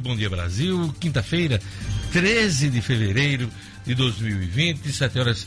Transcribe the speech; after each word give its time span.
Bom 0.00 0.16
Dia 0.16 0.30
Brasil, 0.30 0.94
quinta-feira, 1.00 1.60
13 2.12 2.70
de 2.70 2.80
fevereiro 2.80 3.50
de 3.84 3.94
2020, 3.94 4.92
7 4.92 5.18
horas 5.18 5.46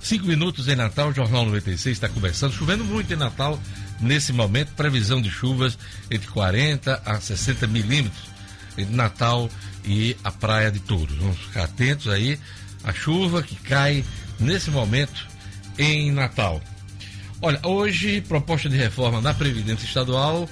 5 0.00 0.26
minutos 0.26 0.68
em 0.68 0.76
Natal, 0.76 1.08
o 1.08 1.14
Jornal 1.14 1.46
96 1.46 1.96
está 1.96 2.08
começando, 2.08 2.52
chovendo 2.52 2.84
muito 2.84 3.12
em 3.12 3.16
Natal 3.16 3.58
nesse 4.00 4.32
momento, 4.32 4.74
previsão 4.74 5.22
de 5.22 5.30
chuvas 5.30 5.78
entre 6.10 6.28
40 6.28 7.02
a 7.04 7.20
60 7.20 7.66
milímetros 7.66 8.34
entre 8.76 8.94
Natal 8.94 9.48
e 9.84 10.16
a 10.22 10.30
Praia 10.30 10.70
de 10.70 10.80
Touros. 10.80 11.16
Vamos 11.16 11.38
ficar 11.38 11.64
atentos 11.64 12.08
aí 12.08 12.38
à 12.82 12.92
chuva 12.92 13.42
que 13.42 13.56
cai 13.56 14.04
nesse 14.38 14.70
momento 14.70 15.26
em 15.78 16.12
Natal. 16.12 16.60
Olha, 17.40 17.60
hoje, 17.64 18.20
proposta 18.20 18.68
de 18.68 18.76
reforma 18.76 19.20
na 19.20 19.34
Previdência 19.34 19.86
Estadual, 19.86 20.48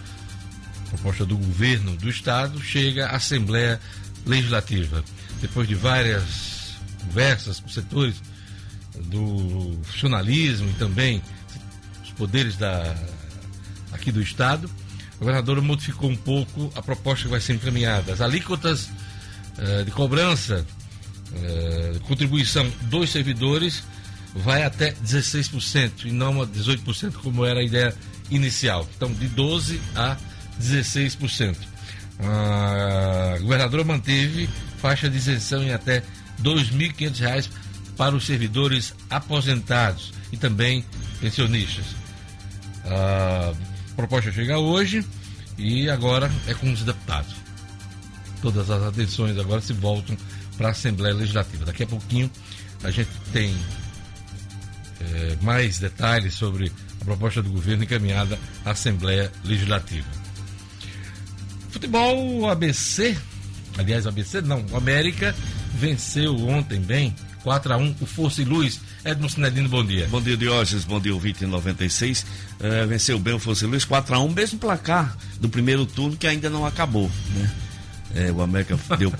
proposta 0.93 1.25
do 1.25 1.37
governo 1.37 1.97
do 1.97 2.09
Estado, 2.09 2.61
chega 2.61 3.07
à 3.07 3.17
Assembleia 3.17 3.81
Legislativa. 4.27 5.03
Depois 5.41 5.67
de 5.67 5.75
várias 5.75 6.75
conversas 7.00 7.61
com 7.61 7.69
setores 7.69 8.17
do 9.07 9.79
funcionalismo 9.85 10.69
e 10.69 10.75
também 10.75 11.23
os 12.05 12.11
poderes 12.11 12.57
da, 12.57 12.95
aqui 13.91 14.13
do 14.13 14.21
Estado, 14.21 14.71
a 15.14 15.19
governadora 15.19 15.63
modificou 15.63 16.11
um 16.11 16.17
pouco 16.17 16.71
a 16.75 16.83
proposta 16.83 17.25
que 17.25 17.31
vai 17.31 17.41
ser 17.41 17.55
encaminhada. 17.55 18.13
As 18.13 18.21
alíquotas 18.21 18.85
uh, 18.86 19.85
de 19.85 19.91
cobrança, 19.91 20.67
uh, 21.33 22.00
contribuição 22.00 22.71
dos 22.83 23.11
servidores 23.11 23.83
vai 24.35 24.63
até 24.63 24.93
16% 24.93 26.05
e 26.05 26.13
não 26.13 26.43
a 26.43 26.47
18% 26.47 27.14
como 27.14 27.45
era 27.45 27.61
a 27.61 27.63
ideia 27.63 27.95
inicial. 28.31 28.89
Então, 28.97 29.13
de 29.13 29.29
12% 29.29 29.79
a 29.97 30.17
16%. 30.17 30.32
A 32.20 33.39
governadora 33.41 33.84
manteve 33.84 34.48
faixa 34.78 35.09
de 35.09 35.17
isenção 35.17 35.62
em 35.62 35.73
até 35.73 35.98
R$ 35.98 36.05
2.500 36.42 37.48
para 37.97 38.14
os 38.14 38.27
servidores 38.27 38.94
aposentados 39.11 40.12
e 40.33 40.36
também 40.36 40.84
pensionistas. 41.20 41.84
A 42.84 43.53
proposta 43.94 44.33
chega 44.33 44.59
hoje 44.59 45.05
e 45.59 45.89
agora 45.89 46.31
é 46.47 46.55
com 46.55 46.72
os 46.72 46.83
deputados. 46.83 47.34
Todas 48.41 48.70
as 48.70 48.83
atenções 48.83 49.39
agora 49.39 49.61
se 49.61 49.72
voltam 49.72 50.16
para 50.56 50.69
a 50.69 50.70
Assembleia 50.72 51.14
Legislativa. 51.14 51.64
Daqui 51.64 51.84
a 51.84 51.87
pouquinho 51.87 52.31
a 52.83 52.91
gente 52.91 53.11
tem 53.33 53.55
é, 55.00 55.37
mais 55.41 55.78
detalhes 55.78 56.34
sobre 56.34 56.72
a 57.00 57.05
proposta 57.05 57.42
do 57.42 57.50
governo 57.50 57.84
encaminhada 57.84 58.39
à 58.64 58.70
Assembleia 58.72 59.31
Legislativa. 59.44 60.22
Futebol, 61.73 62.51
ABC, 62.51 63.17
aliás, 63.78 64.06
ABC 64.06 64.42
não, 64.42 64.62
o 64.70 64.77
América 64.77 65.34
venceu 65.75 66.37
ontem 66.47 66.78
bem, 66.78 67.17
4 67.42 67.73
a 67.73 67.77
1 67.78 67.97
o 67.98 68.06
Força 68.06 68.42
e 68.42 68.45
Luz. 68.45 68.78
Edmo 69.03 69.28
Sinedino, 69.28 69.70
bom 69.70 69.83
dia. 69.83 70.06
Bom 70.11 70.20
dia, 70.20 70.37
Diógenes, 70.37 70.84
bom 70.84 71.00
dia, 71.00 71.15
ouvinte 71.15 71.47
96. 71.47 72.27
É, 72.61 72.84
venceu 72.84 73.19
bem 73.19 73.33
o 73.33 73.39
Força 73.39 73.65
e 73.65 73.69
Luz, 73.69 73.87
4 73.87 74.15
a 74.15 74.19
1 74.19 74.28
mesmo 74.28 74.59
placar 74.59 75.17
do 75.41 75.48
primeiro 75.48 75.87
turno 75.87 76.15
que 76.15 76.27
ainda 76.27 76.50
não 76.50 76.67
acabou, 76.67 77.11
né? 77.34 77.50
É, 78.15 78.31
o 78.31 78.43
América 78.43 78.78
deu 78.98 79.11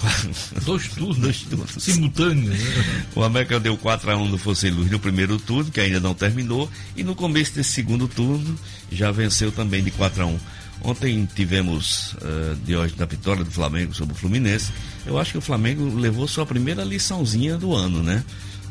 dois 0.67 0.89
turnos, 0.89 1.17
dois 1.17 1.41
turnos 1.41 1.71
simultâneos. 1.79 2.59
Né? 2.59 3.07
O 3.15 3.23
América 3.23 3.59
deu 3.59 3.79
4 3.79 4.11
a 4.11 4.17
1 4.17 4.29
no 4.29 4.37
Fosse 4.37 4.69
Luz 4.69 4.91
no 4.91 4.99
primeiro 4.99 5.39
turno, 5.39 5.71
que 5.71 5.81
ainda 5.81 5.99
não 5.99 6.13
terminou, 6.13 6.71
e 6.95 7.03
no 7.03 7.15
começo 7.15 7.55
desse 7.55 7.73
segundo 7.73 8.07
turno 8.07 8.59
já 8.91 9.11
venceu 9.11 9.51
também 9.51 9.83
de 9.83 9.91
4 9.91 10.23
a 10.23 10.27
1. 10.27 10.39
Ontem 10.85 11.29
tivemos 11.33 12.15
uh, 12.15 12.57
de 12.65 12.75
hoje 12.75 12.95
da 12.95 13.07
vitória 13.07 13.45
do 13.45 13.51
Flamengo 13.51 13.95
sobre 13.95 14.15
o 14.15 14.17
Fluminense. 14.17 14.73
Eu 15.07 15.17
acho 15.17 15.33
que 15.33 15.39
o 15.39 15.43
Flamengo 15.43 15.95
levou 15.95 16.27
sua 16.27 16.45
primeira 16.45 16.83
liçãozinha 16.83 17.57
do 17.57 17.75
ano, 17.75 18.03
né? 18.03 18.25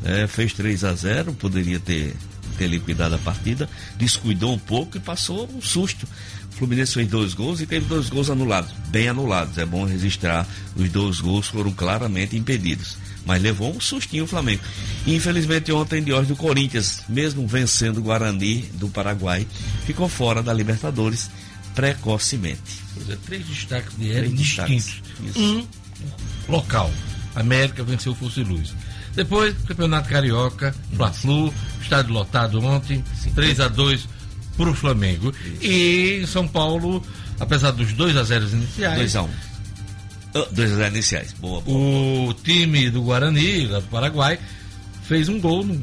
É, 0.04 0.26
fez 0.26 0.52
3 0.52 0.82
a 0.84 0.92
0 0.94 1.32
poderia 1.34 1.78
ter, 1.78 2.14
ter 2.58 2.66
liquidado 2.66 3.14
a 3.14 3.18
partida, 3.18 3.70
descuidou 3.96 4.52
um 4.52 4.58
pouco 4.58 4.96
e 4.96 5.00
passou 5.00 5.48
um 5.54 5.62
susto. 5.62 6.06
O 6.52 6.54
Fluminense 6.54 6.92
fez 6.92 7.08
dois 7.08 7.34
gols 7.34 7.60
e 7.60 7.66
teve 7.66 7.86
dois 7.86 8.10
gols 8.10 8.28
anulados, 8.28 8.72
bem 8.88 9.08
anulados. 9.08 9.56
É 9.56 9.64
bom 9.64 9.84
registrar, 9.84 10.46
os 10.76 10.90
dois 10.90 11.20
gols 11.20 11.46
foram 11.46 11.72
claramente 11.72 12.36
impedidos. 12.36 12.96
Mas 13.24 13.40
levou 13.40 13.74
um 13.74 13.80
sustinho 13.80 14.24
o 14.24 14.26
Flamengo. 14.26 14.62
Infelizmente, 15.06 15.72
ontem, 15.72 16.02
de 16.02 16.12
hoje, 16.12 16.28
do 16.28 16.36
Corinthians, 16.36 17.02
mesmo 17.08 17.46
vencendo 17.46 17.98
o 17.98 18.02
Guarani 18.02 18.62
do 18.74 18.88
Paraguai, 18.88 19.46
ficou 19.86 20.08
fora 20.08 20.42
da 20.42 20.52
Libertadores 20.52 21.30
precocemente. 21.74 22.82
Pois 22.94 23.10
é, 23.10 23.16
três 23.26 23.46
destaques 23.46 23.96
de 23.96 24.10
Hélio 24.12 24.32
distintos. 24.32 25.02
Um 25.36 25.66
local. 26.48 26.90
América 27.34 27.82
venceu 27.82 28.12
o 28.12 28.14
Fosse 28.14 28.42
Luz. 28.42 28.74
Depois, 29.14 29.54
Campeonato 29.66 30.08
Carioca, 30.08 30.74
Fla-Flu, 30.96 31.52
estádio 31.80 32.12
lotado 32.12 32.62
ontem, 32.64 33.04
3 33.34 33.60
a 33.60 33.68
2 33.68 34.08
para 34.56 34.70
o 34.70 34.74
Flamengo. 34.74 35.32
Isso. 35.44 35.64
E 35.64 36.20
em 36.22 36.26
São 36.26 36.46
Paulo, 36.48 37.02
apesar 37.38 37.70
dos 37.72 37.92
2 37.92 38.16
a 38.16 38.22
0 38.22 38.48
iniciais. 38.48 38.96
2 38.96 39.16
a 39.16 39.22
1 39.22 39.24
um. 39.26 39.30
2 40.52 40.72
a 40.72 40.76
0 40.76 40.94
iniciais. 40.94 41.32
Boa, 41.34 41.60
boa, 41.60 41.76
O 41.78 42.22
boa. 42.24 42.36
time 42.42 42.90
do 42.90 43.02
Guarani, 43.02 43.66
lá 43.66 43.80
do 43.80 43.86
Paraguai, 43.88 44.38
fez 45.02 45.28
um 45.28 45.40
gol 45.40 45.64
no 45.64 45.74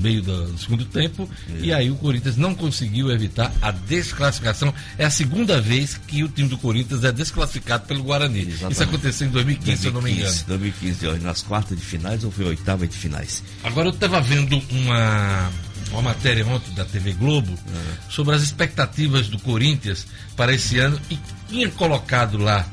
meio 0.00 0.22
do 0.22 0.58
segundo 0.58 0.84
tempo 0.86 1.28
é. 1.48 1.60
e 1.60 1.72
aí 1.72 1.90
o 1.90 1.94
Corinthians 1.96 2.36
não 2.36 2.54
conseguiu 2.54 3.10
evitar 3.10 3.52
a 3.60 3.70
desclassificação. 3.70 4.72
É 4.98 5.04
a 5.04 5.10
segunda 5.10 5.60
vez 5.60 6.00
que 6.06 6.24
o 6.24 6.28
time 6.28 6.48
do 6.48 6.58
Corinthians 6.58 7.04
é 7.04 7.12
desclassificado 7.12 7.86
pelo 7.86 8.02
Guarani. 8.02 8.40
Exatamente. 8.40 8.72
Isso 8.72 8.82
aconteceu 8.82 9.28
em 9.28 9.30
2015, 9.30 9.82
2015, 9.82 9.82
se 9.82 9.86
eu 9.86 9.92
não 9.92 10.02
me 10.02 10.12
engano. 10.12 10.44
2015, 10.46 11.06
hoje, 11.06 11.24
nas 11.24 11.42
quartas 11.42 11.78
de 11.78 11.84
finais 11.84 12.24
ou 12.24 12.30
foi 12.30 12.46
oitava 12.46 12.86
de 12.86 12.96
finais? 12.96 13.42
Agora 13.62 13.88
eu 13.88 13.92
estava 13.92 14.20
vendo 14.20 14.60
uma 14.70 15.50
uma 15.92 16.02
matéria 16.02 16.46
ontem 16.46 16.72
da 16.74 16.84
TV 16.84 17.12
Globo 17.14 17.52
é. 17.52 18.10
sobre 18.10 18.34
as 18.34 18.42
expectativas 18.42 19.28
do 19.28 19.38
Corinthians 19.40 20.06
para 20.36 20.54
esse 20.54 20.78
ano 20.78 21.00
e 21.10 21.18
tinha 21.48 21.68
colocado 21.70 22.38
lá 22.38 22.66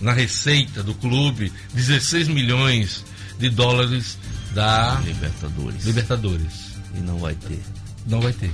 na 0.00 0.12
receita 0.12 0.82
do 0.82 0.94
clube 0.94 1.52
16 1.74 2.28
milhões 2.28 3.04
de 3.38 3.50
dólares 3.50 4.18
da 4.54 5.00
Libertadores. 5.04 5.84
Libertadores. 5.84 6.52
E 6.94 7.00
não 7.00 7.18
vai 7.18 7.34
ter. 7.34 7.60
Não 8.06 8.20
vai 8.20 8.32
ter. 8.32 8.50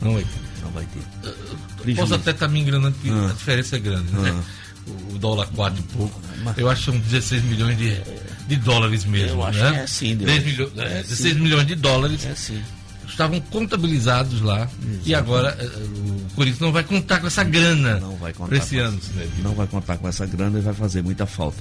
Não 0.00 0.12
vai 0.14 0.22
ter. 0.22 0.62
Não 0.62 0.70
vai 0.70 0.86
ter. 0.86 1.28
Uh, 1.28 1.96
posso 1.96 2.14
até 2.14 2.30
estar 2.30 2.46
tá 2.46 2.52
me 2.52 2.60
enganando 2.60 2.96
que 3.02 3.10
ah. 3.10 3.30
a 3.30 3.32
diferença 3.32 3.76
é 3.76 3.78
grande, 3.78 4.12
né? 4.12 4.34
Ah. 4.36 4.68
O 5.14 5.18
dólar 5.18 5.46
4 5.54 5.80
e 5.80 5.82
pouco. 5.94 6.20
Mas... 6.42 6.56
Eu 6.56 6.70
acho 6.70 6.84
que 6.84 6.90
são 6.90 6.98
16 6.98 7.42
milhões 7.44 7.76
de, 7.76 8.00
de 8.46 8.56
dólares 8.56 9.04
mesmo. 9.04 9.40
Eu 9.40 9.44
acho 9.44 9.58
né? 9.58 9.70
que 9.70 9.76
é 9.76 9.82
assim, 9.82 10.16
10 10.16 10.44
milho... 10.44 10.72
é, 10.76 11.02
16 11.02 11.34
sim. 11.34 11.40
milhões 11.40 11.66
de 11.66 11.74
dólares. 11.74 12.24
É 12.24 12.30
assim 12.30 12.62
estavam 13.18 13.40
contabilizados 13.40 14.40
lá 14.40 14.62
Exatamente. 14.62 15.08
e 15.08 15.14
agora 15.14 15.56
uh, 15.60 16.26
o 16.30 16.34
Corinthians 16.36 16.60
não 16.60 16.70
vai 16.70 16.84
contar 16.84 17.20
com 17.20 17.26
essa 17.26 17.42
grana 17.42 17.98
não 17.98 18.16
vai 18.16 18.32
contar 18.32 18.56
esse 18.56 18.78
ano. 18.78 18.96
Essa, 18.98 19.42
não 19.42 19.54
vai 19.54 19.66
contar 19.66 19.96
com 19.96 20.06
essa 20.06 20.24
grana 20.24 20.58
e 20.58 20.62
vai 20.62 20.74
fazer 20.74 21.02
muita 21.02 21.26
falta. 21.26 21.60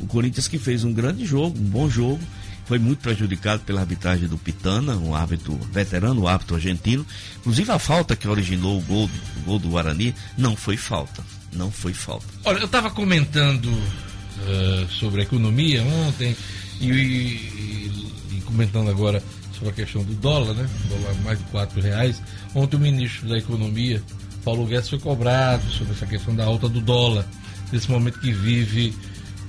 O 0.00 0.06
Corinthians 0.06 0.46
que 0.46 0.58
fez 0.58 0.84
um 0.84 0.92
grande 0.92 1.24
jogo, 1.24 1.58
um 1.58 1.64
bom 1.64 1.88
jogo, 1.88 2.20
foi 2.68 2.78
muito 2.78 2.98
prejudicado 2.98 3.62
pela 3.62 3.80
arbitragem 3.80 4.28
do 4.28 4.36
Pitana, 4.36 4.94
um 4.94 5.14
árbitro 5.14 5.58
veterano, 5.72 6.24
um 6.24 6.28
árbitro 6.28 6.56
argentino. 6.56 7.04
Inclusive 7.38 7.72
a 7.72 7.78
falta 7.78 8.14
que 8.14 8.28
originou 8.28 8.78
o 8.78 8.82
gol, 8.82 9.10
o 9.38 9.40
gol 9.40 9.58
do 9.58 9.70
Guarani 9.70 10.14
não 10.36 10.54
foi 10.54 10.76
falta. 10.76 11.24
Não 11.50 11.70
foi 11.70 11.94
falta. 11.94 12.26
Olha, 12.44 12.58
eu 12.58 12.66
estava 12.66 12.90
comentando 12.90 13.64
uh, 13.70 14.86
sobre 14.90 15.22
a 15.22 15.24
economia 15.24 15.82
ontem 15.82 16.36
e, 16.78 16.90
e, 16.90 18.12
e, 18.32 18.40
comentando 18.44 18.90
agora 18.90 19.22
sobre 19.54 19.70
a 19.70 19.72
questão 19.72 20.04
do 20.04 20.12
dólar, 20.12 20.52
né? 20.52 20.68
O 20.84 20.88
dólar 20.88 21.14
mais 21.24 21.38
de 21.38 21.44
quatro 21.46 21.80
reais. 21.80 22.22
Ontem 22.54 22.76
o 22.76 22.80
ministro 22.80 23.30
da 23.30 23.38
Economia, 23.38 24.02
Paulo 24.44 24.66
Guedes, 24.66 24.90
foi 24.90 24.98
cobrado 24.98 25.66
sobre 25.70 25.94
essa 25.94 26.06
questão 26.06 26.36
da 26.36 26.44
alta 26.44 26.68
do 26.68 26.82
dólar, 26.82 27.26
nesse 27.72 27.90
momento 27.90 28.20
que 28.20 28.30
vive 28.30 28.94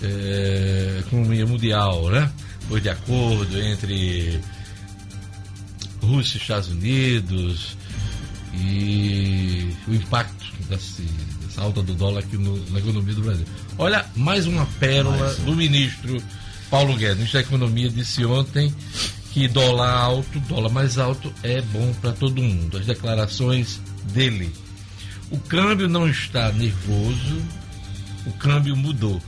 é, 0.01 0.95
a 0.95 0.99
economia 1.01 1.45
mundial, 1.45 2.09
né? 2.09 2.31
Foi 2.69 2.79
de 2.79 2.89
acordo 2.89 3.59
entre 3.59 4.39
Rússia 6.03 6.37
e 6.37 6.41
Estados 6.41 6.69
Unidos 6.69 7.75
e 8.53 9.73
o 9.87 9.95
impacto 9.95 10.45
desse, 10.69 11.01
dessa 11.41 11.61
alta 11.61 11.81
do 11.81 11.95
dólar 11.95 12.19
aqui 12.19 12.37
no, 12.37 12.63
na 12.69 12.77
economia 12.77 13.15
do 13.15 13.23
Brasil. 13.23 13.45
Olha, 13.75 14.05
mais 14.15 14.45
uma 14.45 14.67
pérola 14.79 15.17
mais 15.17 15.37
do 15.39 15.55
ministro 15.55 16.21
Paulo 16.69 16.95
Guedes, 16.95 17.17
ministro 17.17 17.41
da 17.41 17.47
Economia, 17.47 17.89
disse 17.89 18.23
ontem 18.23 18.71
que 19.31 19.47
dólar 19.47 19.89
alto, 19.89 20.39
dólar 20.41 20.69
mais 20.69 20.99
alto 20.99 21.33
é 21.41 21.61
bom 21.61 21.91
para 21.99 22.11
todo 22.11 22.39
mundo. 22.39 22.77
As 22.77 22.85
declarações 22.85 23.81
dele. 24.13 24.53
O 25.31 25.39
câmbio 25.39 25.89
não 25.89 26.07
está 26.07 26.51
nervoso, 26.51 27.41
o 28.27 28.31
câmbio 28.33 28.75
mudou. 28.75 29.19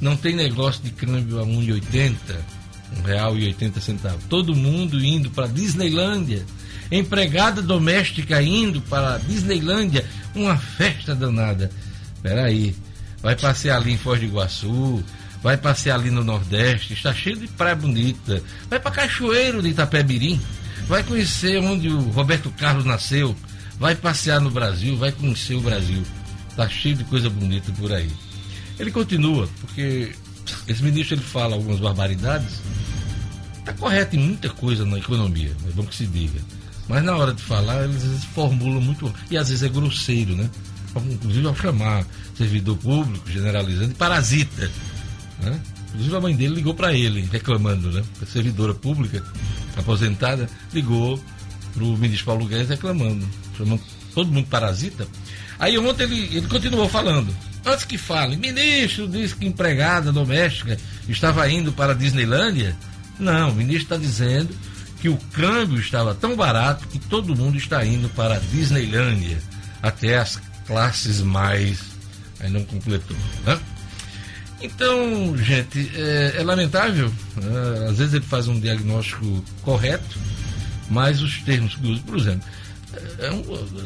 Não 0.00 0.16
tem 0.16 0.36
negócio 0.36 0.84
de 0.84 0.90
câmbio 0.92 1.40
a 1.40 1.44
1,80 1.44 2.55
um 2.96 3.02
real 3.02 3.36
e 3.36 3.44
oitenta 3.44 3.80
centavos. 3.80 4.24
Todo 4.28 4.54
mundo 4.54 5.02
indo 5.04 5.30
para 5.30 5.46
Disneylândia, 5.46 6.44
empregada 6.90 7.62
doméstica 7.62 8.42
indo 8.42 8.80
para 8.82 9.18
Disneylândia, 9.18 10.04
uma 10.34 10.56
festa 10.56 11.14
danada. 11.14 11.70
Espera 12.14 12.44
aí, 12.44 12.74
vai 13.22 13.36
passear 13.36 13.76
ali 13.76 13.92
em 13.92 13.98
Foz 13.98 14.20
do 14.20 14.26
Iguaçu, 14.26 15.02
vai 15.42 15.56
passear 15.56 15.98
ali 15.98 16.10
no 16.10 16.24
Nordeste, 16.24 16.92
está 16.92 17.14
cheio 17.14 17.36
de 17.36 17.48
praia 17.48 17.74
bonita. 17.74 18.42
Vai 18.68 18.80
para 18.80 18.90
Cachoeiro 18.90 19.62
de 19.62 19.68
Itapemirim, 19.68 20.40
vai 20.88 21.02
conhecer 21.02 21.58
onde 21.58 21.88
o 21.88 22.10
Roberto 22.10 22.50
Carlos 22.50 22.84
nasceu, 22.84 23.34
vai 23.78 23.94
passear 23.94 24.40
no 24.40 24.50
Brasil, 24.50 24.96
vai 24.96 25.12
conhecer 25.12 25.54
o 25.54 25.60
Brasil. 25.60 26.02
Está 26.50 26.68
cheio 26.68 26.96
de 26.96 27.04
coisa 27.04 27.28
bonita 27.28 27.70
por 27.72 27.92
aí. 27.92 28.10
Ele 28.78 28.90
continua, 28.90 29.48
porque 29.60 30.12
esse 30.68 30.82
ministro 30.82 31.16
ele 31.16 31.22
fala 31.22 31.54
algumas 31.54 31.78
barbaridades. 31.78 32.60
Está 33.58 33.72
correto 33.72 34.16
em 34.16 34.20
muita 34.20 34.48
coisa 34.50 34.84
na 34.84 34.98
economia, 34.98 35.52
é 35.68 35.72
bom 35.72 35.84
que 35.84 35.94
se 35.94 36.06
diga. 36.06 36.40
Mas 36.88 37.02
na 37.02 37.16
hora 37.16 37.32
de 37.32 37.42
falar, 37.42 37.84
eles, 37.84 38.24
formulam 38.26 38.80
muito. 38.80 39.12
E 39.30 39.36
às 39.36 39.48
vezes 39.48 39.64
é 39.64 39.68
grosseiro, 39.68 40.36
né? 40.36 40.48
Inclusive 41.10 41.46
ao 41.46 41.54
chamar 41.54 42.06
servidor 42.36 42.76
público, 42.78 43.28
generalizando, 43.28 43.88
de 43.88 43.94
parasita. 43.94 44.70
Né? 45.40 45.60
Inclusive 45.88 46.16
a 46.16 46.20
mãe 46.20 46.36
dele 46.36 46.54
ligou 46.54 46.74
para 46.74 46.94
ele, 46.94 47.28
reclamando, 47.30 47.90
né? 47.90 48.02
A 48.22 48.26
servidora 48.26 48.72
pública, 48.72 49.22
aposentada, 49.76 50.48
ligou 50.72 51.20
para 51.74 51.84
o 51.84 51.96
ministro 51.98 52.26
Paulo 52.26 52.46
Guedes 52.46 52.68
reclamando, 52.68 53.26
chamando 53.56 53.82
todo 54.14 54.32
mundo 54.32 54.46
parasita. 54.46 55.06
Aí 55.58 55.76
ontem 55.78 56.04
ele, 56.04 56.36
ele 56.36 56.48
continuou 56.48 56.88
falando. 56.88 57.34
Antes 57.66 57.84
que 57.84 57.98
fale, 57.98 58.36
ministro 58.36 59.08
disse 59.08 59.34
que 59.34 59.44
empregada 59.44 60.12
doméstica 60.12 60.78
estava 61.08 61.50
indo 61.50 61.72
para 61.72 61.92
a 61.92 61.96
Disneylândia. 61.96 62.76
Não, 63.18 63.50
o 63.50 63.54
ministro 63.54 63.82
está 63.82 63.96
dizendo 63.96 64.54
que 65.00 65.08
o 65.08 65.16
câmbio 65.32 65.80
estava 65.80 66.14
tão 66.14 66.36
barato 66.36 66.86
que 66.86 66.98
todo 67.00 67.34
mundo 67.34 67.58
está 67.58 67.84
indo 67.84 68.08
para 68.10 68.36
a 68.36 68.38
Disneylândia. 68.38 69.38
Até 69.82 70.16
as 70.16 70.40
classes 70.64 71.20
mais. 71.20 71.80
Aí 72.38 72.50
não 72.50 72.64
completou. 72.64 73.16
Né? 73.44 73.58
Então, 74.60 75.36
gente, 75.36 75.90
é, 75.96 76.34
é 76.36 76.42
lamentável. 76.44 77.12
É, 77.36 77.88
às 77.88 77.98
vezes 77.98 78.14
ele 78.14 78.24
faz 78.24 78.46
um 78.46 78.60
diagnóstico 78.60 79.44
correto, 79.62 80.18
mas 80.88 81.20
os 81.20 81.40
termos 81.42 81.74
que 81.74 81.84
usa, 81.84 82.02
por 82.06 82.16
exemplo, 82.16 82.48
é, 83.18 83.26
é 83.26 83.32
um, 83.32 83.42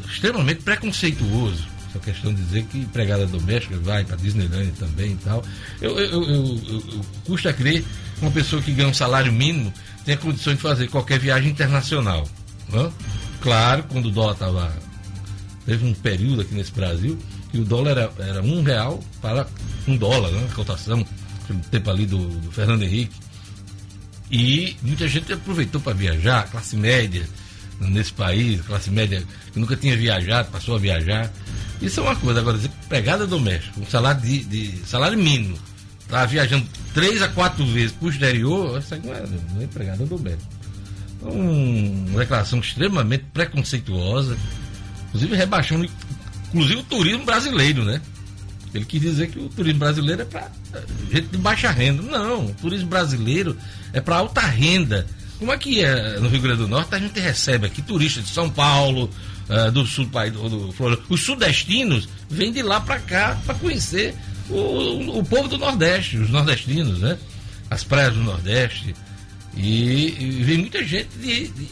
extremamente 0.07 0.63
preconceituoso. 0.63 1.80
Essa 1.91 1.99
questão 1.99 2.33
de 2.33 2.43
dizer 2.43 2.65
que 2.65 2.79
empregada 2.79 3.27
doméstica 3.27 3.77
vai 3.79 4.05
para 4.05 4.17
Disneyland 4.17 4.73
também 4.79 5.13
e 5.13 5.17
tal. 5.17 5.45
Eu, 5.81 5.99
eu, 5.99 6.23
eu, 6.23 6.61
eu, 6.69 7.01
custa 7.25 7.53
crer 7.53 7.83
que 7.83 8.23
uma 8.23 8.31
pessoa 8.31 8.63
que 8.63 8.73
ganha 8.73 8.89
um 8.89 8.95
salário 8.95 9.33
mínimo 9.33 9.73
tenha 10.05 10.17
condições 10.17 10.57
de 10.57 10.63
fazer 10.63 10.89
qualquer 10.89 11.19
viagem 11.19 11.51
internacional. 11.51 12.29
Né? 12.69 12.93
Claro, 13.41 13.85
quando 13.89 14.07
o 14.07 14.11
dólar 14.11 14.33
estava. 14.35 14.91
Teve 15.67 15.87
um 15.87 15.93
período 15.93 16.41
aqui 16.41 16.55
nesse 16.55 16.73
Brasil 16.73 17.19
que 17.51 17.59
o 17.59 17.65
dólar 17.65 17.91
era, 17.91 18.13
era 18.19 18.43
um 18.43 18.63
real 18.63 19.03
para 19.21 19.47
um 19.87 19.97
dólar, 19.97 20.31
né? 20.31 20.47
A 20.51 20.55
cotação, 20.55 21.05
no 21.49 21.61
tempo 21.71 21.91
ali 21.91 22.07
do, 22.07 22.19
do 22.19 22.53
Fernando 22.53 22.83
Henrique. 22.83 23.15
E 24.31 24.77
muita 24.83 25.09
gente 25.09 25.33
aproveitou 25.33 25.81
para 25.81 25.93
viajar, 25.93 26.49
classe 26.49 26.77
média 26.77 27.29
nesse 27.81 28.13
país, 28.13 28.61
classe 28.63 28.91
média 28.91 29.23
que 29.53 29.59
nunca 29.59 29.77
tinha 29.77 29.97
viajado, 29.97 30.51
passou 30.51 30.77
a 30.77 30.79
viajar. 30.79 31.31
Isso 31.81 32.01
é 32.01 32.03
uma 32.03 32.17
coisa. 32.17 32.41
Agora, 32.41 32.57
dizer 32.57 32.71
pegada 32.89 33.27
doméstica, 33.27 33.81
um 33.81 33.87
salário 33.87 34.21
de, 34.21 34.45
de 34.45 34.87
salário 34.87 35.17
mínimo, 35.19 35.59
tá 36.09 36.27
viajando 36.27 36.67
três 36.93 37.23
a 37.23 37.29
quatro 37.29 37.65
vezes 37.67 37.93
para 37.93 38.07
o 38.07 38.11
exterior, 38.11 38.79
essa 38.79 38.97
não 38.97 39.15
é, 39.15 39.23
não 39.55 39.61
é 39.61 39.65
empregada 39.65 40.05
doméstica. 40.05 40.51
Então, 41.17 41.31
uma 41.31 42.21
declaração 42.21 42.59
extremamente 42.59 43.25
preconceituosa, 43.33 44.37
inclusive 45.09 45.37
rebaixando 45.37 45.89
inclusive 46.53 46.81
o 46.81 46.85
turismo 46.85 47.25
brasileiro, 47.25 47.85
né? 47.85 48.01
Ele 48.75 48.85
quis 48.85 49.01
dizer 49.01 49.29
que 49.31 49.39
o 49.39 49.49
turismo 49.49 49.81
brasileiro 49.81 50.23
é 50.23 50.25
para 50.25 50.49
gente 51.11 51.29
de 51.29 51.39
baixa 51.39 51.71
renda. 51.71 52.03
Não, 52.03 52.47
o 52.47 52.55
turismo 52.55 52.89
brasileiro 52.89 53.57
é 53.93 54.01
para 54.01 54.17
alta 54.17 54.41
renda. 54.43 55.07
Como 55.39 55.53
é 55.53 55.59
que 55.59 55.83
é 55.83 56.19
no 56.21 56.29
Rio 56.29 56.41
Grande 56.41 56.59
do 56.63 56.69
Norte? 56.69 56.95
A 56.95 56.99
gente 56.99 57.19
recebe 57.19 57.67
aqui 57.67 57.83
turistas 57.83 58.25
de 58.25 58.31
São 58.31 58.49
Paulo, 58.49 59.11
uh, 59.51 59.71
do 59.71 59.85
sul 59.85 60.07
do 60.07 60.11
país, 60.11 60.33
do, 60.33 60.49
do, 60.49 61.05
Os 61.09 61.21
sudestinos 61.21 62.09
vêm 62.29 62.53
de 62.53 62.63
lá 62.63 62.81
para 62.81 62.99
cá 63.01 63.39
para 63.45 63.55
conhecer 63.57 64.15
o, 64.49 64.55
o, 64.55 65.19
o, 65.19 65.25
povo 65.25 65.49
do 65.49 65.59
Nordeste, 65.59 66.17
os 66.17 66.31
nordestinos, 66.31 67.01
né? 67.01 67.19
As 67.69 67.85
praias 67.85 68.15
do 68.15 68.23
Nordeste. 68.23 68.95
E, 69.57 70.17
e 70.19 70.43
vem 70.45 70.59
muita 70.59 70.85
gente 70.85 71.11
de, 71.19 71.49
de 71.49 71.69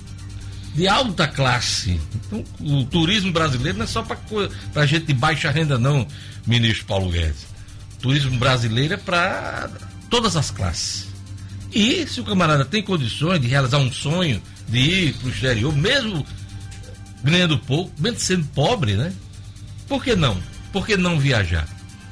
de 0.78 0.86
alta 0.86 1.26
classe. 1.26 2.00
Então, 2.14 2.44
o 2.60 2.84
turismo 2.84 3.32
brasileiro 3.32 3.78
não 3.78 3.84
é 3.84 3.88
só 3.88 4.02
para 4.02 4.86
gente 4.86 5.06
de 5.06 5.14
baixa 5.14 5.50
renda, 5.50 5.76
não, 5.76 6.06
ministro 6.46 6.86
Paulo 6.86 7.10
Guedes. 7.10 7.46
O 7.94 8.00
turismo 8.00 8.38
brasileiro 8.38 8.94
é 8.94 8.96
para 8.96 9.69
todas 10.08 10.36
as 10.36 10.52
classes. 10.52 11.08
E 11.72 12.06
se 12.06 12.20
o 12.20 12.25
camarada 12.25 12.64
tem 12.64 12.80
condições 12.80 13.40
de 13.40 13.48
realizar 13.48 13.78
um 13.78 13.92
sonho, 13.92 14.40
de 14.69 14.78
ir 14.78 15.14
para 15.14 15.26
o 15.26 15.30
exterior, 15.30 15.75
mesmo 15.75 16.25
ganhando 17.22 17.58
pouco, 17.58 17.90
mesmo 17.98 18.20
sendo 18.20 18.46
pobre, 18.46 18.94
né? 18.94 19.12
Por 19.88 20.02
que 20.02 20.14
não? 20.14 20.36
Por 20.72 20.86
que 20.86 20.96
não 20.96 21.18
viajar? 21.18 21.66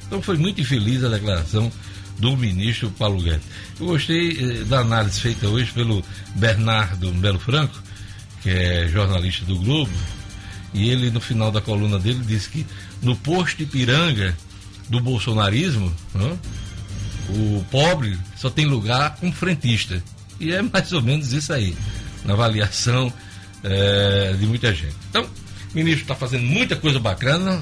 Então 0.05 0.21
foi 0.21 0.37
muito 0.37 0.61
infeliz 0.61 1.03
a 1.03 1.09
declaração 1.09 1.71
do 2.17 2.35
ministro 2.35 2.89
Paulo 2.91 3.21
Guedes. 3.21 3.45
Eu 3.79 3.87
gostei 3.87 4.31
eh, 4.31 4.63
da 4.63 4.79
análise 4.79 5.19
feita 5.19 5.47
hoje 5.47 5.71
pelo 5.71 6.03
Bernardo 6.35 7.11
Belo 7.11 7.39
Franco, 7.39 7.81
que 8.41 8.49
é 8.49 8.87
jornalista 8.87 9.45
do 9.45 9.57
Globo, 9.59 9.91
e 10.73 10.89
ele, 10.89 11.11
no 11.11 11.19
final 11.19 11.51
da 11.51 11.61
coluna 11.61 11.99
dele, 11.99 12.21
disse 12.25 12.49
que 12.49 12.65
no 13.01 13.15
posto 13.15 13.63
Ipiranga 13.63 14.35
do 14.89 14.99
bolsonarismo, 14.99 15.93
né, 16.13 16.37
o 17.29 17.63
pobre 17.69 18.17
só 18.35 18.49
tem 18.49 18.65
lugar 18.65 19.15
como 19.17 19.31
frentista. 19.31 20.01
E 20.39 20.51
é 20.51 20.61
mais 20.61 20.91
ou 20.93 21.01
menos 21.01 21.33
isso 21.33 21.51
aí, 21.51 21.75
na 22.25 22.33
avaliação 22.33 23.11
é, 23.63 24.33
de 24.33 24.45
muita 24.45 24.73
gente. 24.73 24.95
Então, 25.09 25.23
o 25.23 25.75
ministro 25.75 26.03
está 26.03 26.15
fazendo 26.15 26.43
muita 26.43 26.75
coisa 26.75 26.99
bacana, 26.99 27.61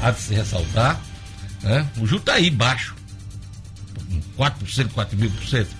há 0.00 0.10
de 0.10 0.20
se 0.20 0.34
ressaltar. 0.34 1.00
Né? 1.62 1.86
O 1.98 2.06
juro 2.06 2.20
está 2.20 2.34
aí 2.34 2.50
baixo, 2.50 2.94
4%, 4.38 4.88
4 4.92 5.18
mil 5.18 5.30
por 5.30 5.46
cento 5.46 5.70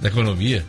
da 0.00 0.08
economia. 0.08 0.64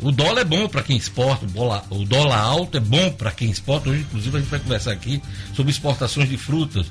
O 0.00 0.10
dólar 0.10 0.42
é 0.42 0.44
bom 0.44 0.68
para 0.68 0.82
quem 0.82 0.96
exporta, 0.96 1.46
o 1.46 1.48
dólar, 1.48 1.84
o 1.88 2.04
dólar 2.04 2.38
alto 2.38 2.76
é 2.76 2.80
bom 2.80 3.10
para 3.12 3.30
quem 3.30 3.50
exporta. 3.50 3.88
Hoje, 3.88 4.00
inclusive, 4.00 4.36
a 4.36 4.40
gente 4.40 4.50
vai 4.50 4.60
conversar 4.60 4.92
aqui 4.92 5.22
sobre 5.54 5.70
exportações 5.72 6.28
de 6.28 6.36
frutas 6.36 6.90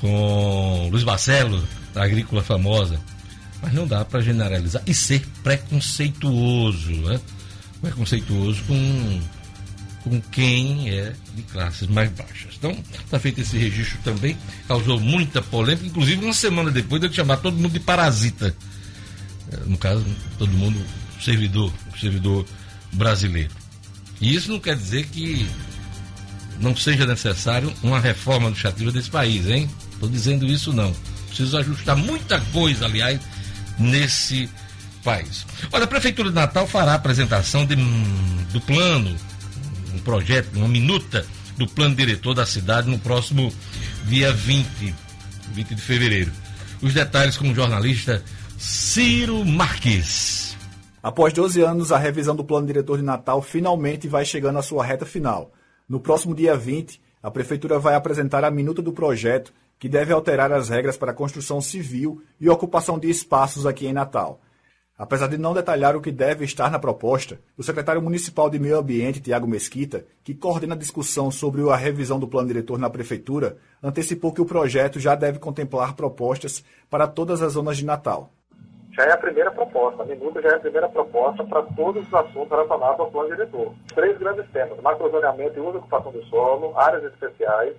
com 0.00 0.88
Luiz 0.90 1.02
Barcelo, 1.02 1.66
da 1.92 2.04
Agrícola 2.04 2.42
Famosa. 2.42 2.98
Mas 3.60 3.72
não 3.72 3.86
dá 3.86 4.04
para 4.04 4.20
generalizar 4.20 4.82
e 4.86 4.94
ser 4.94 5.26
preconceituoso, 5.42 6.92
né? 6.92 7.20
Preconceituoso 7.80 8.62
com, 8.64 9.20
com 10.04 10.20
quem 10.20 10.90
é 10.90 11.12
de 11.34 11.42
classes 11.42 11.88
mais 11.88 12.10
baixas. 12.12 12.54
Então, 12.56 12.70
está 13.04 13.18
feito 13.18 13.40
esse 13.40 13.56
registro 13.56 13.98
também, 14.02 14.36
causou 14.66 14.98
muita 15.00 15.42
polêmica, 15.42 15.86
inclusive 15.86 16.24
uma 16.24 16.34
semana 16.34 16.70
depois 16.70 17.00
de 17.00 17.12
chamar 17.12 17.38
todo 17.38 17.56
mundo 17.56 17.72
de 17.72 17.80
parasita. 17.80 18.54
É, 19.52 19.56
no 19.66 19.76
caso, 19.76 20.04
todo 20.38 20.50
mundo 20.52 20.80
servidor, 21.20 21.72
servidor 21.98 22.46
brasileiro. 22.92 23.50
E 24.20 24.34
isso 24.34 24.50
não 24.50 24.58
quer 24.58 24.76
dizer 24.76 25.06
que 25.06 25.48
não 26.60 26.74
seja 26.74 27.06
necessário 27.06 27.72
uma 27.82 28.00
reforma 28.00 28.46
administrativa 28.48 28.90
desse 28.90 29.10
país, 29.10 29.46
hein? 29.46 29.68
Estou 29.92 30.08
dizendo 30.08 30.46
isso 30.46 30.72
não. 30.72 30.94
Precisa 31.28 31.58
ajustar 31.58 31.96
muita 31.96 32.40
coisa, 32.52 32.84
aliás, 32.84 33.20
nesse 33.78 34.48
país. 35.04 35.46
Olha, 35.72 35.84
a 35.84 35.88
Prefeitura 35.88 36.30
de 36.30 36.34
Natal 36.34 36.66
fará 36.66 36.92
a 36.92 36.96
apresentação 36.96 37.64
de, 37.64 37.76
do 38.52 38.60
plano, 38.60 39.16
um 39.94 39.98
projeto, 39.98 40.54
uma 40.56 40.68
minuta 40.68 41.26
do 41.56 41.66
plano 41.66 41.94
diretor 41.94 42.34
da 42.34 42.46
cidade 42.46 42.88
no 42.88 42.98
próximo 42.98 43.52
dia 44.04 44.32
20, 44.32 44.94
20 45.52 45.74
de 45.74 45.82
fevereiro. 45.82 46.32
Os 46.80 46.94
detalhes 46.94 47.36
com 47.36 47.50
o 47.50 47.54
jornalista 47.54 48.22
Ciro 48.56 49.44
Marques. 49.44 50.56
Após 51.02 51.32
12 51.32 51.60
anos, 51.60 51.92
a 51.92 51.98
revisão 51.98 52.34
do 52.34 52.44
Plano 52.44 52.66
Diretor 52.66 52.98
de 52.98 53.04
Natal 53.04 53.40
finalmente 53.40 54.08
vai 54.08 54.24
chegando 54.24 54.58
à 54.58 54.62
sua 54.62 54.84
reta 54.84 55.06
final. 55.06 55.52
No 55.88 56.00
próximo 56.00 56.34
dia 56.34 56.56
20, 56.56 57.00
a 57.22 57.30
Prefeitura 57.30 57.78
vai 57.78 57.94
apresentar 57.94 58.44
a 58.44 58.50
minuta 58.50 58.82
do 58.82 58.92
projeto, 58.92 59.52
que 59.78 59.88
deve 59.88 60.12
alterar 60.12 60.52
as 60.52 60.68
regras 60.68 60.96
para 60.96 61.14
construção 61.14 61.60
civil 61.60 62.20
e 62.40 62.48
ocupação 62.48 62.98
de 62.98 63.08
espaços 63.08 63.64
aqui 63.64 63.86
em 63.86 63.92
Natal. 63.92 64.40
Apesar 64.98 65.28
de 65.28 65.38
não 65.38 65.54
detalhar 65.54 65.94
o 65.94 66.00
que 66.00 66.10
deve 66.10 66.44
estar 66.44 66.72
na 66.72 66.78
proposta, 66.78 67.38
o 67.56 67.62
secretário 67.62 68.02
municipal 68.02 68.50
de 68.50 68.58
Meio 68.58 68.78
Ambiente, 68.78 69.20
Tiago 69.20 69.46
Mesquita, 69.46 70.04
que 70.24 70.34
coordena 70.34 70.74
a 70.74 70.78
discussão 70.78 71.30
sobre 71.30 71.62
a 71.70 71.76
revisão 71.76 72.18
do 72.18 72.26
plano 72.26 72.48
diretor 72.48 72.80
na 72.80 72.90
prefeitura, 72.90 73.58
antecipou 73.80 74.32
que 74.32 74.40
o 74.40 74.44
projeto 74.44 74.98
já 74.98 75.14
deve 75.14 75.38
contemplar 75.38 75.94
propostas 75.94 76.64
para 76.90 77.06
todas 77.06 77.40
as 77.42 77.52
zonas 77.52 77.76
de 77.76 77.84
Natal 77.84 78.32
já 78.98 79.04
é 79.04 79.12
a 79.12 79.16
primeira 79.16 79.52
proposta. 79.52 80.02
A 80.02 80.06
minuta 80.06 80.42
já 80.42 80.48
é 80.48 80.54
a 80.56 80.58
primeira 80.58 80.88
proposta 80.88 81.44
para 81.44 81.62
todos 81.62 82.04
os 82.04 82.12
assuntos 82.12 82.50
relacionados 82.50 82.98
ao 82.98 83.10
plano 83.12 83.28
diretor. 83.28 83.72
Três 83.94 84.18
grandes 84.18 84.50
temas: 84.50 84.80
macrozoneamento 84.80 85.56
e 85.56 85.60
uso 85.60 85.74
e 85.74 85.78
ocupação 85.78 86.10
do 86.10 86.24
solo, 86.24 86.76
áreas 86.76 87.04
especiais 87.04 87.76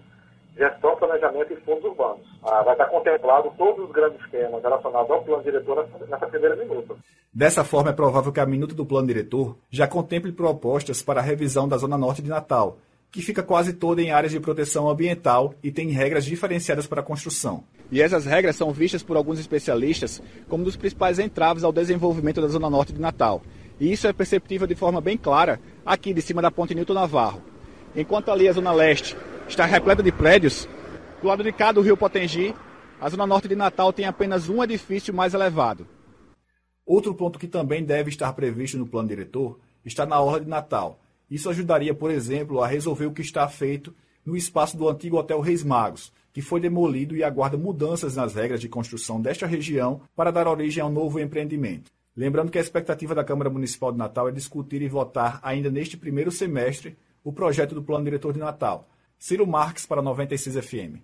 gestão, 0.57 0.95
planejamento 0.97 1.53
e 1.53 1.55
fundos 1.57 1.83
urbanos. 1.85 2.21
Ah, 2.43 2.61
vai 2.63 2.73
estar 2.73 2.85
contemplado 2.87 3.51
todos 3.57 3.85
os 3.85 3.91
grandes 3.91 4.19
temas 4.29 4.61
relacionados 4.61 5.09
ao 5.09 5.23
plano 5.23 5.43
diretor 5.43 5.87
nessa 6.09 6.27
primeira 6.27 6.55
minuta. 6.55 6.95
Dessa 7.33 7.63
forma, 7.63 7.91
é 7.91 7.93
provável 7.93 8.31
que 8.31 8.39
a 8.39 8.45
minuta 8.45 8.75
do 8.75 8.85
plano 8.85 9.07
diretor 9.07 9.57
já 9.69 9.87
contemple 9.87 10.31
propostas 10.31 11.01
para 11.01 11.19
a 11.19 11.23
revisão 11.23 11.67
da 11.67 11.77
Zona 11.77 11.97
Norte 11.97 12.21
de 12.21 12.29
Natal, 12.29 12.77
que 13.11 13.21
fica 13.21 13.41
quase 13.41 13.73
toda 13.73 14.01
em 14.01 14.11
áreas 14.11 14.31
de 14.31 14.39
proteção 14.39 14.89
ambiental 14.89 15.53
e 15.63 15.71
tem 15.71 15.89
regras 15.89 16.25
diferenciadas 16.25 16.87
para 16.87 17.01
a 17.01 17.03
construção. 17.03 17.63
E 17.91 18.01
essas 18.01 18.25
regras 18.25 18.55
são 18.55 18.71
vistas 18.71 19.01
por 19.01 19.17
alguns 19.17 19.39
especialistas 19.39 20.21
como 20.47 20.61
um 20.61 20.65
dos 20.65 20.75
principais 20.75 21.17
entraves 21.17 21.63
ao 21.63 21.71
desenvolvimento 21.71 22.41
da 22.41 22.47
Zona 22.47 22.69
Norte 22.69 22.93
de 22.93 23.01
Natal. 23.01 23.41
E 23.79 23.91
isso 23.91 24.07
é 24.07 24.13
perceptível 24.13 24.67
de 24.67 24.75
forma 24.75 24.99
bem 24.99 25.17
clara 25.17 25.59
aqui 25.85 26.13
de 26.13 26.21
cima 26.21 26.41
da 26.41 26.51
Ponte 26.51 26.75
Newton 26.75 26.93
Navarro. 26.93 27.41
Enquanto 27.95 28.29
ali 28.29 28.47
a 28.47 28.51
Zona 28.51 28.71
Leste 28.71 29.15
está 29.49 29.65
repleta 29.65 30.01
de 30.03 30.11
prédios, 30.11 30.69
do 31.21 31.27
lado 31.27 31.43
de 31.43 31.51
cá 31.51 31.71
do 31.71 31.81
Rio 31.81 31.97
Potengi, 31.97 32.55
a 33.01 33.09
Zona 33.09 33.25
Norte 33.25 33.47
de 33.47 33.55
Natal 33.55 33.91
tem 33.91 34.05
apenas 34.05 34.47
um 34.47 34.63
edifício 34.63 35.13
mais 35.13 35.33
elevado. 35.33 35.87
Outro 36.85 37.13
ponto 37.13 37.39
que 37.39 37.47
também 37.47 37.83
deve 37.83 38.09
estar 38.09 38.31
previsto 38.33 38.77
no 38.77 38.87
plano 38.87 39.09
diretor 39.09 39.59
está 39.83 40.05
na 40.05 40.21
Orla 40.21 40.39
de 40.39 40.47
Natal, 40.47 40.99
isso 41.29 41.49
ajudaria, 41.49 41.93
por 41.93 42.09
exemplo, 42.09 42.61
a 42.61 42.67
resolver 42.67 43.05
o 43.05 43.11
que 43.11 43.21
está 43.21 43.47
feito 43.47 43.93
no 44.25 44.35
espaço 44.35 44.77
do 44.77 44.87
antigo 44.87 45.17
Hotel 45.17 45.39
Reis 45.39 45.63
Magos, 45.63 46.11
que 46.31 46.41
foi 46.41 46.59
demolido 46.59 47.15
e 47.15 47.23
aguarda 47.23 47.57
mudanças 47.57 48.15
nas 48.15 48.35
regras 48.35 48.61
de 48.61 48.69
construção 48.69 49.21
desta 49.21 49.45
região 49.45 50.01
para 50.15 50.31
dar 50.31 50.47
origem 50.47 50.81
a 50.81 50.85
um 50.85 50.91
novo 50.91 51.19
empreendimento. 51.19 51.91
Lembrando 52.15 52.51
que 52.51 52.57
a 52.57 52.61
expectativa 52.61 53.15
da 53.15 53.23
Câmara 53.23 53.49
Municipal 53.49 53.91
de 53.91 53.97
Natal 53.97 54.27
é 54.27 54.31
discutir 54.31 54.81
e 54.81 54.87
votar 54.87 55.39
ainda 55.41 55.69
neste 55.69 55.97
primeiro 55.97 56.31
semestre 56.31 56.97
o 57.23 57.31
projeto 57.31 57.75
do 57.75 57.83
Plano 57.83 58.05
Diretor 58.05 58.33
de 58.33 58.39
Natal. 58.39 58.87
Ciro 59.19 59.45
Marques 59.45 59.85
para 59.85 60.01
96 60.01 60.65
FM. 60.65 60.95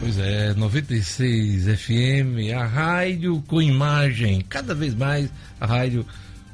Pois 0.00 0.18
é, 0.18 0.54
96 0.54 1.64
FM, 1.78 2.52
a 2.56 2.64
rádio 2.64 3.40
com 3.46 3.60
imagem, 3.60 4.40
cada 4.40 4.74
vez 4.74 4.94
mais 4.94 5.30
a 5.60 5.66
rádio 5.66 6.04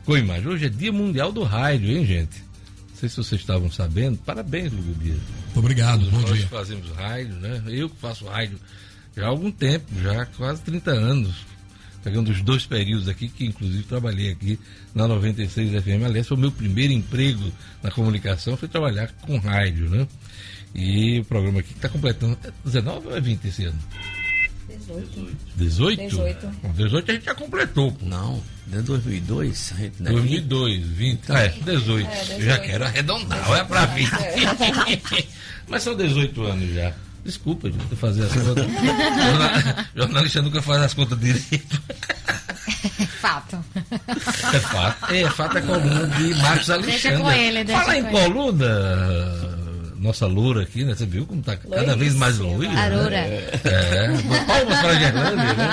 com 0.05 0.17
imagem. 0.19 0.49
Hoje 0.49 0.67
é 0.67 0.69
Dia 0.69 0.93
Mundial 0.93 1.33
do 1.33 1.45
Rádio, 1.45 1.97
hein, 1.97 2.05
gente? 2.05 2.45
Não 2.91 2.97
sei 2.97 3.09
se 3.09 3.17
vocês 3.17 3.41
estavam 3.41 3.71
sabendo. 3.71 4.19
Parabéns, 4.19 4.73
Lugo 4.73 4.93
Dias. 4.95 5.21
Obrigado, 5.55 6.05
bom 6.11 6.21
Nós 6.21 6.33
dia. 6.33 6.43
Nós 6.43 6.51
fazemos 6.51 6.91
rádio, 6.91 7.37
né? 7.37 7.63
Eu 7.69 7.89
que 7.89 7.97
faço 7.97 8.27
rádio 8.27 8.59
já 9.17 9.27
há 9.27 9.29
algum 9.29 9.51
tempo, 9.51 9.87
já 10.03 10.23
há 10.23 10.27
quase 10.27 10.61
30 10.63 10.91
anos. 10.91 11.47
Pegando 12.03 12.31
os 12.31 12.41
dois 12.43 12.65
períodos 12.65 13.09
aqui, 13.09 13.29
que 13.29 13.45
inclusive 13.45 13.83
trabalhei 13.83 14.31
aqui 14.31 14.59
na 14.95 15.09
96 15.09 15.83
FM. 15.83 16.05
Aliás, 16.05 16.27
foi 16.27 16.37
o 16.37 16.41
meu 16.41 16.53
primeiro 16.53 16.93
emprego 16.93 17.53
na 17.83 17.91
comunicação, 17.91 18.57
foi 18.57 18.69
trabalhar 18.69 19.09
com 19.23 19.37
rádio, 19.39 19.91
né? 19.91 20.07
E 20.75 21.21
o 21.21 21.25
programa 21.25 21.61
aqui 21.61 21.73
está 21.73 21.89
completando. 21.89 22.39
19 22.65 23.09
ou 23.09 23.17
é 23.17 23.21
20 23.21 23.45
esse 23.47 23.65
ano? 23.65 23.79
18. 24.69 25.37
18? 25.57 26.01
18. 26.03 26.51
18 26.75 27.11
a 27.11 27.15
gente 27.15 27.25
já 27.25 27.35
completou. 27.35 27.93
Pô. 27.93 28.07
Não, 28.07 28.43
de 28.67 28.83
2002, 28.83 29.73
a 29.73 29.77
gente 29.77 30.03
não 30.03 30.11
é 30.11 30.15
2002, 30.15 30.87
20. 30.87 31.33
Ah, 31.33 31.41
é, 31.41 31.49
18. 31.49 32.09
É, 32.09 32.21
18. 32.21 32.43
Já 32.43 32.59
quero 32.59 32.85
arredondar, 32.85 33.51
olha 33.51 33.65
pra 33.65 33.87
20. 33.87 34.09
Mas 35.69 35.83
são 35.83 35.97
18 35.97 36.43
anos 36.43 36.75
já. 36.75 36.95
Desculpa, 37.29 37.71
gente, 37.71 37.95
fazer 37.97 38.25
as 38.25 38.33
contas. 38.33 38.65
Jornal- 38.73 39.85
Jornalista 39.95 40.41
nunca 40.41 40.63
faz 40.63 40.81
as 40.83 40.95
contas 40.95 41.21
direito. 41.21 41.83
Fato. 43.21 43.63
É 44.55 44.61
fato. 44.61 45.13
É, 45.15 45.29
fato 45.31 45.59
é 45.59 45.61
coluna 45.61 46.07
de 46.07 46.35
Marcos 46.37 46.71
Alexandre. 46.71 47.19
com 47.19 47.31
ele, 47.33 47.65
deixa 47.65 47.81
Fala 47.83 47.97
em 47.97 48.01
ele. 48.01 48.11
coluna, 48.11 48.69
nossa 49.97 50.27
loura 50.27 50.63
aqui, 50.63 50.85
né? 50.85 50.95
Você 50.95 51.05
viu 51.05 51.27
como 51.27 51.43
tá 51.43 51.57
cada 51.57 51.97
vez 51.97 52.15
mais 52.15 52.39
loira? 52.39 52.73
né? 52.73 52.81
Aroura. 52.81 53.17
É. 53.17 54.09
Palmas 54.47 54.79
pra 54.81 54.95
Gerlândia, 54.95 55.55
né? 55.55 55.69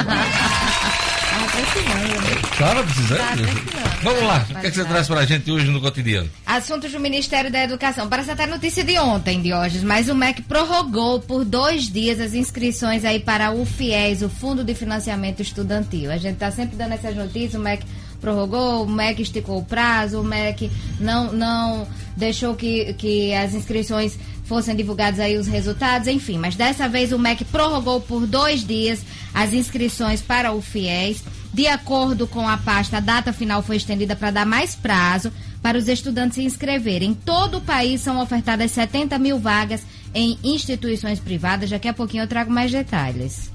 Ah, 1.45 1.47
precisando, 1.47 2.21
né? 2.21 2.41
Tava 2.57 2.83
precisando? 2.83 3.17
Tá 3.19 3.31
precisando. 3.35 4.01
Vamos 4.01 4.23
lá, 4.23 4.45
o 4.49 4.59
que, 4.59 4.67
é 4.67 4.69
que 4.71 4.75
você 4.75 4.85
traz 4.85 5.07
pra 5.07 5.25
gente 5.25 5.51
hoje 5.51 5.67
no 5.67 5.79
cotidiano? 5.79 6.29
Assuntos 6.45 6.91
do 6.91 6.99
Ministério 6.99 7.51
da 7.51 7.63
Educação. 7.63 8.09
Parece 8.09 8.31
até 8.31 8.47
notícia 8.47 8.83
de 8.83 8.97
ontem, 8.97 9.41
Diógenes, 9.41 9.83
mas 9.83 10.09
o 10.09 10.15
MEC 10.15 10.41
prorrogou 10.41 11.19
por 11.19 11.45
dois 11.45 11.83
dias 11.83 12.19
as 12.19 12.33
inscrições 12.33 13.05
aí 13.05 13.19
para 13.19 13.51
o 13.51 13.63
FIES, 13.63 14.23
o 14.23 14.29
Fundo 14.29 14.63
de 14.63 14.73
Financiamento 14.73 15.41
Estudantil. 15.41 16.11
A 16.11 16.17
gente 16.17 16.33
está 16.33 16.49
sempre 16.49 16.75
dando 16.75 16.93
essas 16.93 17.15
notícias, 17.15 17.53
o 17.53 17.59
MEC 17.59 17.85
prorrogou, 18.19 18.83
o 18.83 18.89
MEC 18.89 19.21
esticou 19.21 19.59
o 19.59 19.63
prazo, 19.63 20.19
o 20.19 20.23
MEC 20.23 20.71
não, 20.99 21.31
não 21.31 21.87
deixou 22.17 22.55
que, 22.55 22.93
que 22.93 23.33
as 23.33 23.53
inscrições 23.53 24.17
fossem 24.45 24.75
divulgados 24.75 25.19
aí 25.19 25.37
os 25.37 25.47
resultados, 25.47 26.07
enfim. 26.07 26.37
Mas 26.37 26.55
dessa 26.55 26.87
vez 26.87 27.11
o 27.11 27.19
MEC 27.19 27.45
prorrogou 27.45 28.01
por 28.01 28.25
dois 28.25 28.65
dias 28.65 29.03
as 29.33 29.53
inscrições 29.53 30.21
para 30.21 30.53
o 30.53 30.61
FIES. 30.61 31.23
De 31.55 31.67
acordo 31.67 32.27
com 32.27 32.45
a 32.45 32.57
pasta, 32.57 32.97
a 32.97 32.99
data 32.99 33.31
final 33.31 33.63
foi 33.63 33.77
estendida 33.77 34.13
para 34.13 34.29
dar 34.29 34.45
mais 34.45 34.75
prazo 34.75 35.31
para 35.61 35.77
os 35.77 35.87
estudantes 35.87 36.35
se 36.35 36.43
inscreverem. 36.43 37.11
Em 37.11 37.13
todo 37.13 37.59
o 37.59 37.61
país 37.61 38.01
são 38.01 38.21
ofertadas 38.21 38.71
70 38.71 39.17
mil 39.17 39.39
vagas 39.39 39.81
em 40.13 40.37
instituições 40.43 41.17
privadas. 41.17 41.69
Daqui 41.69 41.87
a 41.87 41.93
pouquinho 41.93 42.23
eu 42.23 42.27
trago 42.27 42.51
mais 42.51 42.73
detalhes. 42.73 43.49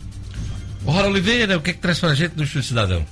Rora 0.82 1.08
Oliveira, 1.08 1.58
o 1.58 1.60
que, 1.60 1.72
é 1.72 1.72
que 1.74 1.78
traz 1.78 1.98
pra 1.98 2.14
gente 2.14 2.34
do 2.34 2.42
Instituto 2.42 2.68
Cidadão? 2.68 3.04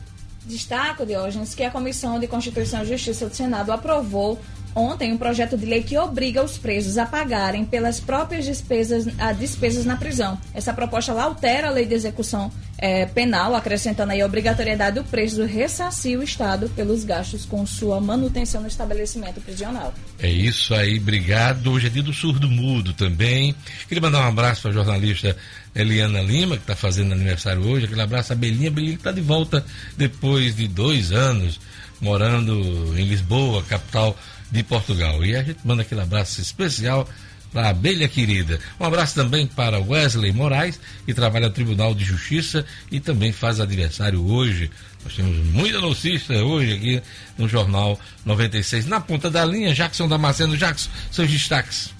Destaco, 0.47 1.05
Diógenes, 1.05 1.55
que 1.55 1.65
a 1.65 1.71
Comissão 1.71 2.19
de 2.19 2.27
Constituição 2.27 2.83
e 2.83 2.87
Justiça 2.87 3.29
do 3.29 3.37
Senado 3.37 3.71
aprovou 3.71 4.41
ontem 4.75 5.13
um 5.13 5.19
projeto 5.19 5.57
de 5.57 5.67
lei 5.67 5.83
que 5.83 5.97
obriga 5.97 6.43
os 6.43 6.59
presos 6.59 6.99
a 6.99 7.07
pagarem 7.07 7.65
pelas 7.65 8.01
próprias 8.01 8.45
despesas, 8.45 9.07
a 9.19 9.33
despesas 9.33 9.85
na 9.85 9.97
prisão. 9.97 10.39
Essa 10.55 10.73
proposta 10.73 11.13
altera 11.13 11.69
a 11.69 11.71
lei 11.71 11.87
de 11.87 11.95
execução 11.95 12.51
eh, 12.79 13.07
penal, 13.07 13.55
acrescentando 13.55 14.13
aí 14.13 14.21
a 14.21 14.27
obrigatoriedade 14.27 15.01
do 15.01 15.05
preso 15.05 15.45
ressarcir 15.45 16.19
o 16.19 16.23
Estado 16.23 16.69
pelos 16.71 17.05
gastos 17.05 17.45
com 17.45 17.67
sua 17.67 18.01
manutenção 18.01 18.61
no 18.61 18.69
estabelecimento 18.69 19.41
prisional. 19.41 19.93
É 20.19 20.31
isso 20.31 20.75
aí, 20.75 20.99
obrigado. 20.99 21.73
Hoje 21.73 21.89
é 21.89 21.91
dia 21.91 22.03
do 22.03 22.13
surdo 22.13 22.49
mudo 22.49 22.93
também. 22.93 23.55
Queria 23.89 24.03
mandar 24.03 24.21
um 24.21 24.29
abraço 24.29 24.63
para 24.63 24.71
a 24.71 24.75
jornalista 24.75 25.37
Eliana 25.75 26.21
Lima, 26.21 26.57
que 26.57 26.63
está 26.63 26.77
fazendo 26.77 27.13
aniversário 27.13 27.67
hoje. 27.67 27.87
Aquele 27.87 28.03
abraço 28.03 28.33
a 28.33 28.37
Belinha. 28.37 28.71
Belinha 28.71 28.93
que 28.93 29.01
está 29.01 29.13
de 29.13 29.21
volta 29.21 29.65
depois 29.97 30.55
de 30.55 30.69
dois 30.69 31.13
anos 31.13 31.61
morando 32.01 32.97
em 32.97 33.05
Lisboa, 33.05 33.63
capital 33.65 34.17
de 34.51 34.63
Portugal. 34.63 35.25
E 35.25 35.37
a 35.37 35.43
gente 35.43 35.61
manda 35.65 35.83
aquele 35.83 36.01
abraço 36.01 36.41
especial 36.41 37.09
para 37.53 37.69
a 37.69 37.71
abelha 37.71 38.09
querida. 38.09 38.59
Um 38.79 38.85
abraço 38.85 39.15
também 39.15 39.47
para 39.47 39.81
Wesley 39.81 40.33
Moraes, 40.33 40.81
que 41.07 41.15
trabalha 41.15 41.49
no 41.49 41.55
Tribunal 41.55 41.95
de 41.95 42.05
Justiça 42.05 42.65
e 42.91 43.01
também 43.01 43.33
faz 43.33 43.61
aniversário 43.61 44.25
hoje. 44.27 44.71
Nós 45.05 45.15
temos 45.15 45.37
muita 45.47 45.81
notícia 45.81 46.45
hoje 46.45 46.75
aqui 46.75 47.03
no 47.37 47.49
Jornal 47.49 47.99
96. 48.25 48.87
Na 48.87 49.01
ponta 49.01 49.31
da 49.31 49.45
linha, 49.45 49.75
Jackson 49.75 50.09
Damasceno. 50.09 50.57
Jackson, 50.57 50.91
seus 51.11 51.31
destaques. 51.31 51.95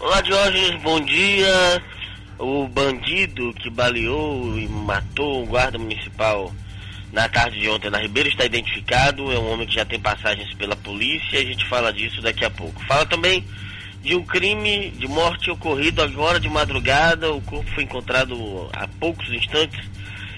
Olá, 0.00 0.20
Diógenes, 0.20 0.82
bom 0.82 1.00
dia. 1.04 1.82
O 2.38 2.68
bandido 2.68 3.52
que 3.54 3.68
baleou 3.68 4.58
e 4.58 4.68
matou 4.68 5.42
o 5.42 5.46
guarda 5.46 5.76
municipal 5.76 6.52
na 7.12 7.28
tarde 7.28 7.60
de 7.60 7.68
ontem 7.68 7.90
na 7.90 7.98
Ribeira 7.98 8.28
está 8.28 8.44
identificado. 8.44 9.30
É 9.32 9.38
um 9.38 9.50
homem 9.52 9.66
que 9.66 9.74
já 9.74 9.84
tem 9.84 9.98
passagens 10.00 10.52
pela 10.54 10.76
polícia 10.76 11.38
a 11.40 11.44
gente 11.44 11.66
fala 11.68 11.92
disso 11.92 12.20
daqui 12.22 12.44
a 12.44 12.50
pouco. 12.50 12.82
Fala 12.86 13.06
também 13.06 13.44
de 14.02 14.14
um 14.14 14.22
crime 14.24 14.90
de 14.90 15.06
morte 15.08 15.50
ocorrido 15.50 16.02
agora 16.02 16.38
de 16.38 16.48
madrugada. 16.48 17.32
O 17.32 17.40
corpo 17.42 17.70
foi 17.74 17.84
encontrado 17.84 18.68
há 18.72 18.86
poucos 19.00 19.28
instantes 19.32 19.80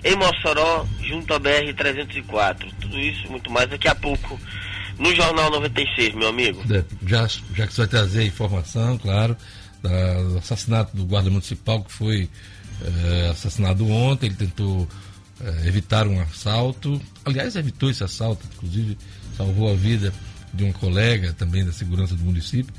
em 0.03 0.17
Mossoró, 0.17 0.87
junto 1.03 1.35
à 1.35 1.39
BR-304. 1.41 2.73
Tudo 2.81 2.99
isso 2.99 3.27
e 3.27 3.29
muito 3.31 3.51
mais 3.51 3.69
daqui 3.69 3.89
a 3.89 3.95
pouco 3.95 4.39
no 4.99 5.15
Jornal 5.15 5.51
96, 5.51 6.15
meu 6.15 6.29
amigo. 6.29 6.63
É, 6.73 6.85
Já, 7.07 7.27
já 7.55 7.67
que 7.67 7.73
você 7.75 7.83
vai 7.83 7.89
trazer 7.89 8.21
a 8.21 8.25
informação, 8.25 8.97
claro, 8.99 9.37
da- 9.83 10.23
do 10.23 10.39
assassinato 10.39 10.97
do 10.97 11.05
guarda 11.05 11.31
municipal 11.31 11.83
que 11.83 11.93
foi 11.93 12.29
eh, 12.83 13.29
assassinado 13.31 13.87
ontem. 13.91 14.27
Ele 14.27 14.37
tentou 14.37 14.89
eh, 15.43 15.67
evitar 15.67 16.07
um 16.07 16.21
assalto. 16.21 17.01
Aliás, 17.25 17.57
evitou 17.57 17.91
esse 17.91 18.05
assalto, 18.05 18.47
inclusive 18.55 18.97
salvou 19.37 19.71
a 19.71 19.75
vida 19.75 20.13
de 20.53 20.65
um 20.65 20.73
colega 20.73 21.33
também 21.33 21.65
da 21.65 21.73
segurança 21.73 22.15
do 22.15 22.23
município. 22.23 22.73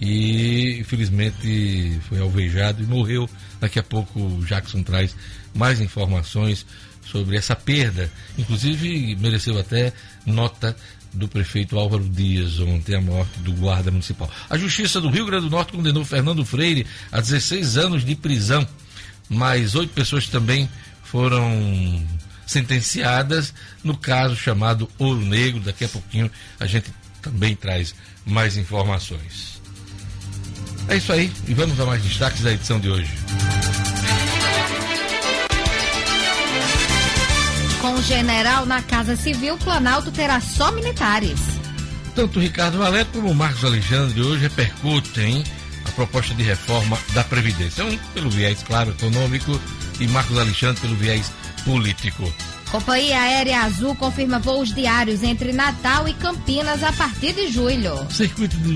E 0.00 0.78
infelizmente 0.80 2.00
foi 2.08 2.18
alvejado 2.20 2.82
e 2.82 2.86
morreu. 2.86 3.28
Daqui 3.60 3.78
a 3.78 3.82
pouco 3.82 4.20
o 4.20 4.44
Jackson 4.44 4.82
traz 4.82 5.14
mais 5.54 5.80
informações 5.80 6.66
sobre 7.04 7.36
essa 7.36 7.54
perda. 7.54 8.10
Inclusive, 8.36 9.16
mereceu 9.16 9.58
até 9.58 9.92
nota 10.26 10.76
do 11.12 11.28
prefeito 11.28 11.78
Álvaro 11.78 12.08
Dias 12.08 12.58
ontem 12.58 12.94
a 12.94 13.00
morte 13.00 13.38
do 13.40 13.52
guarda 13.52 13.90
municipal. 13.90 14.30
A 14.48 14.56
Justiça 14.56 15.00
do 15.00 15.10
Rio 15.10 15.26
Grande 15.26 15.44
do 15.44 15.50
Norte 15.50 15.72
condenou 15.72 16.04
Fernando 16.04 16.44
Freire 16.44 16.86
a 17.10 17.20
16 17.20 17.76
anos 17.76 18.04
de 18.04 18.14
prisão. 18.14 18.66
Mais 19.28 19.74
oito 19.74 19.92
pessoas 19.92 20.26
também 20.26 20.68
foram 21.12 22.02
sentenciadas 22.46 23.52
no 23.84 23.94
caso 23.94 24.34
chamado 24.34 24.88
Ouro 24.98 25.20
Negro. 25.20 25.60
Daqui 25.60 25.84
a 25.84 25.88
pouquinho 25.88 26.30
a 26.58 26.66
gente 26.66 26.90
também 27.20 27.54
traz 27.54 27.94
mais 28.24 28.56
informações. 28.56 29.60
É 30.88 30.96
isso 30.96 31.12
aí, 31.12 31.30
e 31.46 31.52
vamos 31.52 31.78
a 31.78 31.84
mais 31.84 32.02
destaques 32.02 32.40
da 32.40 32.52
edição 32.52 32.80
de 32.80 32.88
hoje. 32.88 33.10
Com 37.80 37.94
o 37.94 38.02
general 38.02 38.64
na 38.64 38.82
Casa 38.82 39.14
Civil, 39.14 39.58
Planalto 39.58 40.10
terá 40.10 40.40
só 40.40 40.72
militares. 40.72 41.38
Tanto 42.14 42.40
Ricardo 42.40 42.78
Valé 42.78 43.04
como 43.04 43.34
Marcos 43.34 43.64
Alexandre 43.64 44.20
hoje 44.22 44.42
repercutem 44.42 45.44
a 45.84 45.90
proposta 45.90 46.34
de 46.34 46.42
reforma 46.42 46.98
da 47.12 47.22
Previdência. 47.22 47.84
Um 47.84 47.96
pelo 48.14 48.30
viés, 48.30 48.62
claro, 48.62 48.90
econômico 48.90 49.60
e 50.00 50.06
Marcos 50.08 50.38
Alexandre 50.38 50.80
pelo 50.80 50.96
viés 50.96 51.30
político. 51.64 52.32
Companhia 52.70 53.20
Aérea 53.20 53.62
Azul 53.64 53.94
confirma 53.94 54.38
voos 54.38 54.74
diários 54.74 55.22
entre 55.22 55.52
Natal 55.52 56.08
e 56.08 56.14
Campinas 56.14 56.82
a 56.82 56.92
partir 56.92 57.34
de 57.34 57.48
julho. 57.48 57.94
O 57.94 58.10
circuito 58.10 58.56
do 58.56 58.74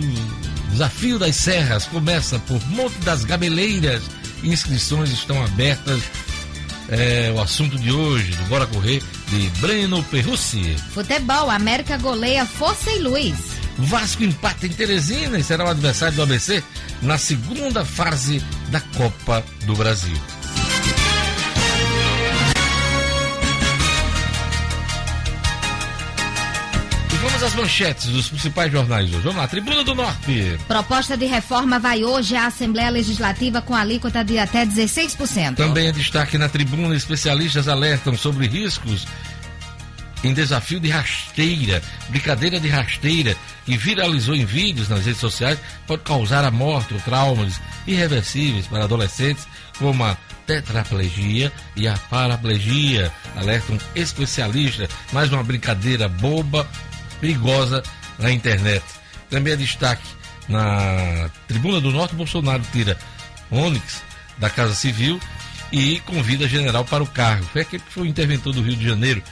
Desafio 0.71 1.19
das 1.19 1.37
Serras 1.37 1.87
começa 1.87 2.39
por 2.41 2.63
Monte 2.69 2.99
das 2.99 3.25
Gabeleiras. 3.25 4.03
Inscrições 4.45 5.11
estão 5.11 5.43
abertas. 5.43 6.03
É 6.89 7.33
o 7.35 7.41
assunto 7.41 7.79
de 7.79 7.91
hoje, 7.91 8.31
do 8.33 8.45
Bora 8.45 8.67
Correr, 8.67 9.03
de 9.29 9.49
Breno 9.61 10.03
Perrucci. 10.05 10.77
Futebol, 10.93 11.51
América 11.51 11.97
goleia 11.97 12.45
Força 12.45 12.91
e 12.93 12.99
Luz. 12.99 13.35
Vasco 13.79 14.23
empata 14.23 14.67
em 14.67 14.71
Teresina 14.71 15.39
e 15.39 15.43
será 15.43 15.65
o 15.65 15.69
adversário 15.69 16.15
do 16.15 16.23
ABC 16.23 16.63
na 17.01 17.19
segunda 17.19 17.85
fase 17.85 18.43
da 18.69 18.81
Copa 18.81 19.43
do 19.65 19.75
Brasil. 19.75 20.17
Às 27.47 27.55
manchetes 27.55 28.07
dos 28.09 28.29
principais 28.29 28.73
jornais 28.73 29.09
hoje. 29.09 29.21
Vamos 29.21 29.37
lá, 29.37 29.47
Tribuna 29.47 29.85
do 29.85 29.95
Norte. 29.95 30.59
Proposta 30.67 31.17
de 31.17 31.27
reforma 31.27 31.79
vai 31.79 32.03
hoje 32.03 32.35
à 32.35 32.47
Assembleia 32.47 32.91
Legislativa 32.91 33.63
com 33.63 33.73
alíquota 33.73 34.25
de 34.25 34.37
até 34.37 34.67
16%. 34.67 35.55
Também 35.55 35.87
é 35.87 35.93
destaque 35.93 36.37
na 36.37 36.49
tribuna, 36.49 36.97
especialistas 36.97 37.69
alertam 37.69 38.17
sobre 38.17 38.49
riscos 38.49 39.07
em 40.25 40.35
desafio 40.35 40.81
de 40.81 40.89
rasteira, 40.89 41.81
brincadeira 42.09 42.59
de 42.59 42.69
rasteira, 42.69 43.37
que 43.65 43.77
viralizou 43.77 44.35
em 44.35 44.45
vídeos 44.45 44.89
nas 44.89 45.05
redes 45.05 45.21
sociais, 45.21 45.57
pode 45.87 46.03
causar 46.03 46.45
a 46.45 46.51
morte 46.51 46.95
ou 46.95 47.01
traumas 47.01 47.61
irreversíveis 47.87 48.67
para 48.67 48.85
adolescentes, 48.85 49.47
como 49.79 50.03
a 50.03 50.17
tetraplegia 50.47 51.53
e 51.77 51.87
a 51.87 51.97
paraplegia. 52.11 53.13
Alertam 53.37 53.79
especialistas, 53.95 54.89
mais 55.13 55.31
uma 55.33 55.45
brincadeira 55.45 56.09
boba, 56.09 56.67
perigosa 57.17 57.83
na 58.19 58.31
internet. 58.31 58.85
Também 59.31 59.53
é 59.53 59.57
destaque 59.57 60.07
na 60.49 61.29
Tribuna 61.49 61.81
do 61.81 61.91
Norte, 61.91 62.15
Bolsonaro 62.15 62.63
tira 62.73 62.97
Onyx 63.51 64.03
da 64.39 64.49
Casa 64.49 64.75
Civil 64.75 65.21
e 65.73 66.01
convida 66.01 66.47
general 66.49 66.85
para 66.85 67.03
o 67.03 67.07
cargo. 67.07 67.45
Foi 67.47 67.63
aquele 67.63 67.83
que 67.83 67.93
foi 67.93 68.05
o 68.05 68.07
interventor 68.07 68.53
do 68.53 68.63
Rio 68.63 68.77
de 68.77 68.87
Janeiro, 68.87 69.23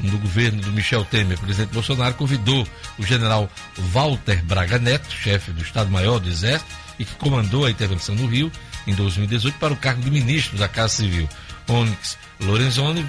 no 0.00 0.18
governo 0.18 0.60
do 0.60 0.72
Michel 0.72 1.04
Temer. 1.04 1.38
O 1.38 1.42
presidente 1.42 1.72
Bolsonaro 1.72 2.14
convidou 2.14 2.66
o 2.98 3.04
general 3.04 3.48
Walter 3.92 4.42
Braga 4.44 4.78
Neto, 4.78 5.12
chefe 5.12 5.52
do 5.52 5.62
Estado-Maior 5.62 6.18
do 6.18 6.28
Exército, 6.28 6.70
e 6.98 7.04
que 7.04 7.14
comandou 7.16 7.64
a 7.64 7.70
intervenção 7.70 8.14
no 8.14 8.26
Rio 8.26 8.50
em 8.86 8.94
2018 8.94 9.58
para 9.58 9.72
o 9.72 9.76
cargo 9.76 10.02
de 10.02 10.10
ministro 10.10 10.58
da 10.58 10.68
Casa 10.68 10.96
Civil. 10.96 11.28
Onyx 11.68 12.18
Lorenzoni 12.40 13.06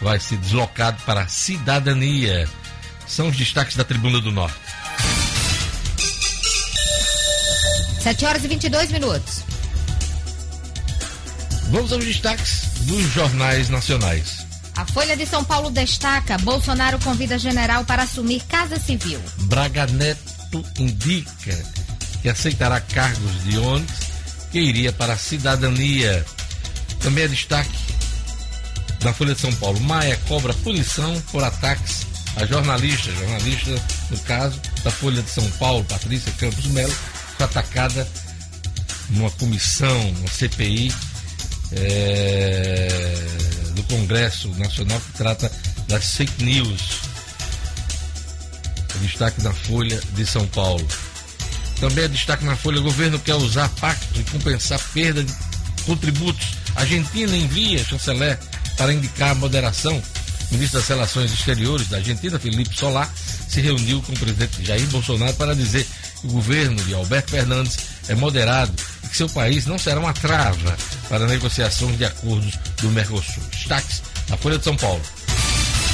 vai 0.00 0.18
ser 0.18 0.36
deslocado 0.36 1.00
para 1.04 1.22
a 1.22 1.28
cidadania. 1.28 2.48
São 3.10 3.28
os 3.28 3.36
destaques 3.36 3.74
da 3.74 3.82
Tribuna 3.82 4.20
do 4.20 4.30
Norte. 4.30 4.56
7 8.04 8.24
horas 8.24 8.44
e 8.44 8.48
22 8.48 8.92
minutos. 8.92 9.42
Vamos 11.70 11.92
aos 11.92 12.04
destaques 12.04 12.62
dos 12.82 13.12
jornais 13.12 13.68
nacionais. 13.68 14.46
A 14.76 14.86
Folha 14.86 15.16
de 15.16 15.26
São 15.26 15.42
Paulo 15.42 15.70
destaca: 15.70 16.38
Bolsonaro 16.38 17.00
convida 17.00 17.36
general 17.36 17.84
para 17.84 18.04
assumir 18.04 18.42
Casa 18.44 18.78
Civil. 18.78 19.20
Braga 19.40 19.88
Neto 19.88 20.64
indica 20.78 21.58
que 22.22 22.28
aceitará 22.28 22.80
cargos 22.80 23.44
de 23.44 23.58
ônibus 23.58 23.98
que 24.52 24.60
iria 24.60 24.92
para 24.92 25.14
a 25.14 25.18
cidadania. 25.18 26.24
Também 27.00 27.24
é 27.24 27.28
destaque 27.28 27.76
da 29.00 29.12
Folha 29.12 29.34
de 29.34 29.40
São 29.40 29.52
Paulo. 29.54 29.80
Maia 29.80 30.18
cobra 30.28 30.54
punição 30.54 31.20
por 31.32 31.42
ataques 31.42 32.09
a 32.36 32.46
jornalista, 32.46 33.10
jornalista, 33.12 33.70
no 34.10 34.18
caso, 34.20 34.60
da 34.82 34.90
Folha 34.90 35.22
de 35.22 35.30
São 35.30 35.48
Paulo, 35.52 35.84
Patrícia 35.84 36.32
Campos 36.32 36.66
Melo, 36.66 36.94
foi 37.36 37.46
atacada 37.46 38.06
numa 39.10 39.30
comissão, 39.32 40.10
uma 40.10 40.28
CPI 40.28 40.92
é, 41.72 42.88
do 43.74 43.82
Congresso 43.84 44.48
Nacional 44.56 45.00
que 45.00 45.12
trata 45.12 45.50
das 45.88 46.16
fake 46.16 46.44
news. 46.44 47.00
Destaque 49.02 49.42
na 49.42 49.52
Folha 49.52 50.00
de 50.12 50.26
São 50.26 50.46
Paulo. 50.48 50.86
Também 51.80 52.04
é 52.04 52.08
destaque 52.08 52.44
na 52.44 52.54
Folha: 52.54 52.80
o 52.80 52.82
governo 52.82 53.18
quer 53.18 53.34
usar 53.34 53.68
pacto 53.80 54.20
e 54.20 54.24
compensar 54.24 54.78
perda 54.92 55.24
de 55.24 55.32
contributos. 55.86 56.48
Argentina 56.76 57.34
envia 57.34 57.82
chanceler 57.84 58.38
para 58.76 58.92
indicar 58.92 59.34
moderação. 59.34 60.00
Ministro 60.50 60.80
das 60.80 60.88
Relações 60.88 61.32
Exteriores 61.32 61.88
da 61.88 61.98
Argentina, 61.98 62.38
Felipe 62.38 62.76
Solar, 62.76 63.08
se 63.48 63.60
reuniu 63.60 64.02
com 64.02 64.12
o 64.12 64.18
presidente 64.18 64.64
Jair 64.64 64.86
Bolsonaro 64.88 65.34
para 65.34 65.54
dizer 65.54 65.86
que 66.20 66.26
o 66.26 66.30
governo 66.30 66.82
de 66.84 66.94
Alberto 66.94 67.30
Fernandes 67.30 67.78
é 68.08 68.14
moderado 68.14 68.72
e 69.04 69.08
que 69.08 69.16
seu 69.16 69.28
país 69.28 69.66
não 69.66 69.78
será 69.78 70.00
uma 70.00 70.12
trava 70.12 70.76
para 71.08 71.26
negociações 71.26 71.96
de 71.96 72.04
acordos 72.04 72.54
do 72.80 72.90
Mercosul. 72.90 73.42
Destaques 73.52 74.02
na 74.28 74.36
Folha 74.36 74.58
de 74.58 74.64
São 74.64 74.76
Paulo. 74.76 75.02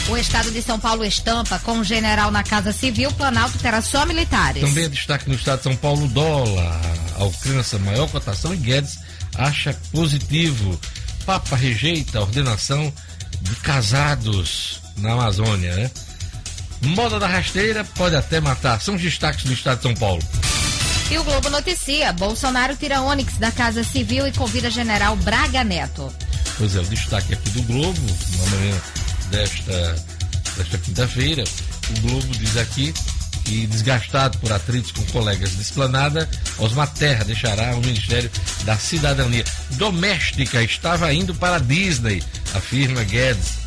O 0.09 0.16
estado 0.16 0.51
de 0.53 0.62
São 0.62 0.79
Paulo 0.79 1.05
estampa 1.05 1.59
com 1.59 1.81
o 1.81 1.85
general 1.85 2.31
na 2.31 2.45
Casa 2.45 2.73
Civil, 2.73 3.11
Planalto 3.12 3.59
terá 3.59 3.83
só 3.83 4.07
militares. 4.07 4.62
Também 4.62 4.85
é 4.85 4.88
destaque 4.88 5.29
no 5.29 5.35
estado 5.35 5.59
de 5.59 5.64
São 5.64 5.77
Paulo, 5.77 6.07
dólar 6.09 6.81
alcança 7.19 7.79
maior 7.79 8.09
cotação 8.09 8.55
e 8.55 8.57
Guedes 8.57 8.99
acha 9.35 9.75
positivo. 9.92 10.79
Papa 11.25 11.57
rejeita 11.57 12.19
a 12.19 12.23
ordenação 12.23 12.92
de 13.42 13.55
casados 13.57 14.81
na 14.99 15.12
Amazônia, 15.12 15.75
né? 15.75 15.90
Moda 16.83 17.18
da 17.18 17.27
rasteira 17.27 17.85
pode 17.85 18.14
até 18.14 18.40
matar. 18.40 18.81
São 18.81 18.94
os 18.94 19.03
destaques 19.03 19.44
do 19.44 19.53
estado 19.53 19.79
de 19.79 19.83
São 19.83 19.94
Paulo. 19.94 20.22
E 21.11 21.18
o 21.18 21.25
Globo 21.25 21.49
noticia: 21.51 22.12
Bolsonaro 22.12 22.77
tira 22.77 23.01
Onyx 23.01 23.38
da 23.38 23.51
Casa 23.51 23.85
Civil 23.85 24.27
e 24.27 24.33
convida 24.33 24.70
general 24.70 25.16
Braga 25.16 25.62
Neto. 25.62 26.12
Pois 26.59 26.75
é, 26.75 26.81
o 26.81 26.85
destaque 26.85 27.35
aqui 27.35 27.51
do 27.51 27.62
Globo, 27.62 28.01
na 28.38 28.46
manhã 28.46 28.81
desta, 29.31 29.96
desta 30.57 30.79
quinta-feira, 30.79 31.44
o 31.90 32.01
Globo 32.01 32.27
diz 32.38 32.57
aqui 32.57 32.94
que, 33.47 33.67
desgastado 33.69 34.39
por 34.39 34.53
atritos 34.53 34.91
com 34.91 35.05
colegas 35.07 35.53
de 35.53 35.63
esplanada, 35.63 36.29
Osmar 36.59 36.93
Terra 36.93 37.25
deixará 37.25 37.77
o 37.77 37.81
Ministério 37.81 38.31
da 38.65 38.77
Cidadania. 38.77 39.45
Doméstica 39.73 40.63
estava 40.63 41.15
indo 41.15 41.33
para 41.35 41.57
a 41.57 41.61
Disney, 41.61 42.23
afirma 42.55 43.05
Guedes. 43.05 43.65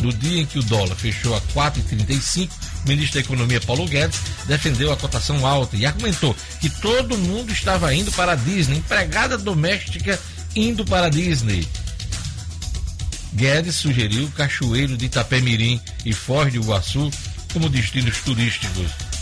No 0.00 0.12
dia 0.12 0.42
em 0.42 0.46
que 0.46 0.58
o 0.58 0.62
dólar 0.62 0.94
fechou 0.96 1.34
a 1.34 1.40
4,35, 1.40 2.50
o 2.84 2.88
ministro 2.88 3.14
da 3.14 3.20
Economia 3.20 3.60
Paulo 3.60 3.86
Guedes 3.86 4.20
defendeu 4.46 4.92
a 4.92 4.96
cotação 4.96 5.46
alta 5.46 5.76
e 5.76 5.86
argumentou 5.86 6.36
que 6.60 6.68
todo 6.68 7.16
mundo 7.16 7.50
estava 7.50 7.94
indo 7.94 8.12
para 8.12 8.32
a 8.32 8.36
Disney, 8.36 8.78
empregada 8.78 9.38
doméstica 9.38 10.20
indo 10.54 10.84
para 10.84 11.06
a 11.06 11.10
Disney. 11.10 11.66
Guedes 13.32 13.76
sugeriu 13.76 14.30
Cachoeiro 14.36 14.96
de 14.96 15.06
Itapemirim 15.06 15.80
e 16.04 16.12
Foz 16.12 16.52
do 16.52 16.58
Iguaçu 16.58 17.10
como 17.52 17.68
destinos 17.68 18.18
turísticos. 18.18 19.13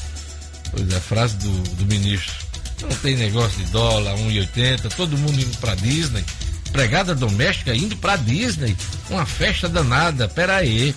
Pois 0.72 0.90
é, 0.90 0.96
a 0.96 1.00
frase 1.00 1.36
do, 1.36 1.62
do 1.76 1.86
ministro. 1.86 2.34
Não 2.80 2.96
tem 2.96 3.16
negócio 3.16 3.56
de 3.64 3.70
dólar, 3.70 4.16
1,80, 4.16 4.92
todo 4.96 5.16
mundo 5.16 5.40
indo 5.40 5.56
para 5.58 5.74
Disney. 5.76 6.24
Empregada 6.68 7.14
doméstica 7.14 7.74
indo 7.74 7.96
para 7.96 8.16
Disney. 8.16 8.76
Uma 9.10 9.26
festa 9.26 9.68
danada. 9.68 10.26
Pera 10.26 10.56
aí. 10.56 10.94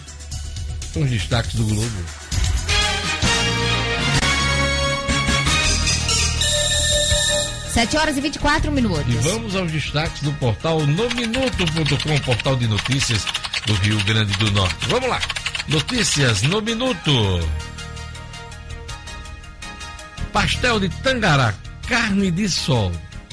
São 0.93 1.03
os 1.03 1.09
destaques 1.09 1.53
do 1.53 1.65
Globo. 1.65 2.05
Sete 7.73 7.97
horas 7.97 8.15
e 8.15 8.21
24 8.21 8.71
minutos. 8.71 9.13
E 9.13 9.17
vamos 9.17 9.53
aos 9.53 9.69
destaques 9.69 10.21
do 10.21 10.31
portal 10.35 10.79
nominuto.com, 10.87 12.19
portal 12.19 12.55
de 12.55 12.67
notícias 12.67 13.25
do 13.65 13.73
Rio 13.73 14.01
Grande 14.05 14.31
do 14.37 14.49
Norte. 14.51 14.87
Vamos 14.87 15.09
lá. 15.09 15.19
Notícias 15.67 16.41
no 16.43 16.61
Minuto. 16.61 17.11
Pastel 20.35 20.81
de 20.81 20.89
tangará, 20.89 21.53
carne 21.87 22.29
de 22.29 22.49
sol 22.49 22.91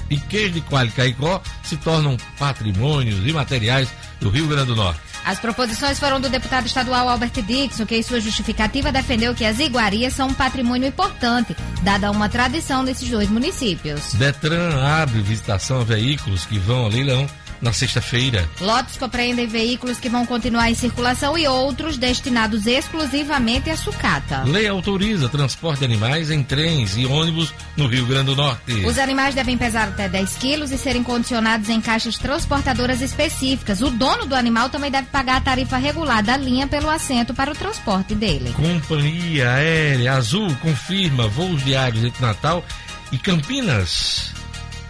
e 0.08 0.16
queijo 0.16 0.52
de 0.52 0.60
coalho 0.60 0.92
caicó 0.92 1.42
se 1.64 1.76
tornam 1.76 2.16
patrimônios 2.38 3.26
imateriais 3.26 3.88
do 4.20 4.30
Rio 4.30 4.46
Grande 4.46 4.66
do 4.66 4.76
Norte. 4.76 5.00
As 5.24 5.40
proposições 5.40 5.98
foram 5.98 6.20
do 6.20 6.28
deputado 6.28 6.66
estadual 6.66 7.08
Albert 7.08 7.42
Dixon, 7.42 7.86
que 7.86 7.96
em 7.96 8.02
sua 8.04 8.20
justificativa 8.20 8.92
defendeu 8.92 9.34
que 9.34 9.44
as 9.44 9.58
iguarias 9.58 10.12
são 10.12 10.28
um 10.28 10.34
patrimônio 10.34 10.86
importante, 10.86 11.56
dada 11.82 12.08
uma 12.08 12.28
tradição 12.28 12.84
nesses 12.84 13.10
dois 13.10 13.28
municípios. 13.28 14.14
Detran 14.14 14.80
abre 14.80 15.20
visitação 15.22 15.80
a 15.80 15.84
veículos 15.84 16.46
que 16.46 16.56
vão 16.56 16.84
ao 16.84 16.88
leilão 16.88 17.26
na 17.62 17.72
sexta-feira. 17.72 18.48
Lotes 18.60 18.96
compreendem 18.96 19.46
veículos 19.46 19.98
que 19.98 20.08
vão 20.08 20.26
continuar 20.26 20.68
em 20.68 20.74
circulação 20.74 21.38
e 21.38 21.46
outros 21.46 21.96
destinados 21.96 22.66
exclusivamente 22.66 23.70
à 23.70 23.76
sucata. 23.76 24.42
Lei 24.44 24.66
autoriza 24.66 25.28
transporte 25.28 25.78
de 25.78 25.84
animais 25.84 26.30
em 26.30 26.42
trens 26.42 26.96
e 26.96 27.06
ônibus 27.06 27.54
no 27.76 27.86
Rio 27.86 28.04
Grande 28.04 28.26
do 28.26 28.36
Norte. 28.36 28.84
Os 28.84 28.98
animais 28.98 29.34
devem 29.34 29.56
pesar 29.56 29.88
até 29.88 30.08
10 30.08 30.36
quilos 30.36 30.72
e 30.72 30.76
serem 30.76 31.04
condicionados 31.04 31.68
em 31.68 31.80
caixas 31.80 32.18
transportadoras 32.18 33.00
específicas. 33.00 33.80
O 33.80 33.90
dono 33.90 34.26
do 34.26 34.34
animal 34.34 34.68
também 34.68 34.90
deve 34.90 35.06
pagar 35.08 35.36
a 35.36 35.40
tarifa 35.40 35.76
regular 35.76 36.22
da 36.22 36.36
linha 36.36 36.66
pelo 36.66 36.90
assento 36.90 37.32
para 37.32 37.52
o 37.52 37.54
transporte 37.54 38.14
dele. 38.14 38.52
Companhia 38.54 39.52
Aérea 39.52 40.14
Azul 40.14 40.52
confirma 40.56 41.28
voos 41.28 41.64
diários 41.64 42.02
entre 42.04 42.20
Natal 42.20 42.64
e 43.12 43.18
Campinas. 43.18 44.31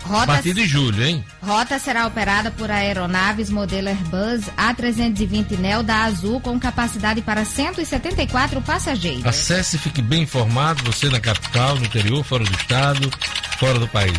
Rota, 0.05 0.23
A 0.23 0.27
partir 0.27 0.53
de 0.55 0.67
julho, 0.67 1.05
hein? 1.05 1.25
Rota 1.41 1.79
será 1.79 2.07
operada 2.07 2.51
por 2.51 2.71
aeronaves 2.71 3.49
modelo 3.51 3.89
Airbus 3.89 4.47
A320 4.57 5.59
Neo 5.59 5.83
da 5.83 6.05
Azul 6.05 6.41
com 6.41 6.59
capacidade 6.59 7.21
para 7.23 7.45
174 7.45 8.61
passageiros. 8.63 9.25
Acesse 9.25 9.77
e 9.77 9.79
fique 9.79 10.03
bem 10.03 10.23
informado, 10.23 10.83
você 10.85 11.09
na 11.09 11.21
capital, 11.21 11.77
no 11.77 11.85
interior, 11.85 12.25
fora 12.25 12.43
do 12.45 12.53
estado, 12.53 13.11
fora 13.59 13.79
do 13.79 13.87
país. 13.89 14.19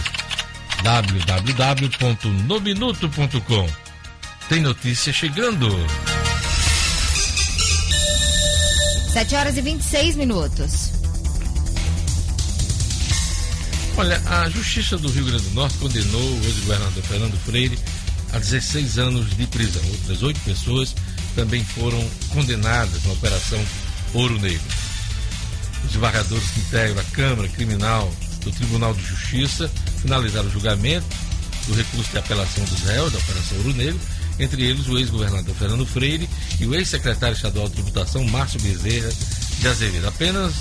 www.nominuto.com 0.83 3.67
Tem 4.49 4.61
notícia 4.61 5.11
chegando. 5.11 5.67
7 9.11 9.35
horas 9.35 9.57
e 9.57 9.61
26 9.61 10.15
minutos. 10.15 10.92
Olha, 13.95 14.19
a 14.25 14.49
Justiça 14.49 14.97
do 14.97 15.07
Rio 15.07 15.25
Grande 15.25 15.43
do 15.43 15.53
Norte 15.53 15.77
condenou 15.77 16.21
o 16.21 16.45
ex-governador 16.45 17.03
Fernando 17.03 17.37
Freire 17.45 17.77
a 18.33 18.39
16 18.39 18.97
anos 18.97 19.37
de 19.37 19.45
prisão. 19.45 19.83
Outras 19.91 20.23
oito 20.23 20.39
pessoas 20.39 20.95
também 21.35 21.63
foram 21.63 22.03
condenadas 22.29 23.03
na 23.03 23.13
Operação 23.13 23.63
Ouro 24.13 24.39
Negro. 24.39 24.65
Os 25.83 25.87
desembargadores 25.89 26.49
que 26.51 26.59
integram 26.61 26.99
a 26.99 27.15
Câmara 27.15 27.47
Criminal 27.49 28.11
do 28.41 28.51
Tribunal 28.51 28.95
de 28.95 29.03
Justiça 29.03 29.69
finalizaram 30.01 30.47
o 30.47 30.51
julgamento 30.51 31.05
do 31.67 31.75
recurso 31.75 32.11
de 32.11 32.17
apelação 32.17 32.65
dos 32.65 32.81
réus 32.81 33.11
da 33.11 33.19
Operação 33.19 33.57
Ouro 33.59 33.73
Negro, 33.73 33.99
entre 34.39 34.63
eles 34.63 34.87
o 34.87 34.97
ex-governador 34.97 35.53
Fernando 35.55 35.85
Freire 35.85 36.27
e 36.59 36.65
o 36.65 36.73
ex-secretário 36.73 37.35
estadual 37.35 37.67
de 37.69 37.75
Tributação 37.75 38.23
Márcio 38.25 38.59
Bezerra 38.59 39.13
de 39.59 39.67
Azevedo. 39.67 40.07
Apenas 40.07 40.53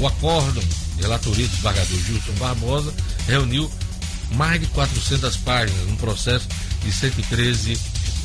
o 0.00 0.08
acórdão 0.08 0.62
relatoria 1.00 1.46
do 1.46 1.50
desembargador 1.50 1.98
Gilson 1.98 2.32
Barbosa 2.38 2.94
reuniu 3.26 3.70
mais 4.32 4.60
de 4.60 4.66
400 4.68 5.36
páginas 5.38 5.86
num 5.86 5.96
processo 5.96 6.48
de 6.82 6.92
113 6.92 7.78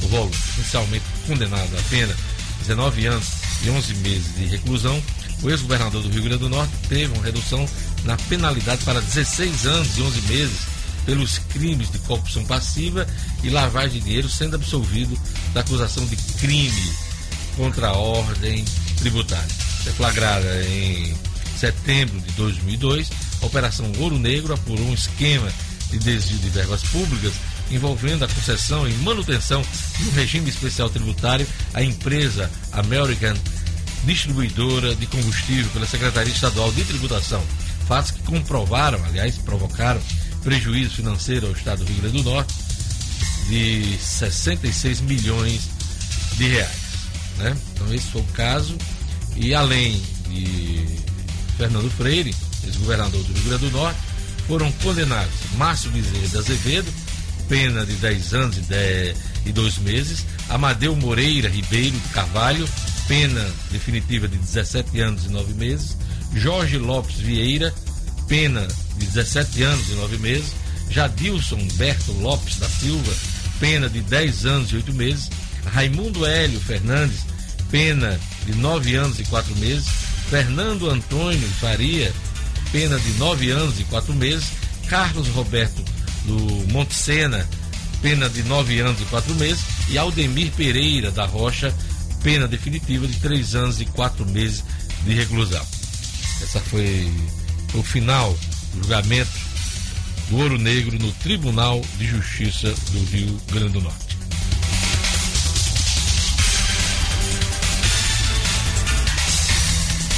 volumes. 0.10 0.38
Inicialmente 0.58 1.06
condenado 1.28 1.78
a 1.78 1.82
pena 1.90 2.16
19 2.60 3.06
anos 3.06 3.28
e 3.64 3.70
11 3.70 3.94
meses 3.96 4.36
de 4.36 4.46
reclusão, 4.46 5.02
o 5.42 5.50
ex-governador 5.50 6.02
do 6.02 6.10
Rio 6.10 6.24
Grande 6.24 6.40
do 6.40 6.50
Norte 6.50 6.72
teve 6.88 7.14
uma 7.14 7.24
redução 7.24 7.68
na 8.04 8.18
penalidade 8.18 8.84
para 8.84 9.02
16 9.02 9.66
anos 9.66 9.98
e 9.98 10.02
11 10.02 10.22
meses 10.22 10.60
pelos 11.06 11.40
crimes 11.40 11.90
de 11.92 11.98
corrupção 12.00 12.44
passiva 12.46 13.08
e 13.44 13.50
lavagem 13.50 14.00
de 14.00 14.06
dinheiro, 14.06 14.30
sendo 14.30 14.56
absolvido 14.56 15.18
da 15.54 15.62
acusação 15.62 16.06
de 16.06 16.16
crime 16.16 16.94
contra 17.56 17.88
a 17.88 17.94
ordem 17.94 18.64
tributária. 18.98 19.48
Deflagrada 19.84 20.64
em 20.66 21.16
setembro 21.60 22.20
de 22.22 22.32
2002, 22.34 23.12
a 23.42 23.46
Operação 23.46 23.92
Ouro 24.00 24.18
Negro 24.18 24.54
apurou 24.54 24.86
um 24.86 24.94
esquema 24.94 25.52
de 25.92 26.00
desvio 26.00 26.38
de 26.38 26.50
verbas 26.50 26.84
públicas 26.84 27.34
envolvendo 27.70 28.24
a 28.24 28.28
concessão 28.28 28.88
e 28.88 28.94
manutenção 28.94 29.62
de 29.98 30.08
um 30.08 30.12
regime 30.12 30.50
especial 30.50 30.90
tributário 30.90 31.46
à 31.74 31.84
empresa 31.84 32.50
American 32.72 33.36
Distribuidora 34.06 34.96
de 34.96 35.06
Combustível 35.06 35.70
pela 35.72 35.86
Secretaria 35.86 36.32
Estadual 36.32 36.72
de 36.72 36.84
Tributação. 36.86 37.44
Fatos 37.88 38.12
que 38.12 38.22
comprovaram, 38.24 39.04
aliás, 39.06 39.36
provocaram 39.38 40.02
prejuízo 40.42 40.96
financeiro 40.96 41.48
ao 41.48 41.54
Estado 41.54 41.84
do 41.84 41.92
Rio 41.92 42.02
Grande 42.02 42.24
do 42.24 42.30
Norte 42.30 42.54
de 43.50 43.98
66 43.98 45.02
milhões 45.02 45.70
de 46.38 46.48
reais. 46.48 46.80
Né? 47.38 47.58
Então 47.74 47.94
esse 47.94 48.08
foi 48.08 48.22
o 48.22 48.26
caso. 48.26 48.78
E 49.36 49.54
além 49.54 50.02
de 50.30 51.09
Fernando 51.60 51.92
Freire, 51.92 52.34
ex-governador 52.66 53.22
do 53.22 53.34
Rio 53.34 53.44
Grande 53.44 53.66
do 53.66 53.72
Norte, 53.72 54.00
foram 54.48 54.72
condenados. 54.72 55.34
Márcio 55.58 55.92
Bezerra 55.92 56.28
de 56.30 56.38
Azevedo, 56.38 56.94
pena 57.50 57.86
de 57.86 57.94
10 57.96 58.34
anos 58.34 58.58
e, 58.58 58.62
10, 58.62 59.18
e 59.46 59.52
2 59.52 59.78
meses, 59.80 60.26
Amadeu 60.48 60.96
Moreira 60.96 61.50
Ribeiro 61.50 62.00
Carvalho, 62.14 62.68
pena 63.10 63.46
definitiva 63.72 64.26
de 64.26 64.38
17 64.38 65.02
anos 65.02 65.26
e 65.26 65.30
9 65.30 65.54
meses, 65.56 65.98
Jorge 66.34 66.78
Lopes 66.78 67.18
Vieira, 67.18 67.74
pena 68.30 68.66
de 68.98 69.06
17 69.06 69.62
anos 69.64 69.90
e 69.90 69.96
9 69.96 70.18
meses, 70.20 70.54
Jadilson 70.90 71.58
Humberto 71.58 72.14
Lopes 72.14 72.56
da 72.56 72.70
Silva, 72.70 73.14
pena 73.60 73.90
de 73.90 74.00
10 74.00 74.46
anos 74.46 74.72
e 74.72 74.78
8 74.78 74.94
meses, 74.94 75.30
Raimundo 75.66 76.26
Hélio 76.26 76.60
Fernandes, 76.62 77.20
pena 77.70 78.18
de 78.46 78.56
9 78.56 78.96
anos 78.96 79.20
e 79.20 79.26
4 79.26 79.54
meses, 79.58 79.88
Fernando 80.30 80.90
Antônio 80.90 81.48
Faria, 81.60 82.14
pena 82.72 83.00
de 83.00 83.14
9 83.14 83.50
anos 83.50 83.80
e 83.80 83.84
4 83.86 84.14
meses, 84.14 84.48
Carlos 84.88 85.28
Roberto 85.30 85.84
do 86.26 86.72
Monte 86.72 86.94
Sena, 86.94 87.50
pena 88.00 88.30
de 88.30 88.44
9 88.44 88.80
anos 88.80 89.02
e 89.02 89.06
4 89.06 89.34
meses, 89.36 89.64
e 89.90 89.98
Aldemir 89.98 90.52
Pereira 90.52 91.10
da 91.10 91.26
Rocha, 91.26 91.74
pena 92.22 92.48
definitiva 92.48 93.08
de 93.08 93.16
3 93.20 93.56
anos 93.56 93.82
e 93.82 93.86
4 93.86 94.24
meses 94.28 94.64
de 95.04 95.14
reclusão. 95.16 95.66
Essa 96.42 96.60
foi 96.60 97.12
o 97.74 97.82
final 97.82 98.32
do 98.74 98.84
julgamento 98.84 99.32
do 100.30 100.38
Ouro 100.38 100.60
Negro 100.60 101.00
no 101.00 101.12
Tribunal 101.14 101.82
de 101.98 102.06
Justiça 102.06 102.72
do 102.92 103.04
Rio 103.06 103.42
Grande 103.52 103.74
do 103.74 103.82
Norte. 103.82 104.09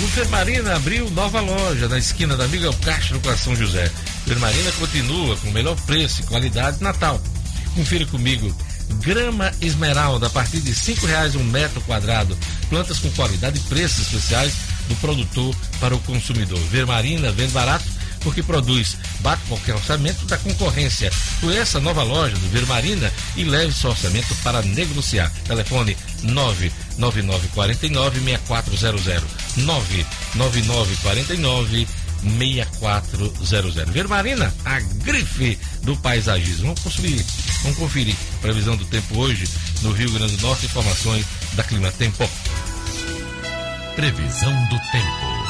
O 0.03 0.07
Fermarina 0.07 0.75
abriu 0.75 1.09
nova 1.11 1.39
loja 1.41 1.87
na 1.87 1.99
esquina 1.99 2.35
da 2.35 2.47
Miguel 2.47 2.73
Castro 2.83 3.19
com 3.19 3.29
a 3.29 3.37
São 3.37 3.55
José. 3.55 3.87
Fermarina 4.25 4.71
continua 4.73 5.37
com 5.37 5.49
o 5.49 5.51
melhor 5.51 5.79
preço 5.81 6.21
e 6.21 6.25
qualidade 6.25 6.81
Natal. 6.81 7.21
Confira 7.75 8.05
comigo. 8.07 8.51
Grama 8.99 9.51
esmeralda 9.61 10.25
a 10.25 10.29
partir 10.29 10.59
de 10.59 10.73
cinco 10.73 11.05
reais 11.05 11.35
um 11.35 11.43
metro 11.43 11.79
quadrado. 11.81 12.35
Plantas 12.67 12.97
com 12.97 13.11
qualidade 13.11 13.59
e 13.59 13.69
preços 13.69 14.07
especiais 14.07 14.53
do 14.89 14.95
produtor 14.95 15.55
para 15.79 15.95
o 15.95 15.99
consumidor. 15.99 16.59
Vermarina 16.71 17.31
vende 17.31 17.53
barato 17.53 17.85
porque 18.23 18.41
produz. 18.41 18.97
Bate 19.19 19.43
qualquer 19.47 19.75
orçamento 19.75 20.25
da 20.25 20.37
concorrência. 20.37 21.11
Conheça 21.39 21.77
a 21.77 21.81
nova 21.81 22.03
loja 22.03 22.35
do 22.35 22.49
Vermarina 22.49 23.11
e 23.35 23.43
leve 23.43 23.73
seu 23.73 23.89
orçamento 23.89 24.33
para 24.43 24.61
negociar. 24.61 25.31
Telefone 25.45 25.97
99949 26.23 28.19
6400. 28.19 29.29
99949 29.57 31.87
6400. 32.23 33.91
Vermarina, 33.91 34.53
a 34.63 34.79
grife 34.79 35.57
do 35.83 35.95
paisagismo. 35.97 36.67
Vamos 36.67 36.81
conferir, 36.81 37.25
vamos 37.63 37.77
conferir 37.77 38.15
previsão 38.41 38.75
do 38.75 38.85
tempo 38.85 39.19
hoje 39.19 39.47
no 39.81 39.91
Rio 39.91 40.11
Grande 40.11 40.37
do 40.37 40.47
Norte. 40.47 40.65
Informações 40.65 41.25
da 41.53 41.63
Clima 41.63 41.91
Tempo. 41.91 42.29
Previsão 43.95 44.53
do 44.65 44.79
tempo. 44.91 45.41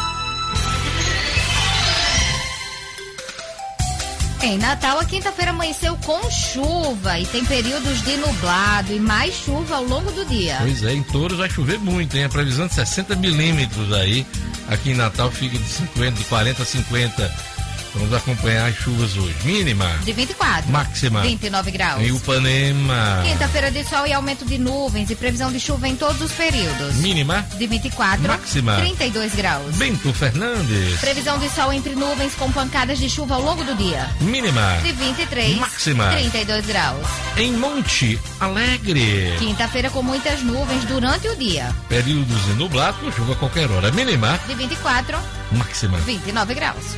Em 4.43 4.57
Natal, 4.57 4.97
a 4.97 5.05
quinta-feira 5.05 5.51
amanheceu 5.51 5.95
com 5.97 6.19
chuva 6.31 7.19
e 7.19 7.27
tem 7.27 7.45
períodos 7.45 8.01
de 8.01 8.17
nublado 8.17 8.91
e 8.91 8.99
mais 8.99 9.35
chuva 9.35 9.75
ao 9.75 9.83
longo 9.83 10.11
do 10.11 10.25
dia. 10.25 10.57
Pois 10.59 10.83
é, 10.83 10.93
em 10.93 11.03
Touros 11.03 11.37
vai 11.37 11.47
chover 11.47 11.77
muito, 11.77 12.17
hein? 12.17 12.23
A 12.23 12.29
previsão 12.29 12.65
de 12.65 12.73
60 12.73 13.15
milímetros 13.17 13.93
aí. 13.93 14.25
Aqui 14.67 14.91
em 14.91 14.95
Natal 14.95 15.29
fica 15.29 15.59
de 15.59 15.63
50, 15.63 16.11
de 16.13 16.23
40 16.23 16.63
a 16.63 16.65
50 16.65 17.50
Vamos 17.93 18.13
acompanhar 18.13 18.69
as 18.69 18.75
chuvas 18.75 19.17
hoje. 19.17 19.35
Mínima. 19.43 19.87
De 20.03 20.13
24. 20.13 20.71
Máxima. 20.71 21.21
29 21.21 21.71
graus. 21.71 22.01
Em 22.01 22.11
Upanema. 22.11 23.21
Quinta-feira 23.23 23.69
de 23.69 23.83
sol 23.83 24.07
e 24.07 24.13
aumento 24.13 24.45
de 24.45 24.57
nuvens 24.57 25.09
e 25.09 25.15
previsão 25.15 25.51
de 25.51 25.59
chuva 25.59 25.87
em 25.87 25.95
todos 25.95 26.21
os 26.21 26.31
períodos. 26.31 26.95
Mínima. 26.95 27.45
De 27.57 27.67
24. 27.67 28.27
Máxima. 28.27 28.77
32 28.77 29.35
graus. 29.35 29.75
Bento 29.75 30.13
Fernandes. 30.13 30.99
Previsão 30.99 31.37
de 31.37 31.49
sol 31.49 31.73
entre 31.73 31.93
nuvens 31.95 32.33
com 32.35 32.51
pancadas 32.51 32.97
de 32.97 33.09
chuva 33.09 33.35
ao 33.35 33.41
longo 33.41 33.63
do 33.63 33.75
dia. 33.75 34.09
Mínima. 34.21 34.77
De 34.83 34.91
23. 34.93 35.57
Máxima. 35.57 36.09
32 36.11 36.65
graus. 36.65 37.07
Em 37.37 37.51
Monte 37.53 38.19
Alegre. 38.39 39.35
Quinta-feira 39.37 39.89
com 39.89 40.01
muitas 40.01 40.41
nuvens 40.41 40.85
durante 40.85 41.27
o 41.27 41.35
dia. 41.35 41.75
Períodos 41.89 42.45
de 42.45 42.53
nublado 42.53 42.97
com 42.99 43.11
chuva 43.11 43.33
a 43.33 43.35
qualquer 43.35 43.69
hora. 43.69 43.91
Mínima. 43.91 44.39
De 44.47 44.55
24. 44.55 45.17
Máxima. 45.51 45.97
29 45.99 46.53
graus. 46.53 46.95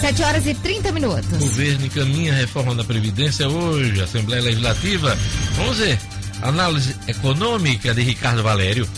7 0.00 0.22
horas 0.24 0.46
e 0.46 0.54
30 0.54 0.92
minutos. 0.92 1.38
Governo 1.38 1.86
encaminha 1.86 2.32
a 2.32 2.36
reforma 2.36 2.74
da 2.74 2.82
Previdência 2.82 3.48
hoje, 3.48 4.02
Assembleia 4.02 4.42
Legislativa. 4.42 5.16
Vamos 5.56 5.78
ver. 5.78 5.98
Análise 6.42 6.96
econômica 7.06 7.94
de 7.94 8.02
Ricardo 8.02 8.42
Valério. 8.42 8.88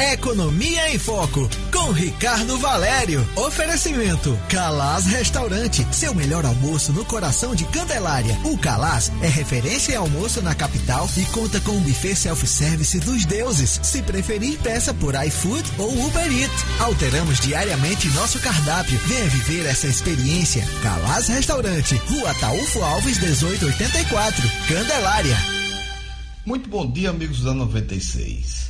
Economia 0.00 0.94
em 0.94 0.98
Foco, 0.98 1.46
com 1.70 1.92
Ricardo 1.92 2.56
Valério. 2.56 3.26
Oferecimento: 3.36 4.36
Calaz 4.48 5.04
Restaurante, 5.04 5.86
seu 5.92 6.14
melhor 6.14 6.46
almoço 6.46 6.90
no 6.90 7.04
coração 7.04 7.54
de 7.54 7.66
Candelária. 7.66 8.34
O 8.44 8.56
Calaz 8.56 9.12
é 9.20 9.28
referência 9.28 9.92
em 9.92 9.96
almoço 9.96 10.40
na 10.40 10.54
capital 10.54 11.06
e 11.18 11.24
conta 11.26 11.60
com 11.60 11.72
um 11.72 11.80
buffet 11.80 12.14
self-service 12.14 12.98
dos 13.00 13.26
deuses. 13.26 13.78
Se 13.82 14.00
preferir, 14.00 14.58
peça 14.60 14.94
por 14.94 15.14
iFood 15.14 15.70
ou 15.76 16.06
Uber 16.06 16.32
Eats. 16.32 16.64
Alteramos 16.78 17.38
diariamente 17.38 18.08
nosso 18.08 18.40
cardápio. 18.40 18.98
Venha 19.06 19.26
viver 19.26 19.66
essa 19.66 19.86
experiência. 19.86 20.66
Calaz 20.82 21.28
Restaurante, 21.28 21.94
Rua 22.08 22.34
Taúfo 22.40 22.82
Alves, 22.82 23.18
1884, 23.18 24.50
Candelária. 24.66 25.36
Muito 26.46 26.70
bom 26.70 26.90
dia, 26.90 27.10
amigos 27.10 27.42
da 27.42 27.52
96. 27.52 28.69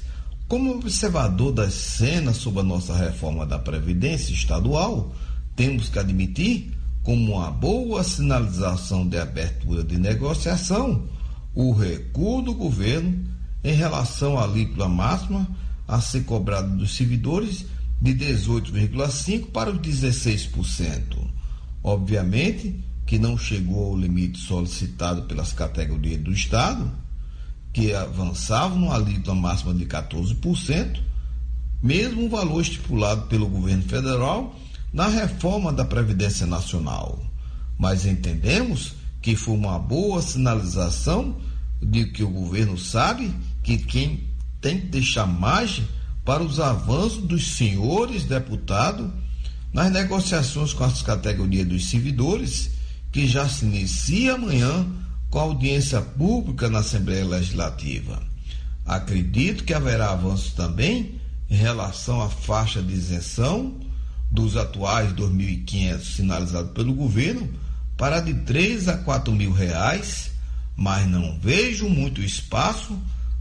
Como 0.51 0.75
observador 0.75 1.53
das 1.53 1.75
cenas 1.75 2.39
sobre 2.39 2.59
a 2.59 2.65
nossa 2.65 2.93
reforma 2.93 3.47
da 3.47 3.57
Previdência 3.57 4.33
Estadual, 4.33 5.15
temos 5.55 5.89
que 5.89 5.97
admitir, 5.97 6.73
como 7.05 7.35
uma 7.35 7.53
boa 7.53 8.03
sinalização 8.03 9.07
de 9.07 9.17
abertura 9.17 9.85
de 9.85 9.97
negociação, 9.97 11.05
o 11.55 11.71
recuo 11.71 12.43
do 12.43 12.53
governo 12.53 13.25
em 13.63 13.75
relação 13.75 14.37
à 14.37 14.43
alíquota 14.43 14.89
máxima 14.89 15.47
a 15.87 16.01
ser 16.01 16.25
cobrada 16.25 16.67
dos 16.67 16.97
servidores 16.97 17.65
de 18.03 18.13
18,5% 18.13 19.53
para 19.53 19.71
os 19.71 19.79
16%. 19.79 21.01
Obviamente 21.81 22.75
que 23.07 23.21
não 23.21 23.39
chegou 23.39 23.93
ao 23.93 23.97
limite 23.97 24.41
solicitado 24.41 25.23
pelas 25.23 25.53
categorias 25.53 26.21
do 26.21 26.33
Estado 26.33 26.91
que 27.73 27.95
avançavam 27.95 28.79
no 28.79 28.93
alíquota 28.93 29.35
máxima 29.35 29.73
de 29.75 29.87
14%, 29.87 31.01
mesmo 31.83 32.27
o 32.27 32.29
valor 32.29 32.61
estipulado 32.61 33.23
pelo 33.23 33.49
governo 33.49 33.83
federal 33.85 34.55
na 34.93 35.07
reforma 35.07 35.73
da 35.73 35.85
Previdência 35.85 36.47
Nacional. 36.47 37.23
Mas 37.79 38.05
entendemos 38.05 38.95
que 39.23 39.37
foi 39.37 39.55
uma 39.55 39.79
boa 39.79 40.21
sinalização 40.21 41.37
de 41.81 42.07
que 42.07 42.23
o 42.23 42.29
governo 42.29 42.77
sabe 42.77 43.33
que 43.63 43.79
quem 43.79 44.29
tem 44.61 44.81
que 44.81 44.87
deixar 44.89 45.27
margem 45.27 45.87
para 46.25 46.43
os 46.43 46.61
avanços 46.61 47.23
dos 47.23 47.53
senhores 47.53 48.25
deputados 48.25 49.11
nas 49.73 49.91
negociações 49.91 50.73
com 50.73 50.85
as 50.85 51.01
categorias 51.01 51.67
dos 51.67 51.89
servidores, 51.89 52.71
que 53.13 53.27
já 53.27 53.49
se 53.49 53.65
inicia 53.65 54.35
amanhã 54.35 54.87
com 55.31 55.39
audiência 55.39 56.03
pública 56.03 56.69
na 56.69 56.81
Assembleia 56.81 57.25
Legislativa. 57.25 58.21
Acredito 58.85 59.63
que 59.63 59.73
haverá 59.73 60.11
avanço 60.11 60.55
também 60.57 61.21
em 61.49 61.55
relação 61.55 62.21
à 62.21 62.29
faixa 62.29 62.83
de 62.83 62.93
isenção 62.93 63.79
dos 64.31 64.57
atuais 64.57 65.13
2.500 65.13 66.01
sinalizados 66.01 66.73
pelo 66.73 66.93
governo 66.93 67.49
para 67.97 68.21
de 68.21 68.35
3 68.35 68.89
a 68.89 68.97
4 68.99 69.33
mil 69.33 69.53
reais, 69.53 70.33
mas 70.77 71.07
não 71.07 71.39
vejo 71.39 71.89
muito 71.89 72.21
espaço 72.21 72.99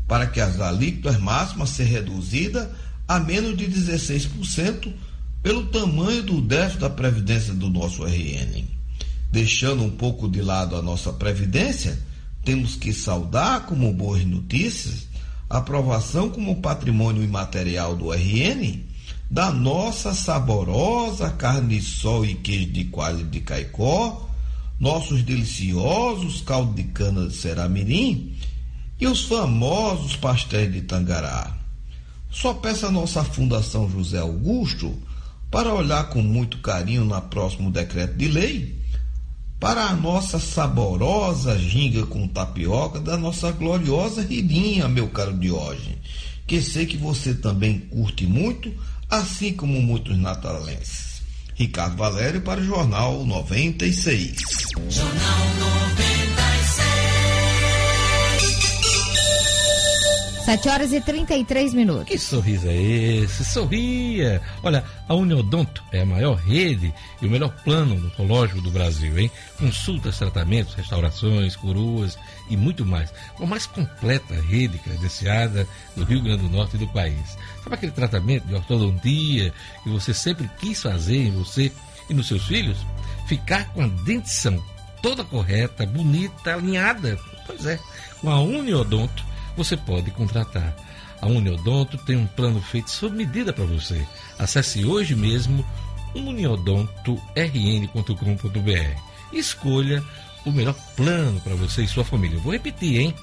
para 0.08 0.28
que 0.28 0.40
as 0.40 0.60
alíquotas 0.60 1.20
máximas 1.20 1.70
sejam 1.70 1.94
reduzidas 1.94 2.68
a 3.08 3.20
menos 3.20 3.58
de 3.58 3.66
16% 3.66 4.94
pelo 5.42 5.66
tamanho 5.68 6.22
do 6.22 6.42
déficit 6.42 6.82
da 6.82 6.90
Previdência 6.90 7.54
do 7.54 7.70
nosso 7.70 8.04
RN 8.04 8.79
deixando 9.32 9.84
um 9.84 9.90
pouco 9.90 10.28
de 10.28 10.42
lado 10.42 10.76
a 10.76 10.82
nossa 10.82 11.14
previdência, 11.14 12.00
temos 12.44 12.76
que 12.76 12.94
saudar 12.94 13.66
como 13.66 13.94
boas 13.94 14.26
notícias 14.26 15.08
a 15.50 15.58
aprovação 15.58 16.30
como 16.30 16.62
patrimônio 16.62 17.24
imaterial 17.24 17.96
do 17.96 18.12
RN 18.12 18.84
da 19.30 19.52
nossa 19.52 20.14
saborosa 20.14 21.30
carne 21.30 21.78
de 21.78 21.86
sol 21.86 22.26
e 22.26 22.34
queijo 22.36 22.72
de 22.72 22.86
coalho 22.86 23.26
de 23.26 23.40
Caicó, 23.42 24.28
nossos 24.80 25.22
deliciosos 25.22 26.42
caldo 26.42 26.74
de 26.74 26.84
cana 26.86 27.28
de 27.28 27.36
Ceramirim 27.36 28.36
e 29.00 29.06
os 29.06 29.24
famosos 29.24 30.16
pastéis 30.16 30.72
de 30.74 30.82
Tangará. 30.82 31.56
Só 32.32 32.54
peço 32.54 32.88
a 32.88 32.92
nossa 32.92 33.24
Fundação 33.24 33.90
José 33.90 34.20
Augusto 34.20 34.98
para 35.52 35.74
olhar 35.74 36.10
com 36.10 36.22
muito 36.22 36.60
carinho 36.60 37.06
no 37.06 37.20
próximo 37.22 37.72
decreto 37.72 38.16
de 38.16 38.28
lei 38.28 38.79
para 39.60 39.86
a 39.86 39.94
nossa 39.94 40.40
saborosa 40.40 41.58
ginga 41.60 42.06
com 42.06 42.28
tapioca 42.28 43.00
da 43.00 43.18
nossa 43.18 43.52
gloriosa 43.52 44.22
Ririnha, 44.22 44.88
meu 44.88 45.10
caro 45.10 45.34
Diógenes, 45.38 45.98
que 46.48 46.62
sei 46.62 46.86
que 46.86 46.96
você 46.96 47.34
também 47.34 47.80
curte 47.80 48.26
muito, 48.26 48.74
assim 49.10 49.54
como 49.54 49.82
muitos 49.82 50.18
natalenses. 50.18 51.22
Ricardo 51.56 51.98
Valério 51.98 52.42
para 52.42 52.62
o 52.62 52.64
Jornal 52.64 53.26
96. 53.26 54.36
Jornal 54.90 56.09
7 60.50 60.68
horas 60.70 60.92
e 60.92 61.00
33 61.00 61.76
minutos. 61.76 62.06
Que 62.06 62.18
sorriso 62.18 62.68
é 62.68 62.76
esse? 62.76 63.46
Sorria! 63.46 64.42
Olha, 64.64 64.84
a 65.08 65.14
Uniodonto 65.14 65.84
é 65.92 66.02
a 66.02 66.06
maior 66.08 66.38
rede 66.38 66.92
e 67.22 67.28
o 67.28 67.30
melhor 67.30 67.54
plano 67.64 67.96
odontológico 67.96 68.60
do 68.60 68.72
Brasil, 68.72 69.20
hein? 69.20 69.30
Consultas, 69.60 70.18
tratamentos, 70.18 70.74
restaurações, 70.74 71.56
coroas 71.56 72.18
e 72.50 72.58
muito 72.58 72.84
mais. 72.84 73.14
Com 73.36 73.44
a 73.44 73.48
mais 73.48 73.68
completa 73.68 74.34
rede 74.42 74.80
credenciada 74.80 75.68
do 75.96 76.04
Rio 76.04 76.24
Grande 76.24 76.42
do 76.42 76.50
Norte 76.50 76.78
e 76.78 76.80
do 76.80 76.88
país. 76.88 77.38
Sabe 77.64 77.76
aquele 77.76 77.92
tratamento 77.92 78.48
de 78.48 78.56
ortodontia 78.56 79.54
que 79.84 79.90
você 79.90 80.16
sempre 80.16 80.50
quis 80.58 80.82
fazer 80.82 81.28
em 81.28 81.32
você 81.32 81.72
e 82.10 82.14
nos 82.16 82.28
seus 82.28 82.48
filhos? 82.48 82.80
Ficar 83.28 83.72
com 83.72 83.84
a 83.84 83.88
dentição 83.88 84.60
toda 85.04 85.24
correta, 85.24 85.86
bonita, 85.86 86.56
alinhada. 86.56 87.20
Pois 87.46 87.68
é, 87.68 87.80
com 88.20 88.32
a 88.32 88.42
Uniodonto 88.42 89.30
você 89.64 89.78
pode 89.78 90.12
contratar. 90.12 90.76
A 91.22 91.28
Uniodonto 91.28 91.98
tem 91.98 92.16
um 92.16 92.26
plano 92.26 92.62
feito 92.62 92.90
sob 92.90 93.14
medida 93.16 93.52
para 93.52 93.66
você. 93.66 94.06
Acesse 94.38 94.86
hoje 94.86 95.16
mesmo 95.16 95.66
uniodontorn.com.br 96.16 99.10
escolha 99.32 100.04
o 100.46 100.52
melhor 100.52 100.76
plano 100.96 101.40
para 101.42 101.56
você 101.56 101.84
e 101.84 101.88
sua 101.88 102.04
família. 102.04 102.40
Vou 102.40 102.54
repetir, 102.54 103.00
hein? 103.00 103.14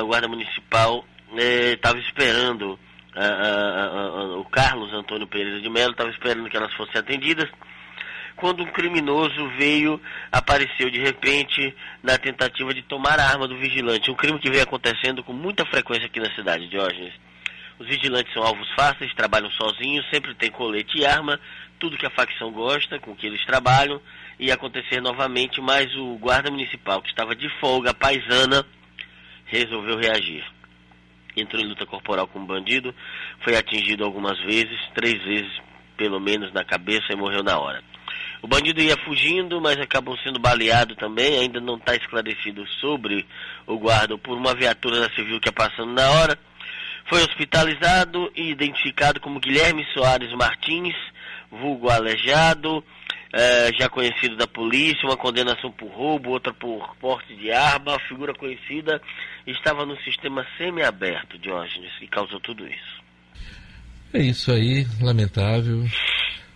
O 0.01 0.07
guarda 0.07 0.27
municipal 0.27 1.05
estava 1.37 1.97
eh, 1.97 2.01
esperando, 2.01 2.79
o 4.39 4.43
Carlos 4.45 4.91
Antônio 4.93 5.27
Pereira 5.27 5.61
de 5.61 5.69
Mello 5.69 5.91
estava 5.91 6.09
esperando 6.09 6.49
que 6.49 6.57
elas 6.57 6.73
fossem 6.73 6.99
atendidas, 6.99 7.49
quando 8.35 8.63
um 8.63 8.71
criminoso 8.71 9.49
veio, 9.57 10.01
apareceu 10.31 10.89
de 10.89 10.99
repente 10.99 11.75
na 12.01 12.17
tentativa 12.17 12.73
de 12.73 12.81
tomar 12.81 13.19
a 13.19 13.27
arma 13.27 13.47
do 13.47 13.57
vigilante. 13.57 14.09
Um 14.09 14.15
crime 14.15 14.39
que 14.39 14.49
vem 14.49 14.61
acontecendo 14.61 15.23
com 15.23 15.33
muita 15.33 15.65
frequência 15.65 16.07
aqui 16.07 16.19
na 16.19 16.33
cidade, 16.33 16.67
Diógenes. 16.67 17.13
Os 17.77 17.87
vigilantes 17.87 18.33
são 18.33 18.43
alvos 18.43 18.69
fáceis, 18.75 19.13
trabalham 19.13 19.49
sozinhos, 19.51 20.09
sempre 20.09 20.33
tem 20.35 20.49
colete 20.49 20.99
e 20.99 21.05
arma, 21.05 21.39
tudo 21.79 21.97
que 21.97 22.05
a 22.05 22.11
facção 22.11 22.51
gosta, 22.51 22.99
com 22.99 23.15
que 23.15 23.27
eles 23.27 23.45
trabalham 23.45 24.01
ia 24.41 24.55
acontecer 24.55 24.99
novamente, 24.99 25.61
mas 25.61 25.95
o 25.95 26.17
guarda 26.17 26.49
municipal, 26.49 26.99
que 26.99 27.09
estava 27.09 27.35
de 27.35 27.47
folga 27.59 27.93
paisana, 27.93 28.65
resolveu 29.45 29.99
reagir. 29.99 30.43
Entrou 31.37 31.61
em 31.61 31.67
luta 31.67 31.85
corporal 31.85 32.27
com 32.27 32.39
o 32.39 32.45
bandido, 32.45 32.93
foi 33.41 33.55
atingido 33.55 34.03
algumas 34.03 34.39
vezes, 34.39 34.77
três 34.95 35.23
vezes 35.23 35.51
pelo 35.95 36.19
menos 36.19 36.51
na 36.51 36.65
cabeça 36.65 37.13
e 37.13 37.15
morreu 37.15 37.43
na 37.43 37.59
hora. 37.59 37.83
O 38.41 38.47
bandido 38.47 38.81
ia 38.81 38.97
fugindo, 39.05 39.61
mas 39.61 39.77
acabou 39.77 40.17
sendo 40.17 40.39
baleado 40.39 40.95
também, 40.95 41.37
ainda 41.37 41.61
não 41.61 41.75
está 41.75 41.95
esclarecido 41.95 42.67
sobre 42.79 43.23
o 43.67 43.77
guarda 43.77 44.17
por 44.17 44.35
uma 44.35 44.55
viatura 44.55 44.99
da 45.01 45.13
civil 45.13 45.39
que 45.39 45.49
ia 45.49 45.53
passando 45.53 45.93
na 45.93 46.09
hora. 46.09 46.39
Foi 47.07 47.19
hospitalizado 47.19 48.31
e 48.35 48.49
identificado 48.49 49.19
como 49.19 49.39
Guilherme 49.39 49.85
Soares 49.93 50.33
Martins, 50.33 50.95
vulgo 51.51 51.89
aleijado, 51.89 52.83
é, 53.33 53.71
já 53.79 53.87
conhecido 53.89 54.35
da 54.35 54.45
polícia, 54.45 55.07
uma 55.07 55.17
condenação 55.17 55.71
por 55.71 55.89
roubo, 55.89 56.31
outra 56.31 56.53
por 56.53 56.95
porte 56.97 57.35
de 57.35 57.51
arma, 57.51 57.99
figura 58.07 58.33
conhecida, 58.33 59.01
estava 59.47 59.85
no 59.85 59.97
sistema 60.01 60.45
semiaberto, 60.57 61.37
Diógenes, 61.37 61.91
e 62.01 62.07
causou 62.07 62.39
tudo 62.39 62.67
isso. 62.67 63.01
É 64.13 64.19
isso 64.19 64.51
aí, 64.51 64.85
lamentável. 65.01 65.85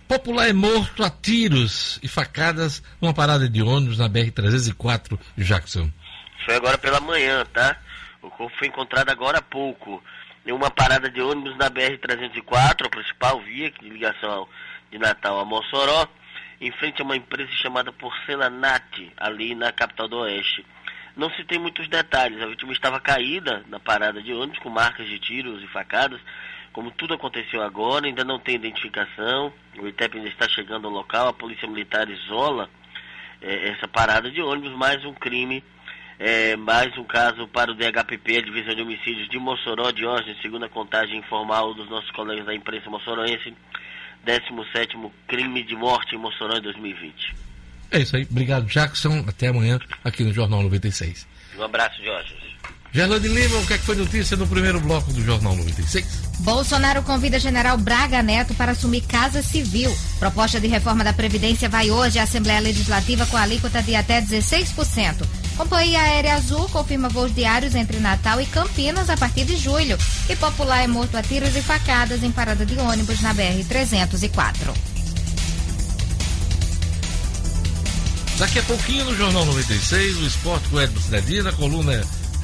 Popular 0.06 0.48
é 0.48 0.52
morto 0.52 1.02
a 1.02 1.10
tiros 1.10 1.98
e 2.02 2.06
facadas 2.06 2.82
numa 3.00 3.14
parada 3.14 3.48
de 3.48 3.62
ônibus 3.62 3.98
na 3.98 4.08
BR-304, 4.08 5.18
Jackson. 5.38 5.90
Foi 6.44 6.54
agora 6.54 6.78
pela 6.78 7.00
manhã, 7.00 7.44
tá? 7.52 7.76
O 8.22 8.30
corpo 8.30 8.56
foi 8.58 8.68
encontrado 8.68 9.10
agora 9.10 9.38
há 9.38 9.42
pouco. 9.42 10.02
Em 10.46 10.52
uma 10.52 10.70
parada 10.70 11.10
de 11.10 11.20
ônibus 11.20 11.56
na 11.56 11.68
BR-304, 11.70 12.86
a 12.86 12.88
principal 12.90 13.40
via 13.40 13.70
de 13.70 13.88
ligação 13.88 14.46
de 14.92 14.98
Natal 14.98 15.40
a 15.40 15.44
Mossoró 15.44 16.06
em 16.60 16.70
frente 16.72 17.00
a 17.00 17.04
uma 17.04 17.16
empresa 17.16 17.50
chamada 17.52 17.92
Porcelanate, 17.92 19.12
ali 19.16 19.54
na 19.54 19.72
capital 19.72 20.08
do 20.08 20.18
Oeste. 20.18 20.64
Não 21.16 21.30
se 21.30 21.44
tem 21.44 21.58
muitos 21.58 21.88
detalhes, 21.88 22.40
a 22.42 22.46
vítima 22.46 22.72
estava 22.72 23.00
caída 23.00 23.64
na 23.68 23.80
parada 23.80 24.22
de 24.22 24.32
ônibus 24.32 24.58
com 24.58 24.68
marcas 24.68 25.06
de 25.06 25.18
tiros 25.18 25.62
e 25.62 25.66
facadas. 25.68 26.20
Como 26.72 26.90
tudo 26.90 27.14
aconteceu 27.14 27.62
agora, 27.62 28.06
ainda 28.06 28.22
não 28.22 28.38
tem 28.38 28.54
identificação, 28.54 29.52
o 29.78 29.88
ITEP 29.88 30.18
ainda 30.18 30.28
está 30.28 30.46
chegando 30.46 30.86
ao 30.86 30.92
local, 30.92 31.28
a 31.28 31.32
Polícia 31.32 31.66
Militar 31.66 32.08
isola 32.10 32.68
é, 33.40 33.68
essa 33.68 33.88
parada 33.88 34.30
de 34.30 34.42
ônibus, 34.42 34.72
mais 34.72 35.04
um 35.04 35.12
crime, 35.12 35.62
é, 36.18 36.56
mais 36.56 36.96
um 36.96 37.04
caso 37.04 37.46
para 37.48 37.70
o 37.70 37.74
DHPP, 37.74 38.38
a 38.38 38.42
Divisão 38.42 38.74
de 38.74 38.82
Homicídios 38.82 39.28
de 39.28 39.38
Mossoró, 39.38 39.90
de 39.90 40.06
hoje, 40.06 40.36
segundo 40.40 40.64
a 40.64 40.68
contagem 40.68 41.18
informal 41.18 41.74
dos 41.74 41.88
nossos 41.88 42.10
colegas 42.10 42.46
da 42.46 42.54
imprensa 42.54 42.88
moçoroense. 42.88 43.54
17 44.26 44.96
crime 45.28 45.62
de 45.62 45.76
morte 45.76 46.14
em 46.14 46.18
Mossoró 46.18 46.56
em 46.58 46.62
2020. 46.62 47.34
É 47.90 48.00
isso 48.00 48.16
aí. 48.16 48.26
Obrigado, 48.28 48.66
Jackson. 48.66 49.24
Até 49.28 49.48
amanhã 49.48 49.78
aqui 50.04 50.24
no 50.24 50.32
Jornal 50.32 50.62
96. 50.62 51.26
Um 51.56 51.62
abraço, 51.62 52.04
Jorge. 52.04 52.34
Gerlane 52.96 53.28
Lima, 53.28 53.58
o 53.58 53.66
que, 53.66 53.74
é 53.74 53.78
que 53.78 53.84
foi 53.84 53.94
notícia 53.94 54.38
no 54.38 54.46
primeiro 54.46 54.80
bloco 54.80 55.12
do 55.12 55.22
Jornal 55.22 55.54
96? 55.54 56.06
Bolsonaro 56.38 57.02
convida 57.02 57.38
general 57.38 57.76
Braga 57.76 58.22
Neto 58.22 58.54
para 58.54 58.72
assumir 58.72 59.02
Casa 59.02 59.42
Civil. 59.42 59.94
Proposta 60.18 60.58
de 60.58 60.66
reforma 60.66 61.04
da 61.04 61.12
Previdência 61.12 61.68
vai 61.68 61.90
hoje 61.90 62.18
à 62.18 62.22
Assembleia 62.22 62.58
Legislativa 62.58 63.26
com 63.26 63.36
alíquota 63.36 63.82
de 63.82 63.94
até 63.94 64.22
16%. 64.22 65.26
Companhia 65.58 66.00
Aérea 66.00 66.36
Azul 66.36 66.66
confirma 66.70 67.10
voos 67.10 67.34
diários 67.34 67.74
entre 67.74 67.98
Natal 67.98 68.40
e 68.40 68.46
Campinas 68.46 69.10
a 69.10 69.16
partir 69.18 69.44
de 69.44 69.58
julho. 69.58 69.98
E 70.30 70.34
Popular 70.34 70.82
é 70.82 70.86
morto 70.86 71.18
a 71.18 71.22
tiros 71.22 71.54
e 71.54 71.60
facadas 71.60 72.22
em 72.22 72.32
parada 72.32 72.64
de 72.64 72.78
ônibus 72.78 73.20
na 73.20 73.34
BR-304. 73.34 74.74
Daqui 78.38 78.58
a 78.58 78.62
pouquinho 78.62 79.04
no 79.04 79.14
Jornal 79.14 79.44
96, 79.44 80.16
o 80.16 80.26
esporte 80.26 80.68
com 80.70 80.80
Edmo 80.80 80.98
Cidadina, 80.98 81.50
a 81.50 81.52
coluna 81.52 81.92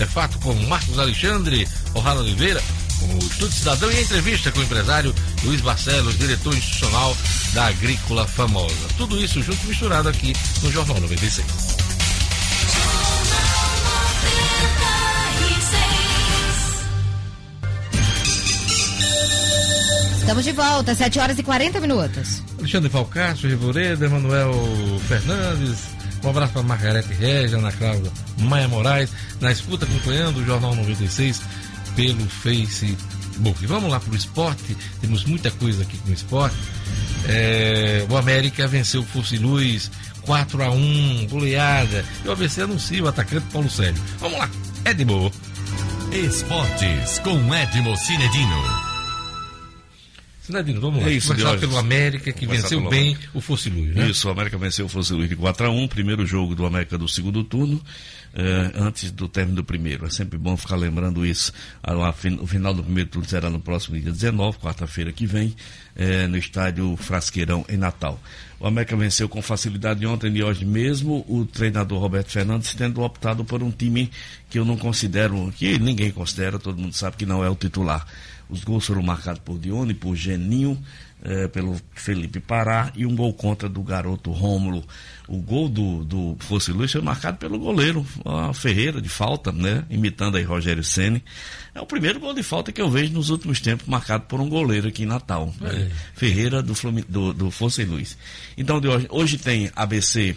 é 0.02 0.06
fato 0.06 0.38
com 0.40 0.52
Marcos 0.66 0.98
Alexandre, 0.98 1.66
Orrala 1.94 2.20
Oliveira, 2.20 2.60
o 3.02 3.18
Estudo 3.18 3.52
Cidadão 3.52 3.90
e 3.92 3.96
a 3.96 4.02
entrevista 4.02 4.50
com 4.50 4.60
o 4.60 4.62
empresário 4.62 5.14
Luiz 5.44 5.60
Barcelos, 5.60 6.18
diretor 6.18 6.54
institucional 6.56 7.16
da 7.52 7.66
Agrícola 7.66 8.26
Famosa. 8.26 8.88
Tudo 8.96 9.22
isso 9.22 9.42
junto 9.42 9.64
misturado 9.66 10.08
aqui 10.08 10.32
no 10.62 10.72
Jornal 10.72 11.00
96. 11.00 11.46
Estamos 20.20 20.44
de 20.44 20.52
volta, 20.52 20.94
7 20.94 21.18
horas 21.18 21.38
e 21.38 21.42
40 21.42 21.80
minutos. 21.80 22.42
Alexandre 22.58 22.88
Falcácio, 22.88 23.48
Rivoredo, 23.48 24.04
Emanuel 24.04 24.52
Fernandes, 25.06 25.78
um 26.22 26.30
abraço 26.30 26.52
para 26.52 26.62
Margarete 26.62 27.12
Regia, 27.12 27.58
Ana 27.58 27.72
Cláudia 27.72 28.10
Maia 28.38 28.68
Moraes, 28.68 29.10
na 29.40 29.50
escuta 29.50 29.84
acompanhando 29.84 30.38
o 30.38 30.44
Jornal 30.44 30.74
96 30.74 31.42
pelo 31.96 32.24
Facebook. 32.28 33.66
Vamos 33.66 33.90
lá 33.90 34.00
para 34.00 34.12
o 34.12 34.16
esporte, 34.16 34.76
temos 35.00 35.24
muita 35.24 35.50
coisa 35.50 35.82
aqui 35.82 35.98
com 35.98 36.10
o 36.10 36.14
esporte. 36.14 36.56
É, 37.28 38.04
o 38.08 38.16
América 38.16 38.66
venceu 38.66 39.02
o 39.02 39.04
Fosse 39.04 39.38
Luz 39.38 39.90
4 40.22 40.62
a 40.62 40.70
1 40.70 41.26
goleada. 41.28 42.04
E 42.24 42.28
o 42.28 42.32
ABC 42.32 42.62
anuncia 42.62 43.02
o 43.02 43.08
atacante 43.08 43.46
Paulo 43.52 43.70
Sérgio. 43.70 44.02
Vamos 44.18 44.38
lá, 44.38 44.48
Edmo. 44.84 45.30
Esportes 46.12 47.18
com 47.20 47.54
Edmo 47.54 47.96
Cinedino. 47.96 48.91
Cidadino, 50.52 50.80
vamos 50.82 51.02
lá. 51.02 51.08
É 51.08 51.12
isso, 51.12 51.28
Começar 51.28 51.58
pelo 51.58 51.78
América, 51.78 52.30
que 52.30 52.46
venceu 52.46 52.88
bem 52.88 53.16
o 53.32 53.40
Fosse 53.40 53.70
Luz, 53.70 53.94
né? 53.94 54.10
Isso, 54.10 54.28
o 54.28 54.30
América 54.30 54.58
venceu 54.58 54.84
o 54.84 54.88
Fosse 54.88 55.14
Luz 55.14 55.28
de 55.28 55.34
4 55.34 55.66
a 55.66 55.70
1 55.70 55.88
primeiro 55.88 56.26
jogo 56.26 56.54
do 56.54 56.66
América 56.66 56.98
do 56.98 57.08
segundo 57.08 57.42
turno, 57.42 57.82
eh, 58.34 58.70
antes 58.74 59.10
do 59.10 59.28
término 59.28 59.56
do 59.56 59.64
primeiro. 59.64 60.04
É 60.04 60.10
sempre 60.10 60.38
bom 60.38 60.54
ficar 60.56 60.76
lembrando 60.76 61.24
isso. 61.24 61.52
O 62.40 62.46
final 62.46 62.74
do 62.74 62.82
primeiro 62.82 63.08
turno 63.08 63.26
será 63.26 63.48
no 63.48 63.60
próximo 63.60 63.98
dia 63.98 64.12
19, 64.12 64.58
quarta-feira 64.58 65.10
que 65.10 65.24
vem, 65.24 65.56
eh, 65.96 66.26
no 66.26 66.36
estádio 66.36 66.94
Frasqueirão, 66.98 67.64
em 67.68 67.78
Natal. 67.78 68.20
O 68.60 68.66
América 68.66 68.94
venceu 68.94 69.28
com 69.28 69.40
facilidade 69.40 70.06
ontem 70.06 70.36
e 70.36 70.42
hoje 70.42 70.64
mesmo, 70.64 71.24
o 71.28 71.44
treinador 71.46 71.98
Roberto 71.98 72.30
Fernandes 72.30 72.74
tendo 72.74 73.00
optado 73.00 73.44
por 73.44 73.62
um 73.62 73.70
time 73.70 74.10
que 74.48 74.58
eu 74.58 74.64
não 74.64 74.76
considero, 74.76 75.52
que 75.56 75.78
ninguém 75.78 76.10
considera, 76.12 76.58
todo 76.58 76.78
mundo 76.78 76.94
sabe 76.94 77.16
que 77.16 77.26
não 77.26 77.42
é 77.42 77.50
o 77.50 77.56
titular. 77.56 78.06
Os 78.52 78.64
gols 78.64 78.84
foram 78.84 79.02
marcados 79.02 79.40
por 79.42 79.58
Dione, 79.58 79.94
por 79.94 80.14
Geninho, 80.14 80.78
eh, 81.24 81.48
pelo 81.48 81.80
Felipe 81.94 82.40
Pará 82.40 82.92
e 82.96 83.06
um 83.06 83.14
gol 83.14 83.32
contra 83.32 83.68
do 83.68 83.82
garoto 83.82 84.30
Rômulo. 84.30 84.84
O 85.28 85.38
gol 85.38 85.68
do, 85.68 86.04
do 86.04 86.36
Fosse 86.40 86.72
Luiz 86.72 86.90
foi 86.90 87.00
marcado 87.00 87.38
pelo 87.38 87.58
goleiro 87.58 88.04
a 88.24 88.52
Ferreira, 88.52 89.00
de 89.00 89.08
falta, 89.08 89.52
né? 89.52 89.84
Imitando 89.88 90.36
aí 90.36 90.42
Rogério 90.42 90.82
Ceni. 90.82 91.22
É 91.74 91.80
o 91.80 91.86
primeiro 91.86 92.20
gol 92.20 92.34
de 92.34 92.42
falta 92.42 92.72
que 92.72 92.82
eu 92.82 92.90
vejo 92.90 93.12
nos 93.12 93.30
últimos 93.30 93.60
tempos 93.60 93.86
marcado 93.86 94.24
por 94.24 94.40
um 94.40 94.48
goleiro 94.48 94.88
aqui 94.88 95.04
em 95.04 95.06
Natal. 95.06 95.54
né? 95.60 95.90
Ferreira 96.14 96.60
do, 96.60 96.74
do, 97.08 97.32
do 97.32 97.50
Fosse 97.50 97.84
Luiz. 97.84 98.18
Então, 98.58 98.80
de 98.80 98.88
hoje, 98.88 99.06
hoje 99.08 99.38
tem 99.38 99.70
ABC 99.74 100.36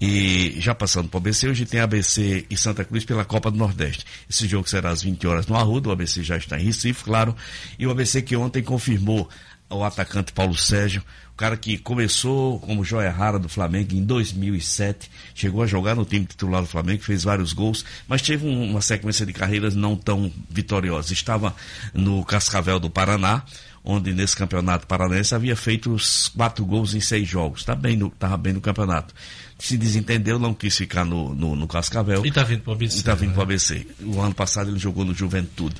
e 0.00 0.56
já 0.58 0.74
passando 0.74 1.08
para 1.08 1.16
o 1.16 1.20
ABC, 1.20 1.48
hoje 1.48 1.64
tem 1.64 1.80
ABC 1.80 2.44
e 2.50 2.56
Santa 2.56 2.84
Cruz 2.84 3.04
pela 3.04 3.24
Copa 3.24 3.50
do 3.50 3.56
Nordeste. 3.56 4.04
Esse 4.28 4.46
jogo 4.46 4.68
será 4.68 4.90
às 4.90 5.02
20 5.02 5.26
horas 5.26 5.46
no 5.46 5.56
Arruda, 5.56 5.88
o 5.88 5.92
ABC 5.92 6.22
já 6.22 6.36
está 6.36 6.60
em 6.60 6.64
Recife, 6.64 7.04
claro, 7.04 7.34
e 7.78 7.86
o 7.86 7.90
ABC 7.90 8.20
que 8.20 8.36
ontem 8.36 8.62
confirmou 8.62 9.28
o 9.68 9.82
atacante 9.84 10.32
Paulo 10.32 10.54
Sérgio, 10.56 11.02
o 11.32 11.36
cara 11.36 11.56
que 11.56 11.76
começou 11.76 12.58
como 12.60 12.84
joia 12.84 13.10
rara 13.10 13.38
do 13.38 13.48
Flamengo 13.48 13.94
em 13.94 14.02
2007, 14.04 15.10
chegou 15.34 15.62
a 15.62 15.66
jogar 15.66 15.94
no 15.94 16.04
time 16.04 16.24
titular 16.24 16.62
do 16.62 16.68
Flamengo, 16.68 17.02
fez 17.02 17.24
vários 17.24 17.52
gols, 17.52 17.84
mas 18.08 18.22
teve 18.22 18.46
um- 18.46 18.70
uma 18.70 18.80
sequência 18.80 19.26
de 19.26 19.32
carreiras 19.32 19.74
não 19.74 19.96
tão 19.96 20.32
vitoriosa. 20.48 21.12
Estava 21.12 21.54
no 21.92 22.24
Cascavel 22.24 22.78
do 22.80 22.88
Paraná, 22.88 23.42
onde 23.84 24.12
nesse 24.12 24.34
campeonato 24.36 24.86
paranaense 24.86 25.34
havia 25.34 25.54
feito 25.54 25.92
os 25.92 26.28
quatro 26.28 26.64
gols 26.64 26.94
em 26.94 27.00
seis 27.00 27.28
jogos. 27.28 27.62
Tá 27.64 27.74
bem 27.74 27.96
no, 27.96 28.10
tava 28.10 28.36
bem 28.36 28.52
no 28.52 28.60
campeonato. 28.60 29.14
Se 29.58 29.76
desentendeu, 29.78 30.38
não 30.38 30.52
quis 30.52 30.76
ficar 30.76 31.04
no, 31.04 31.34
no, 31.34 31.54
no 31.56 31.68
Cascavel. 31.68 32.24
E 32.26 32.30
tá 32.32 32.42
vindo 32.42 32.62
pro 32.62 32.72
ABC, 32.72 32.98
E 32.98 33.02
tá 33.02 33.14
vindo 33.14 33.28
né? 33.28 33.34
pro 33.34 33.42
ABC. 33.42 33.86
O 34.02 34.20
ano 34.20 34.34
passado 34.34 34.70
ele 34.70 34.78
jogou 34.78 35.04
no 35.04 35.14
Juventude. 35.14 35.76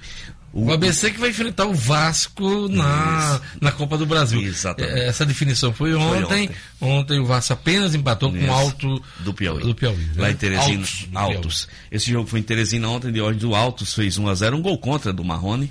O 0.58 0.72
ABC 0.72 1.10
que 1.10 1.20
vai 1.20 1.28
enfrentar 1.28 1.66
o 1.66 1.74
Vasco 1.74 2.66
na, 2.68 3.38
na 3.60 3.70
Copa 3.70 3.98
do 3.98 4.06
Brasil. 4.06 4.40
Exatamente. 4.40 4.98
É, 4.98 5.06
Essa 5.06 5.26
definição 5.26 5.70
foi 5.70 5.94
ontem. 5.94 6.24
ontem. 6.24 6.50
ontem. 6.80 7.20
o 7.20 7.26
Vasco 7.26 7.52
apenas 7.52 7.94
empatou 7.94 8.30
com 8.30 8.38
Isso. 8.38 8.46
o 8.46 8.50
Alto 8.50 9.04
do 9.20 9.34
Piauí. 9.34 9.62
Do 9.62 9.74
Piauí 9.74 9.96
né? 9.96 10.12
Lá 10.16 10.30
em 10.30 10.34
Teresina, 10.34 10.86
Altos 11.12 11.36
Altos. 11.36 11.68
Esse 11.92 12.10
jogo 12.10 12.26
foi 12.26 12.40
em 12.40 12.42
Teresina 12.42 12.88
ontem, 12.88 13.12
de 13.12 13.20
hoje 13.20 13.38
do 13.38 13.54
Altos 13.54 13.92
fez 13.92 14.16
1 14.16 14.28
a 14.28 14.34
0 14.34 14.56
um 14.56 14.62
gol 14.62 14.78
contra 14.78 15.12
do 15.12 15.22
Marrone. 15.22 15.70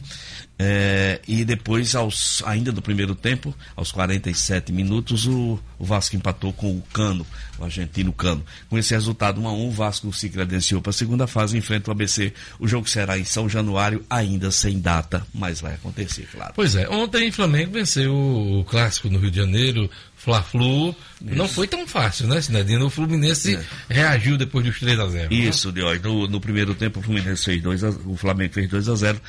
É, 0.58 1.20
e 1.28 1.44
depois, 1.44 1.96
aos, 1.96 2.42
ainda 2.46 2.72
do 2.72 2.82
primeiro 2.82 3.14
tempo, 3.14 3.54
aos 3.76 3.92
47 3.92 4.72
minutos, 4.72 5.28
o, 5.28 5.60
o 5.78 5.84
Vasco 5.86 6.16
empatou 6.16 6.54
com 6.54 6.72
o 6.78 6.82
Cano, 6.94 7.28
o 7.60 7.66
argentino 7.66 8.14
Cano. 8.14 8.44
Com 8.70 8.78
esse 8.78 8.94
resultado 8.94 9.42
1 9.42 9.48
a 9.48 9.52
1 9.52 9.68
o 9.68 9.72
Vasco 9.72 10.14
se 10.14 10.30
credenciou 10.30 10.82
para 10.82 10.92
a 10.92 10.94
segunda 10.94 11.28
fase 11.28 11.56
e 11.56 11.60
enfrenta 11.60 11.90
o 11.90 11.92
ABC. 11.92 12.32
O 12.58 12.68
jogo 12.68 12.90
será 12.90 13.20
em 13.20 13.26
São 13.26 13.50
Januário, 13.50 14.06
ainda 14.10 14.50
sem 14.50 14.80
data, 14.80 15.28
mas 15.34 15.60
vai 15.60 15.74
acontecer, 15.74 16.28
claro. 16.32 16.54
Pois 16.56 16.76
é, 16.76 16.88
ontem 16.88 17.28
o 17.28 17.34
Flamengo 17.34 17.72
venceu 17.72 18.16
o 18.16 18.64
clássico 18.64 19.10
no 19.10 19.20
Rio 19.20 19.32
de 19.32 19.38
Janeiro, 19.38 19.90
Fla-Flu. 20.16 20.96
Não 21.22 21.48
foi 21.50 21.68
tão 21.68 21.86
fácil, 21.86 22.28
né, 22.28 22.42
Sinedino? 22.42 22.86
O 22.86 22.90
Fluminense 22.90 23.60
reagiu 23.90 24.38
depois 24.38 24.66
dos 24.66 24.80
3 24.80 25.00
a 25.00 25.08
0 25.08 25.34
Isso, 25.34 25.72
de 25.72 25.84
hoje. 25.84 26.02
No, 26.02 26.28
no 26.28 26.40
primeiro 26.40 26.74
tempo, 26.74 27.00
o 27.00 27.04
Fluminense 27.04 27.44
fez 27.44 27.62
2 27.62 27.84
a, 27.84 27.90
o 27.90 28.16
Flamengo 28.16 28.54
fez 28.54 28.70
2 28.70 28.90
a 28.90 28.96
0 28.96 29.22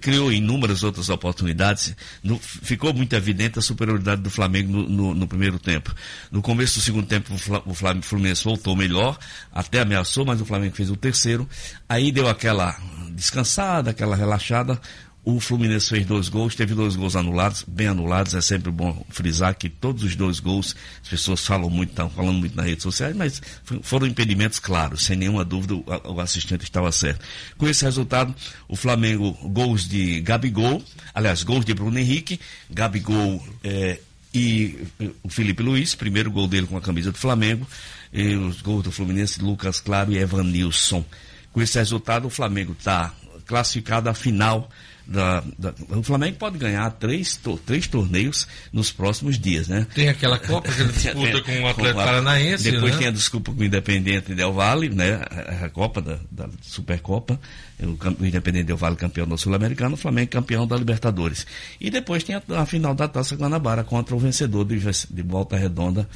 Criou 0.00 0.30
inúmeras 0.30 0.82
outras 0.82 1.08
oportunidades. 1.08 1.94
No- 2.22 2.38
ficou 2.38 2.92
muito 2.92 3.14
evidente 3.14 3.58
a 3.58 3.62
superioridade 3.62 4.20
do 4.20 4.28
Flamengo 4.30 4.70
no, 4.72 4.88
no- 4.88 5.14
no 5.14 5.26
primeiro 5.26 5.58
tempo. 5.58 5.94
No 6.30 6.42
começo 6.42 6.78
do 6.78 6.82
segundo 6.82 7.06
tempo, 7.06 7.32
o, 7.34 7.38
Fla, 7.38 7.62
o 7.64 7.72
Flam- 7.74 8.02
Fluminense 8.02 8.44
voltou 8.44 8.76
melhor, 8.76 9.18
até 9.52 9.80
ameaçou, 9.80 10.24
mas 10.24 10.40
o 10.40 10.44
Flamengo 10.44 10.74
fez 10.76 10.90
o 10.90 10.96
terceiro. 10.96 11.48
Aí 11.88 12.12
deu 12.12 12.28
aquela 12.28 12.76
descansada, 13.12 13.90
aquela 13.90 14.16
relaxada. 14.16 14.78
O 15.24 15.40
Fluminense 15.40 15.88
fez 15.88 16.04
dois 16.04 16.28
gols, 16.28 16.54
teve 16.54 16.74
dois 16.74 16.96
gols 16.96 17.16
anulados, 17.16 17.64
bem 17.66 17.86
anulados. 17.86 18.34
É 18.34 18.42
sempre 18.42 18.70
bom 18.70 19.06
frisar 19.08 19.54
que 19.54 19.70
todos 19.70 20.02
os 20.02 20.14
dois 20.14 20.38
gols, 20.38 20.76
as 21.02 21.08
pessoas 21.08 21.46
falam 21.46 21.70
muito, 21.70 21.90
estão 21.90 22.10
falando 22.10 22.38
muito 22.38 22.54
nas 22.54 22.66
redes 22.66 22.82
sociais, 22.82 23.16
mas 23.16 23.40
foram 23.80 24.06
impedimentos 24.06 24.58
claros, 24.58 25.02
sem 25.02 25.16
nenhuma 25.16 25.42
dúvida, 25.42 25.74
o, 25.74 26.20
assistente 26.20 26.64
estava 26.64 26.92
certo. 26.92 27.24
Com 27.56 27.66
esse 27.66 27.82
resultado, 27.86 28.34
o 28.68 28.76
Flamengo, 28.76 29.32
gols 29.48 29.88
de 29.88 30.20
Gabigol, 30.20 30.82
aliás, 31.14 31.42
gols 31.42 31.64
de 31.64 31.72
Bruno 31.72 31.98
Henrique, 31.98 32.38
Gabigol 32.68 33.42
eh, 33.62 33.98
e 34.34 34.78
eh, 35.00 35.08
o 35.22 35.30
Felipe 35.30 35.62
Luiz, 35.62 35.94
primeiro 35.94 36.30
gol 36.30 36.46
dele 36.46 36.66
com 36.66 36.76
a 36.76 36.82
camisa 36.82 37.10
do 37.10 37.18
Flamengo, 37.18 37.66
e 38.12 38.36
os 38.36 38.60
gols 38.60 38.84
do 38.84 38.92
Fluminense, 38.92 39.40
Lucas 39.40 39.80
Claro 39.80 40.12
e 40.12 40.18
Evanilson. 40.18 41.02
Com 41.50 41.62
esse 41.62 41.78
resultado, 41.78 42.26
o 42.26 42.30
Flamengo 42.30 42.74
está 42.78 43.14
classificado 43.46 44.10
à 44.10 44.14
final 44.14 44.70
da, 45.06 45.42
da- 45.58 45.74
O 45.90 46.02
Flamengo 46.02 46.36
pode 46.38 46.56
ganhar 46.58 46.90
três, 46.92 47.36
to- 47.36 47.58
três 47.64 47.86
torneios 47.86 48.46
nos 48.72 48.90
próximos 48.90 49.38
dias, 49.38 49.68
né? 49.68 49.86
Tem 49.94 50.08
aquela 50.08 50.38
Copa 50.38 50.72
que 50.72 50.80
ele 50.80 50.92
disputa 50.94 51.42
com 51.42 51.60
o 51.60 51.68
Atlético 51.68 51.98
Paranaense, 52.04 52.70
Depois 52.70 52.92
né? 52.92 52.98
tem 52.98 53.08
a 53.08 53.10
desculpa 53.10 53.52
com 53.52 53.60
o 53.60 53.64
Independente 53.64 54.34
Del 54.34 54.52
Valle, 54.52 54.88
né? 54.88 55.20
A, 55.60 55.66
a 55.66 55.68
Copa 55.70 56.00
da, 56.00 56.18
da 56.30 56.48
Supercopa. 56.62 57.38
O, 57.80 58.22
o 58.22 58.26
Independente 58.26 58.64
Del 58.66 58.76
Valle 58.76 58.96
campeão 58.96 59.26
da 59.26 59.36
Sul-Americana, 59.36 59.94
o 59.94 59.98
Flamengo 59.98 60.30
campeão 60.30 60.66
da 60.66 60.76
Libertadores. 60.76 61.46
E 61.80 61.90
depois 61.90 62.22
tem 62.24 62.34
a, 62.36 62.42
a 62.56 62.64
final 62.66 62.94
da 62.94 63.06
Taça 63.08 63.34
Guanabara 63.36 63.84
contra 63.84 64.14
o 64.14 64.18
vencedor 64.18 64.64
de, 64.64 64.78
de 64.78 65.22
Volta 65.22 65.56
Redonda 65.56 66.08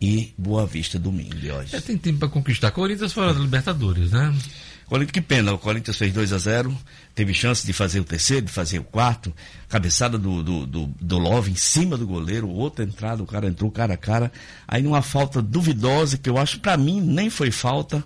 e 0.00 0.34
Boa 0.36 0.66
Vista 0.66 0.98
domingo 0.98 1.34
de 1.36 1.50
hoje. 1.50 1.74
É, 1.74 1.80
tem 1.80 1.96
tempo 1.96 2.18
para 2.18 2.28
conquistar. 2.28 2.70
Corinthians 2.70 3.12
fora 3.14 3.32
da 3.32 3.40
Libertadores, 3.40 4.10
né? 4.10 4.34
Corinthians, 4.86 5.12
que 5.12 5.20
pena, 5.20 5.52
o 5.52 5.58
Corinthians 5.58 5.96
fez 5.96 6.12
2 6.12 6.32
a 6.32 6.38
0 6.38 6.76
teve 7.14 7.32
chance 7.34 7.66
de 7.66 7.72
fazer 7.72 7.98
o 8.00 8.04
terceiro, 8.04 8.46
de 8.46 8.52
fazer 8.52 8.78
o 8.78 8.84
quarto, 8.84 9.34
cabeçada 9.68 10.16
do, 10.18 10.42
do, 10.42 10.66
do, 10.66 10.86
do 11.00 11.18
Love 11.18 11.50
em 11.50 11.54
cima 11.56 11.96
do 11.96 12.06
goleiro, 12.06 12.48
outra 12.48 12.84
entrada, 12.84 13.22
o 13.22 13.26
cara 13.26 13.48
entrou 13.48 13.70
cara 13.70 13.94
a 13.94 13.96
cara, 13.96 14.30
aí 14.68 14.82
numa 14.82 15.02
falta 15.02 15.40
duvidosa, 15.42 16.18
que 16.18 16.28
eu 16.28 16.36
acho, 16.38 16.60
pra 16.60 16.76
mim, 16.76 17.00
nem 17.00 17.30
foi 17.30 17.50
falta, 17.50 18.04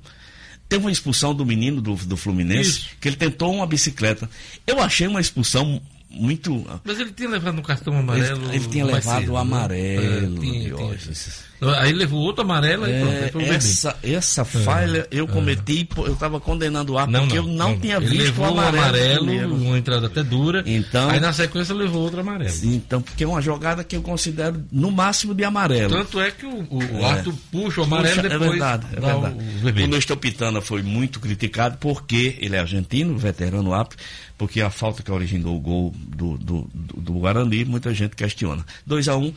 teve 0.68 0.84
uma 0.84 0.92
expulsão 0.92 1.34
do 1.34 1.44
menino 1.44 1.80
do, 1.82 1.94
do 1.96 2.16
Fluminense, 2.16 2.70
Isso. 2.70 2.88
que 3.00 3.08
ele 3.08 3.16
tentou 3.16 3.52
uma 3.52 3.66
bicicleta. 3.66 4.30
Eu 4.66 4.80
achei 4.80 5.06
uma 5.08 5.20
expulsão 5.20 5.82
muito... 6.08 6.64
Mas 6.84 6.98
ele 7.00 7.12
tinha 7.12 7.28
levado 7.28 7.58
um 7.58 7.62
cartão 7.62 7.96
amarelo. 7.98 8.44
Ele, 8.46 8.56
ele 8.56 8.68
tinha 8.68 8.84
levado 8.84 9.20
cedo, 9.20 9.32
o 9.32 9.34
né? 9.34 9.40
amarelo, 9.40 10.36
É, 10.36 10.40
tinha- 10.40 10.74
tinha. 10.76 11.49
Aí 11.78 11.92
levou 11.92 12.20
outro 12.20 12.42
amarelo 12.42 12.88
e 12.88 13.00
pronto. 13.00 13.12
aí 13.16 13.24
É, 13.24 13.28
foi 13.30 13.42
o 13.42 13.52
essa, 13.52 13.96
essa 14.02 14.44
falha 14.44 15.06
eu 15.10 15.26
cometi, 15.28 15.84
pô, 15.84 16.06
eu 16.06 16.14
estava 16.14 16.40
condenando 16.40 16.94
o 16.94 16.98
árbitro 16.98 17.20
Não, 17.20 17.28
porque 17.28 17.40
não, 17.40 17.52
eu 17.52 17.56
não, 17.74 17.78
tinha 17.78 17.96
Ele 17.96 18.06
visto 18.06 18.22
levou 18.22 18.46
o 18.46 18.48
amarelo. 18.50 18.82
amarelo, 19.30 19.54
uma 19.56 19.78
entrada 19.78 20.06
até 20.06 20.22
dura. 20.22 20.62
Então- 20.66 21.10
Aí 21.10 21.20
na 21.20 21.32
sequência 21.32 21.74
levou 21.74 22.02
outro 22.02 22.20
amarelo. 22.20 22.50
Então, 22.62 23.02
porque 23.02 23.24
é 23.24 23.26
uma 23.26 23.42
jogada 23.42 23.84
que 23.84 23.94
eu 23.96 24.02
considero 24.02 24.64
no 24.72 24.90
máximo 24.90 25.34
de 25.34 25.44
amarelo. 25.44 25.90
Tanto 25.94 26.18
é 26.20 26.30
que 26.30 26.46
o, 26.46 26.66
o, 26.70 26.78
o 26.78 26.98
É. 27.00 27.04
Arthur 27.10 27.34
puxa 27.52 27.80
o 27.82 27.84
amarelo 27.84 28.14
Puxa, 28.16 28.22
depois 28.28 28.42
É 28.42 28.50
verdade, 28.50 28.86
é 28.96 29.00
verdade. 29.00 29.34
o 29.82 29.84
O. 29.84 29.86
Nestor 29.88 30.16
Pitana 30.16 30.60
foi 30.60 30.82
muito 30.82 31.20
criticado 31.20 31.76
porque 31.78 32.36
ele 32.40 32.56
é 32.56 32.58
argentino, 32.60 33.18
veterano 33.18 33.74
apto, 33.74 33.96
porque 34.38 34.60
a 34.62 34.70
falta 34.70 35.02
que 35.02 35.10
originou 35.12 35.56
o 35.56 35.60
gol 35.60 35.94
do, 35.96 36.38
do, 36.38 36.70
do, 36.72 37.00
do 37.00 37.12
Guarani, 37.14 37.64
muita 37.66 37.92
gente 37.92 38.16
questiona. 38.16 38.64
2 38.86 39.08
a 39.08 39.16
1 39.16 39.24
um, 39.26 39.34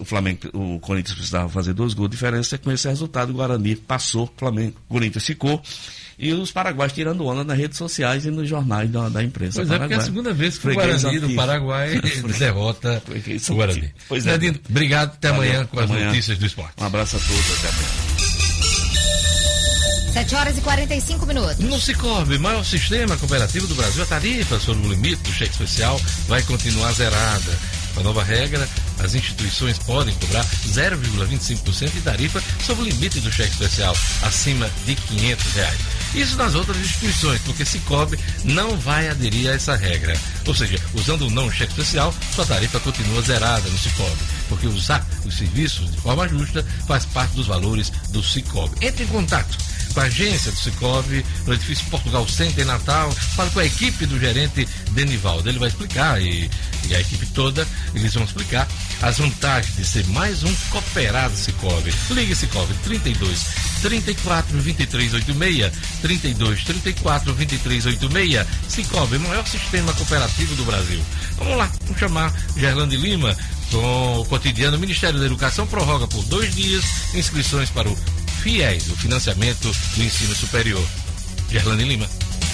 o 0.00 0.04
Flamengo, 0.04 0.40
o 0.52 0.78
Corinthians 0.80 1.14
precisava 1.14 1.48
fazer 1.48 1.72
dois 1.72 1.94
gols 1.94 2.10
de 2.10 2.16
diferença, 2.16 2.58
com 2.58 2.70
esse 2.72 2.88
resultado 2.88 3.30
o 3.30 3.34
Guarani 3.34 3.76
passou, 3.76 4.24
o 4.24 4.38
Flamengo, 4.38 4.76
o 4.88 4.94
Corinthians 4.94 5.24
ficou. 5.24 5.62
E 6.16 6.32
os 6.32 6.52
paraguaios 6.52 6.92
tirando 6.92 7.26
onda 7.26 7.42
nas 7.42 7.58
redes 7.58 7.76
sociais 7.76 8.24
e 8.24 8.30
nos 8.30 8.48
jornais 8.48 8.88
da, 8.88 9.08
da 9.08 9.22
imprensa. 9.22 9.60
Pois 9.60 9.70
é, 9.70 9.78
porque 9.78 9.94
é 9.94 9.96
a 9.96 10.00
segunda 10.00 10.32
vez 10.32 10.54
que 10.56 10.68
o 10.68 10.72
Freguês 10.72 11.02
Guarani 11.02 11.20
do. 11.20 11.34
Paraguai 11.34 12.00
derrota 12.38 13.02
Freguês 13.04 13.48
o 13.48 13.54
Guarani. 13.54 13.92
Pois 14.08 14.24
é. 14.24 14.30
Nadine, 14.30 14.60
obrigado. 14.70 15.14
Até 15.14 15.30
Valeu, 15.30 15.42
amanhã 15.42 15.66
com 15.66 15.80
as 15.80 15.90
amanhã. 15.90 16.06
notícias 16.06 16.38
do 16.38 16.46
esporte. 16.46 16.74
Um 16.80 16.84
abraço 16.84 17.16
a 17.16 17.18
todos, 17.18 17.58
até 17.58 17.68
amanhã. 17.68 18.24
7 20.14 20.34
horas 20.36 20.56
e 20.56 20.60
45 20.60 21.26
minutos. 21.26 21.58
No 21.58 21.80
Cicobi, 21.80 22.38
maior 22.38 22.64
sistema 22.64 23.16
cooperativo 23.16 23.66
do 23.66 23.74
Brasil, 23.74 24.00
a 24.00 24.06
tarifa 24.06 24.60
sobre 24.60 24.86
o 24.86 24.90
limite 24.90 25.20
do 25.24 25.32
cheque 25.32 25.50
especial 25.50 26.00
vai 26.28 26.40
continuar 26.42 26.92
zerada. 26.92 27.58
Com 27.94 28.00
a 28.00 28.02
nova 28.02 28.22
regra, 28.24 28.68
as 28.98 29.14
instituições 29.14 29.78
podem 29.78 30.14
cobrar 30.16 30.44
0,25% 30.44 31.92
de 31.92 32.00
tarifa 32.00 32.42
sobre 32.64 32.82
o 32.82 32.86
limite 32.86 33.20
do 33.20 33.32
cheque 33.32 33.52
especial, 33.52 33.96
acima 34.22 34.68
de 34.84 34.94
500 34.94 35.52
reais. 35.52 35.78
Isso 36.14 36.36
nas 36.36 36.54
outras 36.54 36.76
instituições, 36.76 37.40
porque 37.42 37.64
Cicobi 37.64 38.18
não 38.44 38.76
vai 38.76 39.08
aderir 39.08 39.50
a 39.50 39.54
essa 39.54 39.76
regra. 39.76 40.16
Ou 40.46 40.54
seja, 40.54 40.78
usando 40.94 41.26
o 41.26 41.30
não 41.30 41.50
cheque 41.50 41.72
especial, 41.72 42.14
sua 42.34 42.46
tarifa 42.46 42.80
continua 42.80 43.22
zerada 43.22 43.68
no 43.68 43.78
Cicobi, 43.78 44.22
porque 44.48 44.66
usar 44.66 45.04
os 45.24 45.36
serviços 45.36 45.90
de 45.90 46.00
forma 46.00 46.28
justa 46.28 46.64
faz 46.86 47.04
parte 47.06 47.34
dos 47.34 47.46
valores 47.46 47.90
do 48.10 48.22
Cicobi. 48.22 48.76
Entre 48.84 49.04
em 49.04 49.08
contato 49.08 49.56
com 49.94 50.00
a 50.00 50.04
agência 50.04 50.50
do 50.50 50.58
Cicobi, 50.58 51.24
no 51.46 51.54
edifício 51.54 51.86
Portugal 51.86 52.26
Center 52.28 52.64
em 52.64 52.66
Natal. 52.66 53.10
Fale 53.12 53.50
com 53.50 53.60
a 53.60 53.64
equipe 53.64 54.04
do 54.06 54.18
gerente 54.18 54.68
Denivaldo. 54.90 55.48
Ele 55.48 55.58
vai 55.58 55.68
explicar 55.68 56.20
e, 56.20 56.50
e 56.88 56.94
a 56.94 57.00
equipe 57.00 57.26
toda, 57.26 57.66
eles 57.94 58.12
vão 58.12 58.24
explicar 58.24 58.68
as 59.00 59.18
vantagens 59.18 59.76
de 59.76 59.84
ser 59.84 60.06
mais 60.08 60.42
um 60.42 60.52
cooperado 60.70 61.36
Cicobi. 61.36 61.94
Ligue 62.10 62.34
Cicobi 62.34 62.74
32 62.82 63.46
34 63.82 64.58
23 64.58 65.14
86 65.14 65.72
32 66.02 66.64
34 66.64 67.34
23 67.34 67.86
86 67.86 68.46
Cicobi, 68.68 69.18
maior 69.18 69.46
sistema 69.46 69.92
cooperativo 69.94 70.54
do 70.56 70.64
Brasil. 70.64 71.00
Vamos 71.38 71.56
lá, 71.56 71.70
vamos 71.82 71.98
chamar 71.98 72.34
Gerlande 72.56 72.96
Lima, 72.96 73.36
com 73.70 74.20
o 74.20 74.24
cotidiano, 74.24 74.78
Ministério 74.78 75.18
da 75.18 75.26
Educação 75.26 75.66
prorroga 75.66 76.06
por 76.08 76.24
dois 76.24 76.54
dias 76.54 76.84
inscrições 77.14 77.70
para 77.70 77.88
o 77.88 78.23
FIES, 78.44 78.90
o 78.90 78.96
financiamento 78.96 79.72
do 79.96 80.02
ensino 80.02 80.34
superior. 80.34 80.86
Gerlane 81.48 81.82
Lima. 81.82 82.06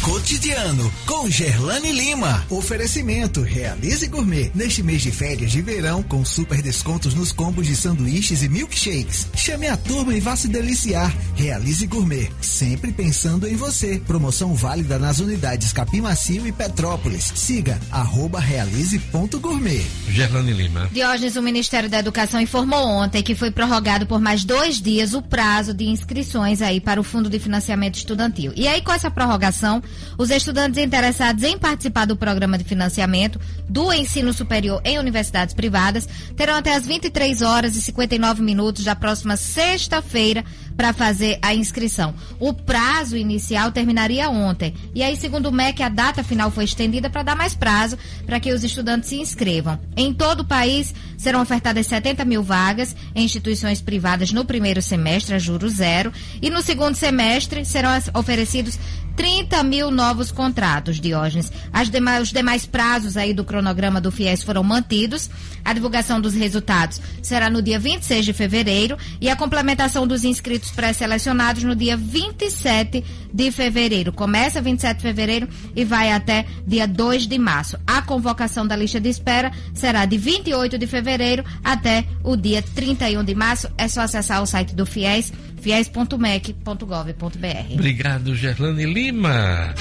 Cotidiano 0.02 0.90
com 1.04 1.28
Gerlane 1.28 1.92
Lima. 1.92 2.42
Oferecimento 2.48 3.42
Realize 3.42 4.06
Gourmet. 4.06 4.50
Neste 4.54 4.82
mês 4.82 5.02
de 5.02 5.10
férias 5.10 5.52
de 5.52 5.60
verão, 5.60 6.02
com 6.02 6.24
super 6.24 6.62
descontos 6.62 7.12
nos 7.12 7.32
combos 7.32 7.66
de 7.66 7.76
sanduíches 7.76 8.42
e 8.42 8.48
milkshakes. 8.48 9.28
Chame 9.36 9.66
a 9.68 9.76
turma 9.76 10.14
e 10.14 10.20
vá 10.20 10.34
se 10.36 10.48
deliciar. 10.48 11.14
Realize 11.36 11.86
Gourmet. 11.86 12.30
Sempre 12.40 12.92
pensando 12.92 13.46
em 13.46 13.56
você. 13.56 14.00
Promoção 14.06 14.54
válida 14.54 14.98
nas 14.98 15.20
unidades 15.20 15.72
Capim 15.72 16.00
Macio 16.00 16.46
e 16.46 16.52
Petrópolis. 16.52 17.32
Siga 17.34 17.78
arroba 17.90 18.40
realize.gourmet. 18.40 19.84
Gerlane 20.08 20.52
Lima. 20.52 20.88
Diógenes, 20.90 21.36
o 21.36 21.42
Ministério 21.42 21.90
da 21.90 21.98
Educação 21.98 22.40
informou 22.40 22.86
ontem 22.86 23.22
que 23.22 23.34
foi 23.34 23.50
prorrogado 23.50 24.06
por 24.06 24.20
mais 24.20 24.44
dois 24.44 24.80
dias 24.80 25.12
o 25.12 25.20
prazo 25.20 25.74
de 25.74 25.84
inscrições 25.84 26.62
aí 26.62 26.80
para 26.80 27.00
o 27.00 27.04
Fundo 27.04 27.28
de 27.28 27.38
Financiamento 27.38 27.96
Estudantil. 27.96 28.52
E 28.56 28.66
aí, 28.66 28.80
com 28.80 28.92
essa 28.92 29.10
prorrogação, 29.10 29.82
os 30.18 30.30
estudantes 30.30 30.78
interessados 30.82 31.42
em 31.42 31.58
participar 31.58 32.06
do 32.06 32.16
programa 32.16 32.58
de 32.58 32.64
financiamento 32.64 33.40
do 33.68 33.92
ensino 33.92 34.32
superior 34.32 34.80
em 34.84 34.98
universidades 34.98 35.54
privadas 35.54 36.08
terão 36.36 36.56
até 36.56 36.74
as 36.74 36.86
23 36.86 37.42
horas 37.42 37.76
e 37.76 37.82
59 37.82 38.42
minutos 38.42 38.84
da 38.84 38.96
próxima 38.96 39.36
sexta-feira 39.36 40.44
para 40.80 40.94
fazer 40.94 41.38
a 41.42 41.54
inscrição. 41.54 42.14
O 42.38 42.54
prazo 42.54 43.14
inicial 43.14 43.70
terminaria 43.70 44.30
ontem. 44.30 44.72
E 44.94 45.02
aí, 45.02 45.14
segundo 45.14 45.50
o 45.50 45.52
MEC, 45.52 45.82
a 45.82 45.90
data 45.90 46.24
final 46.24 46.50
foi 46.50 46.64
estendida 46.64 47.10
para 47.10 47.22
dar 47.22 47.36
mais 47.36 47.54
prazo 47.54 47.98
para 48.24 48.40
que 48.40 48.50
os 48.50 48.64
estudantes 48.64 49.10
se 49.10 49.16
inscrevam. 49.16 49.78
Em 49.94 50.10
todo 50.14 50.40
o 50.40 50.44
país, 50.46 50.94
serão 51.18 51.42
ofertadas 51.42 51.86
70 51.86 52.24
mil 52.24 52.42
vagas 52.42 52.96
em 53.14 53.26
instituições 53.26 53.82
privadas 53.82 54.32
no 54.32 54.42
primeiro 54.42 54.80
semestre, 54.80 55.34
a 55.34 55.38
juro 55.38 55.68
zero. 55.68 56.14
E 56.40 56.48
no 56.48 56.62
segundo 56.62 56.94
semestre, 56.94 57.62
serão 57.62 57.90
oferecidos 58.14 58.78
30 59.20 59.62
mil 59.62 59.90
novos 59.90 60.30
contratos, 60.30 60.98
Diógenes. 60.98 61.52
Demais, 61.90 62.22
os 62.22 62.32
demais 62.32 62.64
prazos 62.64 63.18
aí 63.18 63.34
do 63.34 63.44
cronograma 63.44 64.00
do 64.00 64.10
FIES 64.10 64.42
foram 64.42 64.62
mantidos. 64.62 65.28
A 65.62 65.74
divulgação 65.74 66.18
dos 66.20 66.32
resultados 66.32 67.00
será 67.20 67.50
no 67.50 67.60
dia 67.60 67.78
26 67.78 68.24
de 68.24 68.32
fevereiro 68.32 68.96
e 69.20 69.28
a 69.28 69.36
complementação 69.36 70.06
dos 70.06 70.24
inscritos 70.24 70.69
pré-selecionados 70.70 71.62
no 71.62 71.74
dia 71.74 71.96
27 71.96 73.04
de 73.32 73.50
fevereiro. 73.50 74.12
Começa 74.12 74.60
27 74.60 74.96
de 74.96 75.02
fevereiro 75.02 75.48
e 75.74 75.84
vai 75.84 76.12
até 76.12 76.46
dia 76.66 76.86
2 76.86 77.26
de 77.26 77.38
março. 77.38 77.78
A 77.86 78.02
convocação 78.02 78.66
da 78.66 78.76
lista 78.76 79.00
de 79.00 79.08
espera 79.08 79.52
será 79.74 80.04
de 80.04 80.18
28 80.18 80.78
de 80.78 80.86
fevereiro 80.86 81.44
até 81.62 82.04
o 82.22 82.36
dia 82.36 82.62
31 82.62 83.24
de 83.24 83.34
março. 83.34 83.68
É 83.76 83.88
só 83.88 84.02
acessar 84.02 84.42
o 84.42 84.46
site 84.46 84.74
do 84.74 84.86
FIES 84.86 85.32
fiéis.mec.gov.br. 85.60 87.74
Obrigado, 87.74 88.34
Gerlane 88.34 88.86
Lima. 88.86 89.74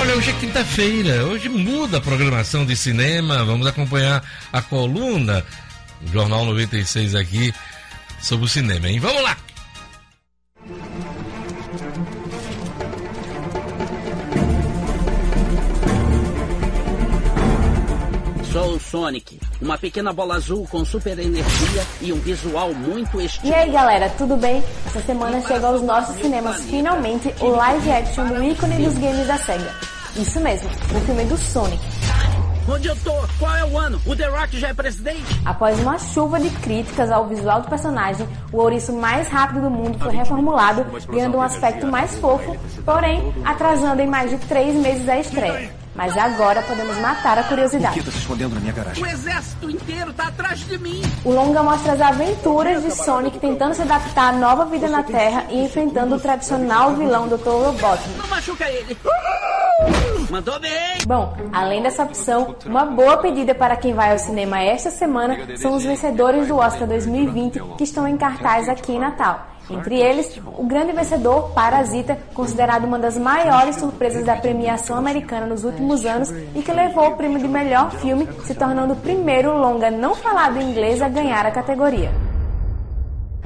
Olha, 0.00 0.14
hoje 0.14 0.30
é 0.30 0.32
quinta-feira, 0.34 1.26
hoje 1.26 1.48
muda 1.48 1.98
a 1.98 2.00
programação 2.00 2.64
de 2.64 2.76
cinema, 2.76 3.44
vamos 3.44 3.66
acompanhar 3.66 4.22
a 4.52 4.62
coluna 4.62 5.44
Jornal 6.12 6.44
96 6.44 7.14
aqui 7.14 7.52
sobre 8.20 8.46
o 8.46 8.48
cinema, 8.48 8.88
hein? 8.88 9.00
Vamos 9.00 9.22
lá! 9.22 9.36
Sonic, 18.90 19.38
uma 19.60 19.76
pequena 19.76 20.12
bola 20.14 20.36
azul 20.36 20.66
com 20.70 20.82
super 20.84 21.18
energia 21.18 21.86
e 22.00 22.10
um 22.10 22.18
visual 22.20 22.72
muito 22.72 23.20
estilo. 23.20 23.52
E 23.52 23.54
aí 23.54 23.70
galera, 23.70 24.08
tudo 24.16 24.34
bem? 24.36 24.62
Essa 24.86 25.00
semana 25.02 25.40
chega 25.42 25.66
aos 25.66 25.82
nossos 25.82 26.16
cinemas 26.16 26.62
finalmente 26.62 27.34
o 27.40 27.48
live 27.48 27.90
action 27.90 28.26
do 28.28 28.42
ícone 28.42 28.84
dos 28.84 28.96
games 28.96 29.26
da 29.26 29.36
SEGA. 29.36 29.74
Isso 30.16 30.40
mesmo, 30.40 30.68
o 30.68 31.00
filme 31.00 31.24
do 31.26 31.36
Sonic. 31.36 31.82
Onde 32.66 32.88
eu 32.88 32.96
tô? 32.96 33.12
Qual 33.38 33.56
é 33.56 33.64
o 33.64 33.78
ano? 33.78 34.00
O 34.06 34.14
The 34.14 34.26
Rock 34.26 34.58
já 34.58 34.68
é 34.68 34.74
presidente? 34.74 35.40
Após 35.44 35.78
uma 35.80 35.98
chuva 35.98 36.38
de 36.38 36.50
críticas 36.50 37.10
ao 37.10 37.26
visual 37.26 37.62
do 37.62 37.68
personagem, 37.68 38.26
o 38.52 38.58
ouriço 38.58 38.92
mais 38.92 39.28
rápido 39.28 39.62
do 39.62 39.70
mundo 39.70 39.98
foi 39.98 40.14
reformulado, 40.14 40.84
ganhando 41.10 41.38
um 41.38 41.42
aspecto 41.42 41.86
mais 41.86 42.14
fofo, 42.18 42.56
porém 42.84 43.32
atrasando 43.44 44.02
em 44.02 44.06
mais 44.06 44.30
de 44.30 44.38
três 44.46 44.74
meses 44.74 45.08
a 45.08 45.18
estreia. 45.18 45.77
Mas 45.98 46.16
agora 46.16 46.62
podemos 46.62 46.96
matar 46.98 47.36
a 47.40 47.42
curiosidade. 47.42 47.90
O 47.90 47.92
que 47.94 48.08
está 48.08 48.12
se 48.12 48.18
escondendo 48.18 48.54
na 48.54 48.60
minha 48.60 48.72
garagem? 48.72 49.02
O 49.02 49.06
exército 49.06 49.68
inteiro 49.68 50.12
está 50.12 50.28
atrás 50.28 50.60
de 50.60 50.78
mim. 50.78 51.02
O 51.24 51.32
longa 51.32 51.60
mostra 51.60 51.94
as 51.94 52.00
aventuras 52.00 52.84
de 52.84 52.92
Sonic 52.92 53.40
tentando 53.40 53.74
se 53.74 53.82
adaptar 53.82 54.32
à 54.32 54.32
nova 54.32 54.64
vida 54.66 54.86
na 54.86 55.02
Terra 55.02 55.46
e 55.50 55.64
enfrentando 55.64 56.14
o 56.14 56.20
tradicional 56.20 56.94
vilão 56.94 57.26
Dr. 57.26 57.48
Robotnik. 57.48 58.16
Não 58.16 58.28
machuca 58.28 58.70
ele. 58.70 58.96
Mandou 60.30 60.60
bem! 60.60 60.70
Bom, 61.04 61.36
além 61.52 61.82
dessa 61.82 62.04
opção, 62.04 62.54
uma 62.64 62.84
boa 62.84 63.16
pedida 63.16 63.52
para 63.52 63.76
quem 63.76 63.92
vai 63.92 64.12
ao 64.12 64.20
cinema 64.20 64.62
esta 64.62 64.92
semana 64.92 65.56
são 65.56 65.74
os 65.74 65.82
vencedores 65.82 66.46
do 66.46 66.58
Oscar 66.58 66.86
2020 66.86 67.60
que 67.76 67.82
estão 67.82 68.06
em 68.06 68.16
cartaz 68.16 68.68
aqui 68.68 68.92
em 68.92 69.00
Natal. 69.00 69.48
Entre 69.70 70.00
eles, 70.00 70.40
o 70.56 70.64
grande 70.64 70.92
vencedor, 70.92 71.50
Parasita, 71.50 72.18
considerado 72.34 72.84
uma 72.84 72.98
das 72.98 73.18
maiores 73.18 73.76
surpresas 73.76 74.24
da 74.24 74.36
premiação 74.36 74.96
americana 74.96 75.46
nos 75.46 75.64
últimos 75.64 76.06
anos 76.06 76.30
e 76.54 76.62
que 76.62 76.72
levou 76.72 77.08
o 77.08 77.16
prêmio 77.16 77.38
de 77.38 77.48
melhor 77.48 77.90
filme, 77.92 78.26
se 78.44 78.54
tornando 78.54 78.94
o 78.94 78.96
primeiro 78.96 79.56
longa 79.56 79.90
não 79.90 80.14
falado 80.14 80.58
em 80.58 80.70
inglês 80.70 81.02
a 81.02 81.08
ganhar 81.08 81.44
a 81.44 81.50
categoria. 81.50 82.10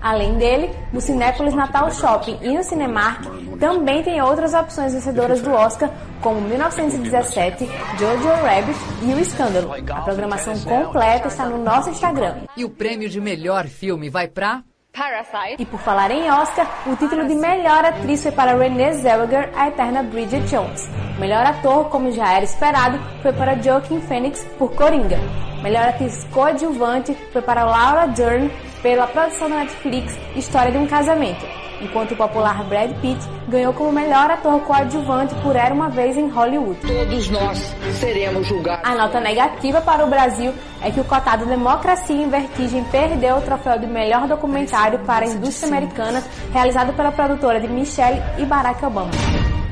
Além 0.00 0.36
dele, 0.36 0.70
no 0.92 1.00
Cinépolis 1.00 1.54
Natal 1.54 1.88
Shopping 1.92 2.36
e 2.42 2.52
no 2.52 2.64
Cinemark 2.64 3.24
também 3.60 4.02
tem 4.02 4.20
outras 4.20 4.52
opções 4.52 4.92
vencedoras 4.92 5.40
do 5.40 5.52
Oscar, 5.52 5.88
como 6.20 6.40
1917, 6.40 7.64
Jojo 7.98 8.28
Rabbit 8.28 8.78
e 9.02 9.14
O 9.14 9.20
Escândalo. 9.20 9.72
A 9.72 10.00
programação 10.00 10.58
completa 10.58 11.28
está 11.28 11.46
no 11.46 11.58
nosso 11.58 11.90
Instagram. 11.90 12.38
E 12.56 12.64
o 12.64 12.70
prêmio 12.70 13.08
de 13.08 13.20
melhor 13.20 13.68
filme 13.68 14.10
vai 14.10 14.26
para 14.26 14.64
Parasite. 14.92 15.62
E 15.62 15.64
por 15.64 15.80
falar 15.80 16.10
em 16.10 16.30
Oscar, 16.30 16.66
o 16.86 16.94
título 16.96 17.26
de 17.26 17.34
melhor 17.34 17.82
atriz 17.82 18.22
foi 18.22 18.30
para 18.30 18.54
Renée 18.54 18.92
Zellweger, 18.92 19.50
a 19.56 19.68
eterna 19.68 20.02
Bridget 20.02 20.46
Jones. 20.50 20.86
O 21.16 21.20
melhor 21.20 21.46
ator, 21.46 21.88
como 21.88 22.12
já 22.12 22.30
era 22.30 22.44
esperado, 22.44 22.98
foi 23.22 23.32
para 23.32 23.54
Joaquin 23.54 24.02
Phoenix 24.02 24.44
por 24.58 24.74
Coringa. 24.74 25.18
Melhor 25.62 25.88
atriz 25.88 26.24
coadjuvante 26.24 27.14
foi 27.32 27.40
para 27.40 27.64
Laura 27.64 28.06
Dern 28.08 28.50
pela 28.82 29.06
produção 29.06 29.48
da 29.48 29.60
Netflix 29.60 30.14
História 30.36 30.72
de 30.72 30.76
um 30.76 30.86
Casamento, 30.86 31.46
enquanto 31.82 32.12
o 32.12 32.16
popular 32.16 32.64
Brad 32.64 32.92
Pitt 33.00 33.20
ganhou 33.48 33.72
como 33.72 33.92
melhor 33.92 34.30
ator 34.30 34.60
coadjuvante 34.60 35.34
por 35.36 35.56
Era 35.56 35.74
Uma 35.74 35.88
Vez 35.88 36.16
em 36.16 36.28
Hollywood. 36.28 36.80
Todos 36.80 37.28
nós 37.28 37.74
seremos 38.00 38.46
julgados. 38.46 38.88
A 38.88 38.94
nota 38.94 39.20
negativa 39.20 39.80
para 39.80 40.04
o 40.04 40.08
Brasil 40.08 40.54
é 40.80 40.90
que 40.90 41.00
o 41.00 41.04
cotado 41.04 41.44
Democracia 41.44 42.16
em 42.16 42.28
Vertigem 42.28 42.84
perdeu 42.84 43.36
o 43.36 43.42
troféu 43.42 43.78
de 43.78 43.86
melhor 43.86 44.26
documentário 44.26 45.00
para 45.00 45.24
a 45.24 45.28
indústria 45.28 45.68
americana, 45.68 46.22
realizado 46.52 46.92
pela 46.94 47.12
produtora 47.12 47.60
de 47.60 47.68
Michelle 47.68 48.22
e 48.38 48.44
Barack 48.44 48.84
Obama. 48.84 49.10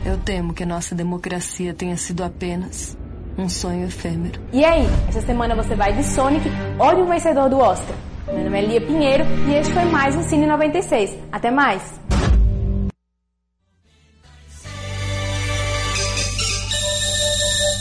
Eu 0.05 0.17
temo 0.19 0.53
que 0.53 0.65
nossa 0.65 0.95
democracia 0.95 1.75
tenha 1.75 1.97
sido 1.97 2.25
apenas 2.25 2.97
um 3.37 3.49
sonho 3.49 3.87
efêmero. 3.87 4.41
E 4.53 4.65
aí, 4.65 4.87
essa 5.09 5.21
semana 5.21 5.55
você 5.55 5.75
vai 5.75 5.93
de 5.93 6.03
Sonic 6.03 6.51
ou 6.79 6.95
de 6.95 7.03
um 7.03 7.07
vencedor 7.07 7.49
do 7.49 7.59
Oscar? 7.59 7.95
Meu 8.33 8.45
nome 8.45 8.59
é 8.59 8.67
Lia 8.67 8.81
Pinheiro 8.81 9.25
e 9.49 9.55
este 9.55 9.73
foi 9.73 9.85
mais 9.87 10.15
um 10.15 10.23
Cine 10.23 10.47
96. 10.47 11.19
Até 11.33 11.51
mais! 11.51 12.01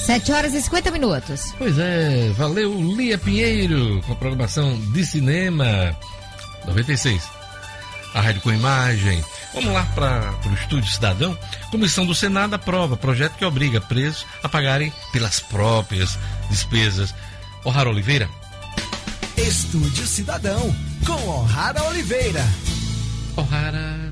Sete 0.05 0.31
horas 0.31 0.53
e 0.55 0.61
50 0.61 0.89
minutos. 0.89 1.53
Pois 1.57 1.77
é, 1.77 2.29
valeu 2.35 2.73
Lia 2.73 3.17
Pinheiro 3.17 4.01
com 4.01 4.13
a 4.13 4.15
programação 4.15 4.79
de 4.91 5.05
cinema 5.05 5.95
96. 6.65 7.29
A 8.15 8.21
rádio 8.21 8.41
com 8.41 8.51
imagem. 8.51 9.23
Vamos 9.53 9.71
lá 9.71 9.85
para 9.93 10.33
o 10.49 10.53
Estúdio 10.53 10.89
Cidadão. 10.91 11.37
Comissão 11.69 12.07
do 12.07 12.15
Senado 12.15 12.55
aprova 12.55 12.97
projeto 12.97 13.35
que 13.35 13.45
obriga 13.45 13.79
presos 13.79 14.25
a 14.41 14.49
pagarem 14.49 14.91
pelas 15.11 15.39
próprias 15.39 16.17
despesas. 16.49 17.13
O'Hara 17.63 17.89
Oliveira. 17.89 18.38
Estúdio 19.47 20.05
Cidadão, 20.05 20.75
com 21.05 21.13
O'Hara 21.13 21.81
Oliveira. 21.83 22.43
O'Hara. 23.37 24.08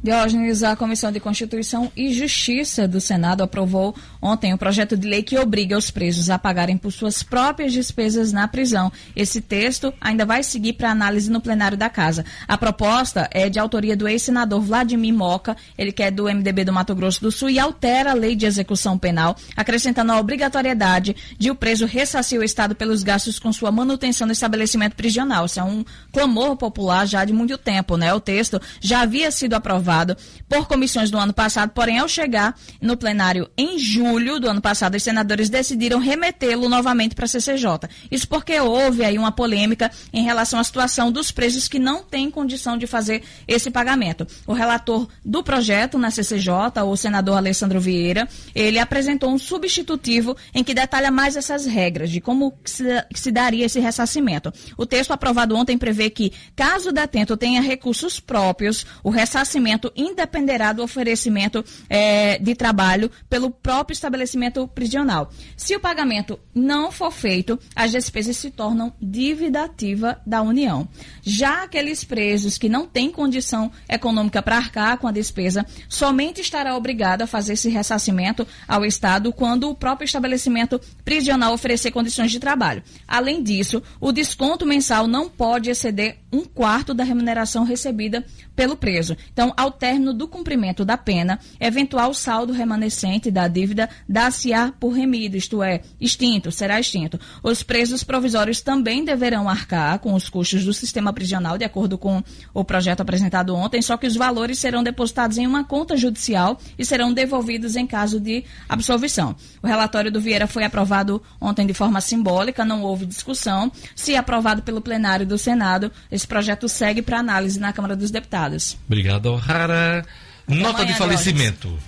Diógenes, 0.00 0.62
a 0.62 0.76
Comissão 0.76 1.10
de 1.10 1.18
Constituição 1.18 1.90
e 1.96 2.12
Justiça 2.12 2.86
do 2.86 3.00
Senado 3.00 3.42
aprovou 3.42 3.96
ontem 4.22 4.54
o 4.54 4.58
projeto 4.58 4.96
de 4.96 5.08
lei 5.08 5.24
que 5.24 5.36
obriga 5.36 5.76
os 5.76 5.90
presos 5.90 6.30
a 6.30 6.38
pagarem 6.38 6.76
por 6.76 6.92
suas 6.92 7.24
próprias 7.24 7.72
despesas 7.72 8.32
na 8.32 8.46
prisão. 8.46 8.92
Esse 9.16 9.40
texto 9.40 9.92
ainda 10.00 10.24
vai 10.24 10.44
seguir 10.44 10.74
para 10.74 10.92
análise 10.92 11.28
no 11.28 11.40
plenário 11.40 11.76
da 11.76 11.90
Casa. 11.90 12.24
A 12.46 12.56
proposta 12.56 13.28
é 13.32 13.48
de 13.48 13.58
autoria 13.58 13.96
do 13.96 14.06
ex-senador 14.06 14.60
Vladimir 14.60 15.12
Moca, 15.12 15.56
ele 15.76 15.90
que 15.90 16.04
é 16.04 16.12
do 16.12 16.26
MDB 16.26 16.64
do 16.64 16.72
Mato 16.72 16.94
Grosso 16.94 17.20
do 17.20 17.32
Sul, 17.32 17.50
e 17.50 17.58
altera 17.58 18.12
a 18.12 18.14
lei 18.14 18.36
de 18.36 18.46
execução 18.46 18.96
penal, 18.96 19.36
acrescentando 19.56 20.12
a 20.12 20.20
obrigatoriedade 20.20 21.16
de 21.36 21.50
o 21.50 21.56
preso 21.56 21.86
ressarcir 21.86 22.38
o 22.38 22.44
Estado 22.44 22.76
pelos 22.76 23.02
gastos 23.02 23.40
com 23.40 23.52
sua 23.52 23.72
manutenção 23.72 24.28
no 24.28 24.32
estabelecimento 24.32 24.94
prisional. 24.94 25.46
Isso 25.46 25.58
é 25.58 25.64
um 25.64 25.84
clamor 26.12 26.56
popular 26.56 27.04
já 27.04 27.24
de 27.24 27.32
muito 27.32 27.58
tempo, 27.58 27.96
né? 27.96 28.14
O 28.14 28.20
texto 28.20 28.60
já 28.80 29.00
havia 29.00 29.32
sido 29.32 29.54
aprovado 29.54 29.87
aprovado 29.88 30.16
por 30.48 30.66
comissões 30.66 31.10
do 31.10 31.18
ano 31.18 31.32
passado, 31.32 31.70
porém, 31.70 31.98
ao 31.98 32.08
chegar 32.08 32.54
no 32.80 32.96
plenário 32.96 33.48
em 33.56 33.78
julho 33.78 34.38
do 34.38 34.48
ano 34.48 34.60
passado, 34.60 34.94
os 34.94 35.02
senadores 35.02 35.48
decidiram 35.48 35.98
remetê-lo 35.98 36.68
novamente 36.68 37.14
para 37.14 37.24
a 37.24 37.28
CCJ. 37.28 37.88
Isso 38.10 38.28
porque 38.28 38.58
houve 38.60 39.04
aí 39.04 39.18
uma 39.18 39.32
polêmica 39.32 39.90
em 40.12 40.22
relação 40.22 40.60
à 40.60 40.64
situação 40.64 41.10
dos 41.10 41.30
presos 41.30 41.68
que 41.68 41.78
não 41.78 42.02
têm 42.02 42.30
condição 42.30 42.76
de 42.76 42.86
fazer 42.86 43.22
esse 43.46 43.70
pagamento. 43.70 44.26
O 44.46 44.52
relator 44.52 45.08
do 45.24 45.42
projeto 45.42 45.98
na 45.98 46.10
CCJ, 46.10 46.82
o 46.84 46.96
senador 46.96 47.38
Alessandro 47.38 47.80
Vieira, 47.80 48.28
ele 48.54 48.78
apresentou 48.78 49.30
um 49.30 49.38
substitutivo 49.38 50.36
em 50.54 50.62
que 50.62 50.74
detalha 50.74 51.10
mais 51.10 51.36
essas 51.36 51.64
regras 51.66 52.10
de 52.10 52.20
como 52.20 52.52
se, 52.64 53.30
daria 53.30 53.66
esse 53.66 53.80
ressarcimento. 53.80 54.52
O 54.76 54.84
texto 54.84 55.12
aprovado 55.12 55.56
ontem 55.56 55.78
prevê 55.78 56.10
que, 56.10 56.32
caso 56.54 56.90
o 56.90 56.92
detento 56.92 57.36
tenha 57.36 57.60
recursos 57.60 58.18
próprios, 58.20 58.84
o 59.02 59.10
ressarcimento 59.10 59.77
independerá 59.94 60.72
do 60.72 60.82
oferecimento 60.82 61.64
é, 61.88 62.38
de 62.38 62.54
trabalho 62.54 63.10
pelo 63.28 63.50
próprio 63.50 63.94
estabelecimento 63.94 64.66
prisional. 64.68 65.30
Se 65.56 65.74
o 65.76 65.80
pagamento 65.80 66.38
não 66.54 66.90
for 66.90 67.12
feito, 67.12 67.58
as 67.74 67.92
despesas 67.92 68.36
se 68.36 68.50
tornam 68.50 68.92
dívida 69.00 69.64
ativa 69.64 70.20
da 70.26 70.42
União. 70.42 70.88
Já 71.22 71.62
aqueles 71.62 72.04
presos 72.04 72.58
que 72.58 72.68
não 72.68 72.86
têm 72.86 73.10
condição 73.10 73.70
econômica 73.88 74.42
para 74.42 74.56
arcar 74.56 74.98
com 74.98 75.06
a 75.06 75.12
despesa, 75.12 75.64
somente 75.88 76.40
estará 76.40 76.76
obrigado 76.76 77.22
a 77.22 77.26
fazer 77.26 77.54
esse 77.54 77.68
ressarcimento 77.68 78.46
ao 78.66 78.84
Estado 78.84 79.32
quando 79.32 79.68
o 79.70 79.74
próprio 79.74 80.06
estabelecimento 80.06 80.80
prisional 81.04 81.52
oferecer 81.52 81.90
condições 81.90 82.30
de 82.30 82.40
trabalho. 82.40 82.82
Além 83.06 83.42
disso, 83.42 83.82
o 84.00 84.12
desconto 84.12 84.66
mensal 84.66 85.06
não 85.06 85.28
pode 85.28 85.70
exceder 85.70 86.18
um 86.32 86.44
quarto 86.44 86.92
da 86.92 87.04
remuneração 87.04 87.64
recebida 87.64 88.24
pelo 88.54 88.76
preso. 88.76 89.16
Então, 89.32 89.52
ao 89.56 89.67
término 89.70 90.12
do 90.12 90.28
cumprimento 90.28 90.84
da 90.84 90.96
pena, 90.96 91.38
eventual 91.60 92.12
saldo 92.14 92.52
remanescente 92.52 93.30
da 93.30 93.48
dívida 93.48 93.88
dá-se-á 94.08 94.72
por 94.78 94.90
remido, 94.90 95.36
isto 95.36 95.62
é, 95.62 95.82
extinto, 96.00 96.50
será 96.50 96.78
extinto. 96.78 97.18
Os 97.42 97.62
presos 97.62 98.04
provisórios 98.04 98.60
também 98.60 99.04
deverão 99.04 99.48
arcar 99.48 99.98
com 99.98 100.14
os 100.14 100.28
custos 100.28 100.64
do 100.64 100.72
sistema 100.72 101.12
prisional, 101.12 101.58
de 101.58 101.64
acordo 101.64 101.98
com 101.98 102.22
o 102.52 102.64
projeto 102.64 103.00
apresentado 103.00 103.54
ontem, 103.54 103.82
só 103.82 103.96
que 103.96 104.06
os 104.06 104.16
valores 104.16 104.58
serão 104.58 104.82
depositados 104.82 105.38
em 105.38 105.46
uma 105.46 105.64
conta 105.64 105.96
judicial 105.96 106.58
e 106.78 106.84
serão 106.84 107.12
devolvidos 107.12 107.76
em 107.76 107.86
caso 107.86 108.20
de 108.20 108.44
absolvição. 108.68 109.34
O 109.62 109.66
relatório 109.66 110.10
do 110.10 110.20
Vieira 110.20 110.46
foi 110.46 110.64
aprovado 110.64 111.22
ontem 111.40 111.66
de 111.66 111.74
forma 111.74 112.00
simbólica, 112.00 112.64
não 112.64 112.82
houve 112.82 113.06
discussão. 113.06 113.70
Se 113.94 114.16
aprovado 114.16 114.62
pelo 114.62 114.80
plenário 114.80 115.26
do 115.26 115.38
Senado, 115.38 115.90
esse 116.10 116.26
projeto 116.26 116.68
segue 116.68 117.02
para 117.02 117.18
análise 117.18 117.58
na 117.58 117.72
Câmara 117.72 117.96
dos 117.96 118.10
Deputados. 118.10 118.76
Obrigado, 118.86 119.34
O'Hara. 119.58 120.04
Nota 120.46 120.86
de 120.86 120.94
falecimento. 120.94 121.78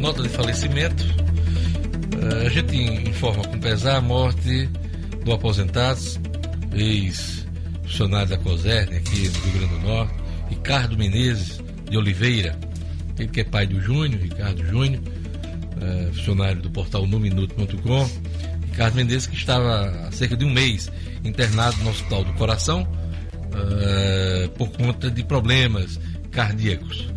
Nota 0.00 0.22
de 0.22 0.28
falecimento. 0.30 1.04
Uh, 2.14 2.46
a 2.46 2.48
gente 2.48 2.76
informa 2.76 3.44
com 3.44 3.60
pesar 3.60 3.96
a 3.96 4.00
morte 4.00 4.66
do 5.22 5.32
aposentado, 5.32 6.00
ex-funcionário 6.72 8.30
da 8.30 8.38
COSERN 8.38 8.96
aqui 8.96 9.28
no 9.28 9.38
Rio 9.40 9.52
Grande 9.52 9.74
do 9.74 9.80
Norte, 9.80 10.14
Ricardo 10.48 10.96
Menezes 10.96 11.60
de 11.90 11.96
Oliveira, 11.98 12.58
ele 13.18 13.28
que 13.28 13.40
é 13.40 13.44
pai 13.44 13.66
do 13.66 13.80
Júnior, 13.80 14.22
Ricardo 14.22 14.64
Júnior, 14.66 15.02
uh, 15.02 16.14
funcionário 16.14 16.62
do 16.62 16.70
portal 16.70 17.06
numinuto.com. 17.06 18.10
Ricardo 18.70 18.94
Menezes 18.94 19.26
que 19.26 19.36
estava 19.36 20.06
há 20.06 20.10
cerca 20.10 20.36
de 20.36 20.44
um 20.44 20.50
mês 20.50 20.90
internado 21.22 21.76
no 21.84 21.90
Hospital 21.90 22.24
do 22.24 22.32
Coração 22.32 23.03
uh, 23.54 24.48
por 24.50 24.68
conta 24.70 25.10
de 25.10 25.22
problemas 25.24 25.98
cardíacos. 26.30 27.08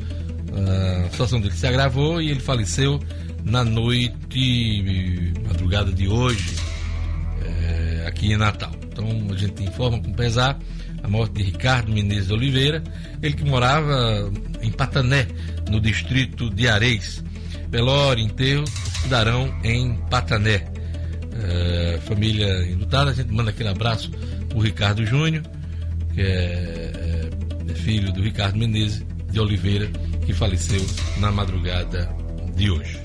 A 1.06 1.10
situação 1.10 1.40
dele 1.40 1.54
se 1.54 1.68
agravou 1.68 2.22
e 2.22 2.30
ele 2.30 2.40
faleceu 2.40 3.00
na 3.44 3.64
noite, 3.64 5.34
madrugada 5.48 5.92
de 5.92 6.08
hoje, 6.08 6.56
uh, 6.56 8.08
aqui 8.08 8.32
em 8.32 8.38
Natal. 8.38 8.72
Então 8.92 9.08
a 9.32 9.38
gente 9.38 9.64
informa 9.64 10.00
com 10.00 10.12
pesar 10.14 10.58
a 11.04 11.08
morte 11.08 11.34
de 11.34 11.44
Ricardo 11.44 11.92
Menezes 11.92 12.28
de 12.28 12.34
Oliveira, 12.34 12.84
ele 13.22 13.34
que 13.34 13.46
morava 13.46 14.32
em 14.62 14.72
Patané, 14.72 15.28
no 15.70 15.80
distrito 15.80 16.50
de 16.50 16.68
Areis. 16.68 17.24
Velório 17.70 18.24
enterro 18.24 18.64
darão 19.10 19.54
em 19.64 19.94
Patané. 20.10 20.66
É, 21.40 22.00
família 22.06 22.66
enlutada, 22.66 23.12
a 23.12 23.14
gente 23.14 23.32
manda 23.32 23.52
aquele 23.52 23.70
abraço 23.70 24.12
o 24.56 24.60
Ricardo 24.60 25.06
Júnior, 25.06 25.44
que 26.18 26.24
é, 26.24 27.30
é, 27.70 27.74
filho 27.76 28.12
do 28.12 28.24
Ricardo 28.24 28.58
Menezes 28.58 29.06
de 29.30 29.40
Oliveira, 29.40 29.88
que 30.26 30.34
faleceu 30.34 30.84
na 31.20 31.32
madrugada 31.32 32.10
de 32.56 32.72
hoje. 32.72 33.00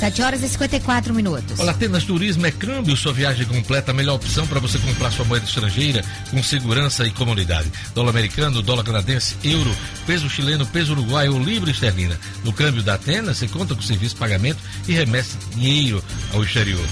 7 0.00 0.22
horas 0.22 0.42
e 0.42 0.48
54 0.48 1.14
minutos. 1.14 1.60
Olá, 1.60 1.72
Atenas 1.72 2.04
Turismo 2.04 2.46
é 2.46 2.50
câmbio, 2.50 2.96
sua 2.96 3.12
viagem 3.12 3.46
completa, 3.46 3.90
a 3.90 3.94
melhor 3.94 4.14
opção 4.14 4.46
para 4.46 4.60
você 4.60 4.78
comprar 4.78 5.10
sua 5.10 5.26
moeda 5.26 5.44
estrangeira 5.44 6.02
com 6.30 6.42
segurança 6.42 7.06
e 7.06 7.10
comodidade. 7.10 7.70
Dólar 7.94 8.10
americano, 8.10 8.62
dólar 8.62 8.84
canadense, 8.84 9.36
euro, 9.44 9.74
peso 10.06 10.28
chileno, 10.30 10.66
peso 10.66 10.92
uruguaio 10.92 11.34
ou 11.34 11.42
libra 11.42 11.70
esterlina. 11.70 12.18
No 12.42 12.52
câmbio 12.52 12.82
da 12.82 12.94
Atenas, 12.94 13.36
você 13.36 13.46
conta 13.46 13.74
com 13.74 13.82
serviço 13.82 14.14
de 14.14 14.20
pagamento 14.20 14.58
e 14.88 14.92
remessa 14.92 15.36
dinheiro 15.54 16.02
ao 16.32 16.42
exterior. 16.42 16.86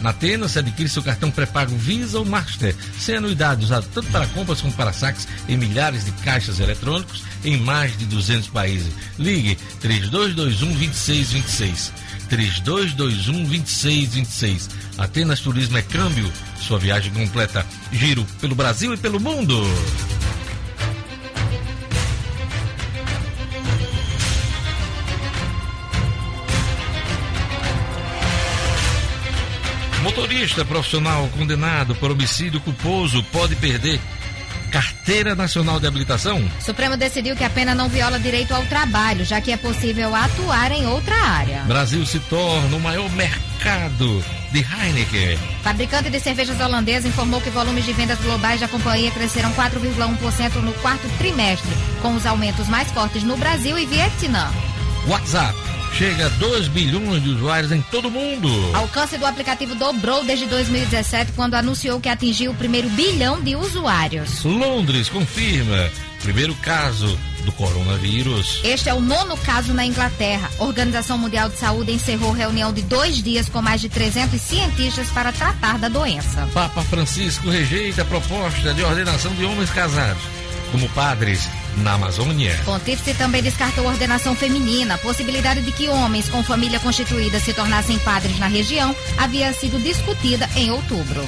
Na 0.00 0.10
Atenas, 0.10 0.52
você 0.52 0.60
adquire 0.60 0.88
seu 0.88 1.02
cartão 1.02 1.30
pré-pago 1.30 1.76
Visa 1.76 2.18
ou 2.18 2.24
Master, 2.24 2.74
sem 2.98 3.16
anuidade, 3.16 3.64
usado 3.64 3.86
tanto 3.92 4.10
para 4.10 4.26
compras 4.28 4.60
como 4.60 4.72
para 4.72 4.92
saques 4.92 5.26
em 5.48 5.56
milhares 5.56 6.04
de 6.04 6.12
caixas 6.12 6.60
eletrônicos 6.60 7.24
em 7.44 7.56
mais 7.56 7.96
de 7.98 8.06
200 8.06 8.48
países. 8.48 8.92
Ligue 9.18 9.56
3221 9.80 10.68
2626. 10.74 11.92
3221 12.28 13.44
2626. 13.44 14.70
Atenas 14.98 15.40
Turismo 15.40 15.78
é 15.78 15.82
câmbio. 15.82 16.30
Sua 16.60 16.78
viagem 16.78 17.12
completa. 17.12 17.64
Giro 17.92 18.24
pelo 18.40 18.54
Brasil 18.54 18.94
e 18.94 18.96
pelo 18.96 19.18
mundo. 19.18 19.62
Motorista 30.02 30.64
profissional 30.64 31.28
condenado 31.36 31.94
por 31.96 32.10
homicídio 32.10 32.60
culposo 32.60 33.22
pode 33.32 33.56
perder 33.56 34.00
Carteira 34.70 35.34
Nacional 35.34 35.80
de 35.80 35.86
Habilitação? 35.86 36.48
Supremo 36.60 36.96
decidiu 36.96 37.34
que 37.34 37.42
a 37.42 37.50
pena 37.50 37.74
não 37.74 37.88
viola 37.88 38.18
direito 38.18 38.54
ao 38.54 38.64
trabalho, 38.66 39.24
já 39.24 39.40
que 39.40 39.50
é 39.50 39.56
possível 39.56 40.14
atuar 40.14 40.70
em 40.72 40.86
outra 40.86 41.16
área. 41.16 41.62
Brasil 41.62 42.04
se 42.06 42.20
torna 42.20 42.76
o 42.76 42.80
maior 42.80 43.10
mercado 43.10 44.24
de 44.52 44.58
Heineken. 44.60 45.38
Fabricante 45.62 46.10
de 46.10 46.20
cervejas 46.20 46.60
holandesa 46.60 47.08
informou 47.08 47.40
que 47.40 47.50
volumes 47.50 47.84
de 47.84 47.92
vendas 47.92 48.18
globais 48.20 48.60
da 48.60 48.68
companhia 48.68 49.10
cresceram 49.10 49.52
4,1% 49.54 50.54
no 50.56 50.72
quarto 50.74 51.08
trimestre, 51.18 51.70
com 52.00 52.14
os 52.14 52.24
aumentos 52.24 52.68
mais 52.68 52.90
fortes 52.92 53.22
no 53.22 53.36
Brasil 53.36 53.78
e 53.78 53.86
Vietnã. 53.86 54.50
WhatsApp 55.06 55.77
chega 55.92 56.26
a 56.26 56.28
2 56.28 56.68
bilhões 56.68 57.22
de 57.22 57.30
usuários 57.30 57.72
em 57.72 57.82
todo 57.82 58.08
o 58.08 58.10
mundo. 58.10 58.48
Alcance 58.74 59.18
do 59.18 59.26
aplicativo 59.26 59.74
dobrou 59.74 60.24
desde 60.24 60.46
2017, 60.46 61.32
quando 61.32 61.54
anunciou 61.54 62.00
que 62.00 62.08
atingiu 62.08 62.52
o 62.52 62.54
primeiro 62.54 62.88
bilhão 62.90 63.40
de 63.40 63.56
usuários. 63.56 64.44
Londres 64.44 65.08
confirma 65.08 65.90
primeiro 66.22 66.54
caso 66.56 67.18
do 67.44 67.52
coronavírus. 67.52 68.60
Este 68.64 68.88
é 68.88 68.94
o 68.94 69.00
nono 69.00 69.36
caso 69.38 69.72
na 69.72 69.84
Inglaterra. 69.84 70.50
A 70.58 70.64
Organização 70.64 71.16
Mundial 71.16 71.48
de 71.48 71.56
Saúde 71.56 71.92
encerrou 71.92 72.32
reunião 72.32 72.72
de 72.72 72.82
dois 72.82 73.22
dias 73.22 73.48
com 73.48 73.62
mais 73.62 73.80
de 73.80 73.88
300 73.88 74.40
cientistas 74.40 75.08
para 75.10 75.32
tratar 75.32 75.78
da 75.78 75.88
doença. 75.88 76.48
Papa 76.52 76.82
Francisco 76.82 77.48
rejeita 77.48 78.02
a 78.02 78.04
proposta 78.04 78.74
de 78.74 78.82
ordenação 78.82 79.32
de 79.34 79.44
homens 79.44 79.70
casados 79.70 80.22
como 80.70 80.88
padres 80.90 81.48
na 81.82 81.94
Amazônia. 81.94 82.58
Pontífice 82.64 83.14
também 83.14 83.42
descartou 83.42 83.86
a 83.86 83.92
ordenação 83.92 84.34
feminina. 84.34 84.94
A 84.94 84.98
possibilidade 84.98 85.62
de 85.62 85.72
que 85.72 85.88
homens 85.88 86.28
com 86.28 86.42
família 86.42 86.78
constituída 86.80 87.40
se 87.40 87.52
tornassem 87.52 87.98
padres 88.00 88.38
na 88.38 88.46
região 88.46 88.94
havia 89.16 89.52
sido 89.52 89.82
discutida 89.82 90.48
em 90.56 90.70
outubro. 90.70 91.26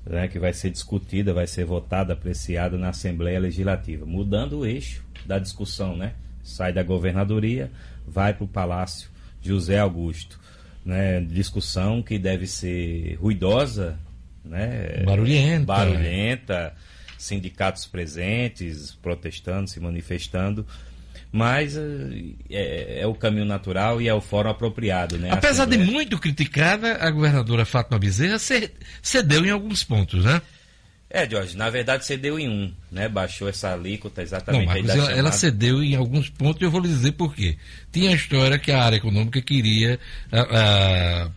né, 0.05 0.27
que 0.27 0.37
vai 0.37 0.53
ser 0.53 0.69
discutida, 0.69 1.33
vai 1.33 1.47
ser 1.47 1.65
votada, 1.65 2.13
apreciada 2.13 2.77
na 2.77 2.89
Assembleia 2.89 3.39
Legislativa, 3.39 4.05
mudando 4.05 4.59
o 4.59 4.67
eixo 4.67 5.05
da 5.25 5.39
discussão, 5.39 5.97
né? 5.97 6.15
Sai 6.43 6.73
da 6.73 6.83
governadoria, 6.83 7.71
vai 8.05 8.35
para 8.35 8.45
o 8.45 8.49
Palácio 8.49 9.09
José 9.41 9.79
Augusto. 9.79 10.41
Né, 10.85 11.21
discussão 11.21 12.03
que 12.03 12.19
deve 12.19 12.49
ser 12.49 13.15
ruidosa, 13.21 13.97
né? 14.45 15.05
Barulhenta. 15.05 15.67
Barulhenta, 15.67 16.75
sindicatos 17.17 17.87
presentes, 17.87 18.93
protestando, 19.01 19.71
se 19.71 19.79
manifestando. 19.79 20.67
Mas 21.37 21.77
é, 22.49 23.01
é, 23.01 23.07
o 23.07 23.15
caminho 23.15 23.45
natural 23.45 24.01
e 24.01 24.09
é 24.09 24.15
o 24.15 24.23
fórum 24.23 24.49
apropriado, 24.49 25.19
né? 25.19 25.29
Apesar 25.31 25.67
de 25.67 25.77
muito 25.77 26.19
criticada, 26.19 26.97
a 26.97 27.11
governadora 27.11 27.67
Fátima 27.67 27.99
Bezerra 27.99 28.39
cedeu 29.03 29.45
em 29.45 29.51
alguns 29.51 29.85
pontos, 29.85 30.25
né? 30.25 30.41
É, 31.11 31.29
Jorge, 31.29 31.55
na 31.57 31.69
verdade 31.69 32.07
cedeu 32.07 32.39
em 32.39 32.49
um, 32.49 32.73
né? 32.91 33.07
Baixou 33.07 33.51
essa 33.51 33.75
alíquota 33.75 34.23
exatamente. 34.23 34.67
Não, 34.67 34.73
Marcos, 34.73 34.91
ela, 34.91 35.13
ela, 35.13 35.33
cedeu 35.33 35.83
em 35.83 35.95
alguns 35.95 36.31
pontos 36.31 36.63
e 36.63 36.65
eu 36.65 36.71
vou 36.71 36.81
lhe 36.81 36.89
dizer 36.89 37.13
por 37.13 37.35
quê. 37.35 37.59
Tinha 37.93 38.11
a 38.11 38.15
história 38.15 38.59
que 38.59 38.73
a 38.73 38.83
área 38.83 38.97
econômica 38.97 39.43
queria 39.43 40.01
a, 40.33 40.41
a, 40.41 41.31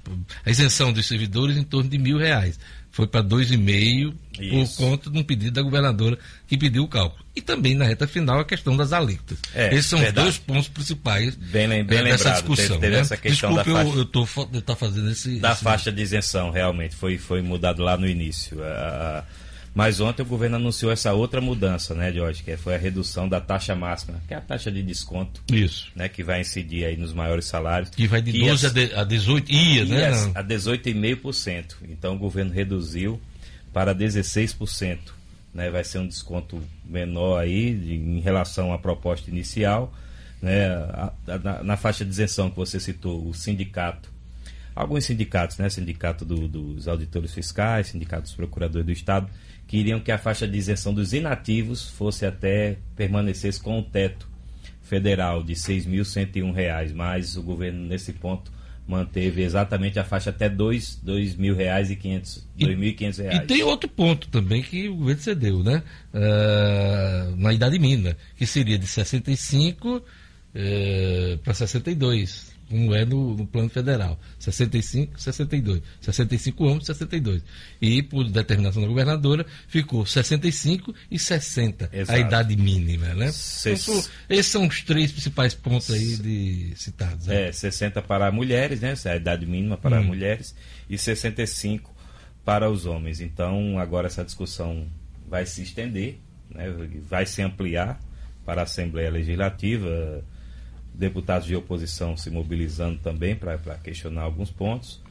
a 0.46 0.50
isenção 0.50 0.94
dos 0.94 1.06
servidores 1.06 1.58
em 1.58 1.64
torno 1.64 1.90
de 1.90 1.98
mil 1.98 2.18
reais 2.18 2.58
foi 3.00 3.08
para 3.08 3.24
2,5 3.24 4.14
por 4.50 4.76
conta 4.76 5.10
de 5.10 5.18
um 5.18 5.24
pedido 5.24 5.52
da 5.52 5.62
governadora 5.62 6.18
que 6.46 6.58
pediu 6.58 6.84
o 6.84 6.88
cálculo. 6.88 7.24
E 7.34 7.42
também 7.42 7.74
na 7.74 7.86
reta 7.86 8.06
final 8.06 8.42
a 8.42 8.46
questão 8.46 8.76
das 8.76 8.92
alíquotas. 8.92 9.38
É, 9.56 9.74
Esses 9.74 9.86
são 9.86 10.00
verdade. 10.00 10.28
os 10.28 10.36
dois 10.36 10.46
pontos 10.46 10.68
principais 10.68 11.36
bem, 11.36 11.70
bem 11.70 11.80
é, 11.80 11.84
dessa 11.84 12.02
lembrado. 12.02 12.36
discussão. 12.36 12.80
Teve, 12.80 12.96
né? 12.96 13.00
essa 13.00 13.16
questão 13.16 13.54
Desculpe, 13.54 13.72
da 13.72 13.84
faixa, 13.86 13.98
eu 13.98 14.60
estou 14.60 14.76
fazendo 14.76 15.10
esse. 15.10 15.40
Da 15.40 15.54
esse... 15.54 15.64
faixa 15.64 15.92
de 15.92 16.02
isenção, 16.02 16.52
realmente, 16.52 16.94
foi, 16.94 17.18
foi 17.18 17.42
mudado 17.42 17.82
lá 17.82 17.96
no 17.96 18.06
início. 18.06 18.58
Mas 19.74 20.00
ontem 20.00 20.24
o 20.24 20.26
governo 20.26 20.56
anunciou 20.56 20.92
essa 20.92 21.14
outra 21.14 21.40
mudança, 21.40 21.94
né, 21.94 22.12
Jorge, 22.12 22.44
que 22.44 22.58
foi 22.58 22.76
a 22.76 22.78
redução 22.78 23.30
da 23.30 23.40
taxa 23.40 23.76
máxima, 23.76 24.20
que 24.28 24.34
é 24.34 24.38
a 24.38 24.42
taxa 24.42 24.72
de 24.72 24.82
desconto. 24.82 25.42
Isso. 25.52 25.92
Né, 25.96 26.10
que 26.10 26.24
vai 26.24 26.42
incidir 26.42 26.86
aí 26.86 26.98
nos 26.98 27.14
maiores 27.14 27.46
salários. 27.46 27.90
Que 27.92 28.08
vai 28.08 28.22
de 28.22 28.32
12 28.32 28.94
a, 28.96 29.02
a 29.02 29.04
18, 29.04 29.52
ia, 29.52 29.84
ia 29.84 29.86
né? 29.86 30.32
A 30.36 30.44
18,5%. 30.44 31.76
Então 31.90 32.16
o 32.16 32.18
governo 32.18 32.52
reduziu 32.52 33.22
para 33.72 33.94
16%. 33.94 34.98
Né? 35.54 35.70
Vai 35.70 35.84
ser 35.84 36.00
um 36.00 36.08
desconto 36.08 36.62
menor 36.86 37.40
aí 37.40 37.74
de, 37.74 37.94
em 37.96 38.20
relação 38.20 38.74
à 38.74 38.78
proposta 38.78 39.30
inicial. 39.30 39.94
Né? 40.42 40.68
A, 40.68 41.14
a, 41.28 41.38
na, 41.38 41.64
na, 41.64 41.78
faixa 41.78 42.04
de 42.04 42.12
isenção 42.12 42.50
que 42.50 42.56
você 42.56 42.80
citou, 42.80 43.28
o 43.28 43.34
sindicato, 43.34 44.10
alguns 44.76 45.06
sindicatos, 45.06 45.58
né? 45.58 45.70
Sindicato 45.70 46.24
do, 46.24 46.48
dos 46.48 46.88
auditores 46.88 47.34
fiscais, 47.34 47.88
sindicato 47.88 48.24
dos 48.24 48.34
procuradores 48.34 48.86
do 48.86 48.92
Estado, 48.92 49.30
queriam 49.70 50.00
que 50.00 50.12
a 50.12 50.18
faixa 50.18 50.48
de 50.48 50.58
isenção 50.58 50.92
dos 50.92 51.14
inativos 51.14 51.92
fosse 51.92 52.26
até 52.26 52.80
permanecesse 52.96 53.62
com 53.62 53.78
o 53.78 53.84
teto 53.84 54.28
federal 54.82 55.44
de 55.44 55.54
R$ 55.54 55.60
6.101, 55.60 56.94
mas 56.96 57.38
o 57.38 57.44
governo 57.44 57.86
nesse 57.86 58.12
ponto 58.12 58.52
manteve 58.88 59.44
exatamente 59.44 60.00
a 60.00 60.04
faixa 60.04 60.32
até 60.32 60.50
dois, 60.50 61.00
dois 61.04 61.36
mil 61.36 61.56
reais 61.56 61.92
e 61.92 61.96
e. 61.96 63.44
E 63.44 63.46
tem 63.46 63.62
outro 63.62 63.88
ponto 63.88 64.28
também 64.30 64.64
que 64.64 64.90
o 64.90 64.96
governo 64.96 65.22
cedeu, 65.22 65.64
né? 65.64 65.84
Uh, 66.12 67.36
na 67.38 67.54
idade 67.54 67.78
mínima, 67.78 68.18
que 68.36 68.48
seria 68.48 68.80
de 68.80 68.88
65 68.88 69.98
uh, 69.98 71.38
para 71.44 71.54
62 71.54 72.49
como 72.70 72.94
é 72.94 73.04
no, 73.04 73.36
no, 73.36 73.48
plano 73.48 73.70
federal. 73.70 74.20
65, 74.38 75.20
62. 75.20 75.82
65 76.00 76.68
anos, 76.68 76.86
62. 76.86 77.44
E, 77.82 78.04
por 78.04 78.30
determinação 78.30 78.82
da 78.82 78.88
governadora, 78.88 79.46
ficou 79.68 80.06
65 80.06 80.94
e 81.10 81.18
60, 81.18 81.90
Exato. 81.92 82.18
a 82.18 82.20
idade 82.22 82.56
mínima, 82.56 83.08
né? 83.16 83.32
Então, 83.66 84.04
esses 84.30 84.52
são 84.52 84.68
os 84.68 84.84
três 84.84 85.12
principais 85.12 85.54
pontos 85.54 85.92
aí 85.92 86.18
de 86.18 86.74
citados. 86.76 87.28
Né? 87.28 87.50
É, 87.50 87.52
60 87.52 88.02
para 88.04 88.32
mulheres, 88.32 88.82
né? 88.82 88.92
Essa 88.92 89.10
é 89.10 89.14
a 89.14 89.16
idade 89.16 89.46
mínima 89.46 89.78
para 89.78 90.00
hum. 90.00 90.04
mulheres, 90.04 90.56
e 90.90 90.98
65 90.98 91.94
para 92.46 92.70
os 92.70 92.86
homens. 92.86 93.20
Então, 93.20 93.80
agora 93.80 94.08
essa 94.08 94.24
discussão 94.24 94.88
vai 95.28 95.46
se 95.46 95.64
estender, 95.64 96.20
né? 96.50 96.66
vai 97.08 97.26
se 97.26 97.42
ampliar 97.42 98.00
para 98.46 98.62
a 98.62 98.64
Assembleia 98.64 99.12
Legislativa 99.12 100.24
deputados 101.00 101.48
de 101.48 101.56
oposição 101.56 102.18
se 102.18 102.30
mobilizando 102.30 103.00
também 103.00 103.34
para 103.36 103.58
questionar 103.78 104.24
alguns 104.24 104.52
pontos. 104.52 105.02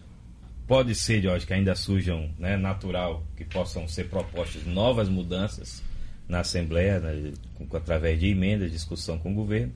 Pode 0.66 0.94
ser, 0.94 1.22
Jorge, 1.22 1.46
que 1.46 1.54
ainda 1.54 1.74
surjam, 1.74 2.28
né, 2.38 2.58
natural, 2.58 3.24
que 3.34 3.44
possam 3.44 3.88
ser 3.88 4.04
propostas 4.10 4.66
novas 4.66 5.08
mudanças 5.08 5.82
na 6.28 6.40
Assembleia, 6.40 7.00
né, 7.00 7.32
com, 7.54 7.74
através 7.74 8.20
de 8.20 8.26
emendas, 8.26 8.70
discussão 8.70 9.18
com 9.18 9.32
o 9.32 9.34
governo. 9.34 9.72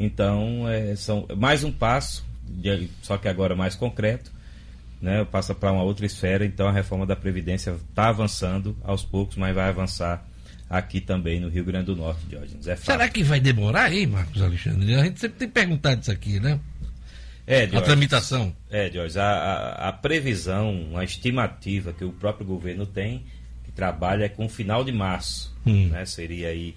Então, 0.00 0.66
é, 0.66 0.96
são 0.96 1.28
mais 1.36 1.62
um 1.62 1.70
passo, 1.70 2.24
de, 2.48 2.88
só 3.02 3.18
que 3.18 3.28
agora 3.28 3.54
mais 3.54 3.74
concreto, 3.74 4.32
né, 5.02 5.22
passa 5.26 5.54
para 5.54 5.70
uma 5.70 5.82
outra 5.82 6.06
esfera. 6.06 6.46
Então, 6.46 6.66
a 6.66 6.72
reforma 6.72 7.04
da 7.04 7.14
Previdência 7.14 7.72
está 7.72 8.08
avançando 8.08 8.74
aos 8.82 9.04
poucos, 9.04 9.36
mas 9.36 9.54
vai 9.54 9.68
avançar 9.68 10.26
aqui 10.72 11.02
também 11.02 11.38
no 11.38 11.50
Rio 11.50 11.64
Grande 11.66 11.84
do 11.86 11.96
Norte, 11.96 12.24
Diógenes. 12.26 12.66
É 12.66 12.74
Será 12.76 13.06
que 13.06 13.22
vai 13.22 13.38
demorar 13.38 13.84
aí, 13.84 14.06
Marcos 14.06 14.40
Alexandre? 14.40 14.94
A 14.94 15.04
gente 15.04 15.20
sempre 15.20 15.40
tem 15.40 15.48
perguntado 15.48 16.00
isso 16.00 16.10
aqui, 16.10 16.40
né? 16.40 16.58
É, 17.46 17.66
Diógenes, 17.66 17.82
a 17.82 17.82
tramitação. 17.82 18.56
É, 18.70 18.88
Diógenes, 18.88 19.18
a, 19.18 19.30
a, 19.30 19.88
a, 19.88 19.92
previsão, 19.92 20.96
a 20.96 21.04
estimativa 21.04 21.92
que 21.92 22.02
o 22.02 22.10
próprio 22.10 22.46
governo 22.46 22.86
tem, 22.86 23.22
que 23.66 23.72
trabalha 23.72 24.24
é 24.24 24.28
com 24.30 24.46
o 24.46 24.48
final 24.48 24.82
de 24.82 24.92
março, 24.92 25.54
hum. 25.66 25.88
né? 25.88 26.06
Seria 26.06 26.48
aí 26.48 26.74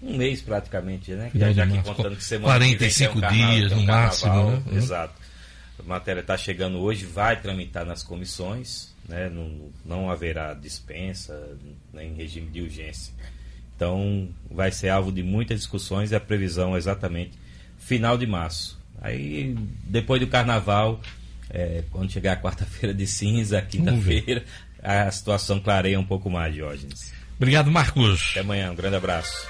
um 0.00 0.16
mês 0.16 0.40
praticamente, 0.40 1.10
né? 1.10 1.32
Já, 1.34 1.52
já 1.52 1.66
que 1.66 1.82
contando 1.82 2.14
que 2.14 2.24
semana 2.24 2.46
45 2.46 3.14
que 3.14 3.20
vem, 3.20 3.44
um 3.44 3.50
dias 3.50 3.72
no 3.72 3.82
máximo, 3.82 4.50
né? 4.50 4.62
Exato. 4.72 5.14
A 5.78 5.82
matéria 5.82 6.20
está 6.20 6.36
chegando 6.36 6.78
hoje, 6.78 7.04
vai 7.04 7.40
tramitar 7.40 7.84
nas 7.84 8.02
comissões, 8.02 8.94
né? 9.08 9.28
não, 9.28 9.70
não 9.84 10.10
haverá 10.10 10.54
dispensa 10.54 11.56
nem 11.92 12.14
regime 12.14 12.50
de 12.50 12.60
urgência. 12.60 13.12
Então 13.74 14.28
vai 14.50 14.70
ser 14.70 14.90
alvo 14.90 15.10
de 15.10 15.22
muitas 15.22 15.60
discussões 15.60 16.12
e 16.12 16.14
a 16.14 16.20
previsão 16.20 16.74
é 16.74 16.78
exatamente 16.78 17.32
final 17.78 18.16
de 18.16 18.26
março. 18.26 18.80
Aí 19.00 19.56
depois 19.84 20.20
do 20.20 20.26
carnaval, 20.28 21.00
é, 21.50 21.82
quando 21.90 22.10
chegar 22.10 22.34
a 22.34 22.40
quarta-feira 22.40 22.94
de 22.94 23.06
cinza, 23.06 23.60
quinta-feira, 23.60 24.44
a 24.82 25.10
situação 25.10 25.60
clareia 25.60 25.98
um 25.98 26.04
pouco 26.04 26.30
mais, 26.30 26.54
Diógenes. 26.54 27.12
Obrigado, 27.36 27.70
Marcos. 27.70 28.30
Até 28.30 28.40
amanhã, 28.40 28.70
um 28.70 28.76
grande 28.76 28.96
abraço. 28.96 29.46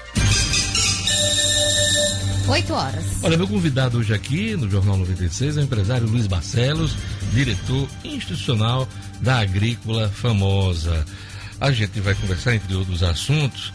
8 2.47 2.73
horas. 2.73 3.05
Olha, 3.23 3.37
meu 3.37 3.47
convidado 3.47 3.97
hoje 3.97 4.13
aqui 4.13 4.55
no 4.55 4.69
Jornal 4.69 4.97
96 4.97 5.57
é 5.57 5.61
o 5.61 5.63
empresário 5.63 6.07
Luiz 6.07 6.27
Barcelos, 6.27 6.95
diretor 7.33 7.87
institucional 8.03 8.87
da 9.21 9.39
Agrícola 9.39 10.09
Famosa. 10.09 11.05
A 11.59 11.71
gente 11.71 11.99
vai 12.01 12.13
conversar, 12.15 12.55
entre 12.55 12.75
outros 12.75 13.01
assuntos, 13.01 13.71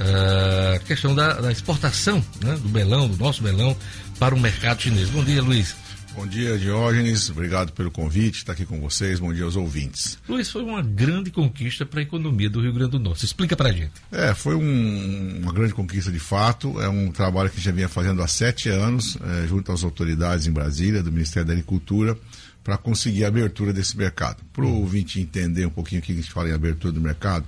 a 0.00 0.76
uh, 0.76 0.84
questão 0.84 1.14
da, 1.14 1.34
da 1.34 1.52
exportação 1.52 2.24
né, 2.42 2.56
do 2.60 2.68
melão, 2.68 3.08
do 3.08 3.16
nosso 3.16 3.42
melão, 3.42 3.76
para 4.18 4.34
o 4.34 4.40
mercado 4.40 4.82
chinês. 4.82 5.08
Bom 5.10 5.22
dia, 5.22 5.40
Luiz. 5.40 5.76
Bom 6.18 6.26
dia, 6.26 6.58
Diógenes. 6.58 7.30
Obrigado 7.30 7.72
pelo 7.72 7.92
convite, 7.92 8.38
estar 8.38 8.52
aqui 8.52 8.66
com 8.66 8.80
vocês. 8.80 9.20
Bom 9.20 9.32
dia 9.32 9.44
aos 9.44 9.54
ouvintes. 9.54 10.18
Luiz, 10.28 10.50
foi 10.50 10.64
uma 10.64 10.82
grande 10.82 11.30
conquista 11.30 11.86
para 11.86 12.00
a 12.00 12.02
economia 12.02 12.50
do 12.50 12.60
Rio 12.60 12.72
Grande 12.72 12.90
do 12.90 12.98
Norte. 12.98 13.24
Explica 13.24 13.54
para 13.54 13.68
a 13.68 13.72
gente. 13.72 13.92
É, 14.10 14.34
foi 14.34 14.56
um, 14.56 15.38
uma 15.40 15.52
grande 15.52 15.72
conquista 15.72 16.10
de 16.10 16.18
fato. 16.18 16.82
É 16.82 16.88
um 16.88 17.12
trabalho 17.12 17.48
que 17.48 17.60
já 17.60 17.70
vinha 17.70 17.88
fazendo 17.88 18.20
há 18.20 18.26
sete 18.26 18.68
anos, 18.68 19.16
é, 19.22 19.46
junto 19.46 19.70
às 19.70 19.84
autoridades 19.84 20.48
em 20.48 20.50
Brasília, 20.50 21.04
do 21.04 21.12
Ministério 21.12 21.46
da 21.46 21.52
Agricultura, 21.52 22.18
para 22.64 22.76
conseguir 22.76 23.24
a 23.24 23.28
abertura 23.28 23.72
desse 23.72 23.96
mercado. 23.96 24.42
Para 24.52 24.64
o 24.64 24.80
ouvinte 24.80 25.20
entender 25.20 25.66
um 25.66 25.70
pouquinho 25.70 26.00
o 26.00 26.04
que 26.04 26.10
a 26.10 26.16
gente 26.16 26.32
fala 26.32 26.48
em 26.48 26.52
abertura 26.52 26.92
do 26.92 27.00
mercado, 27.00 27.46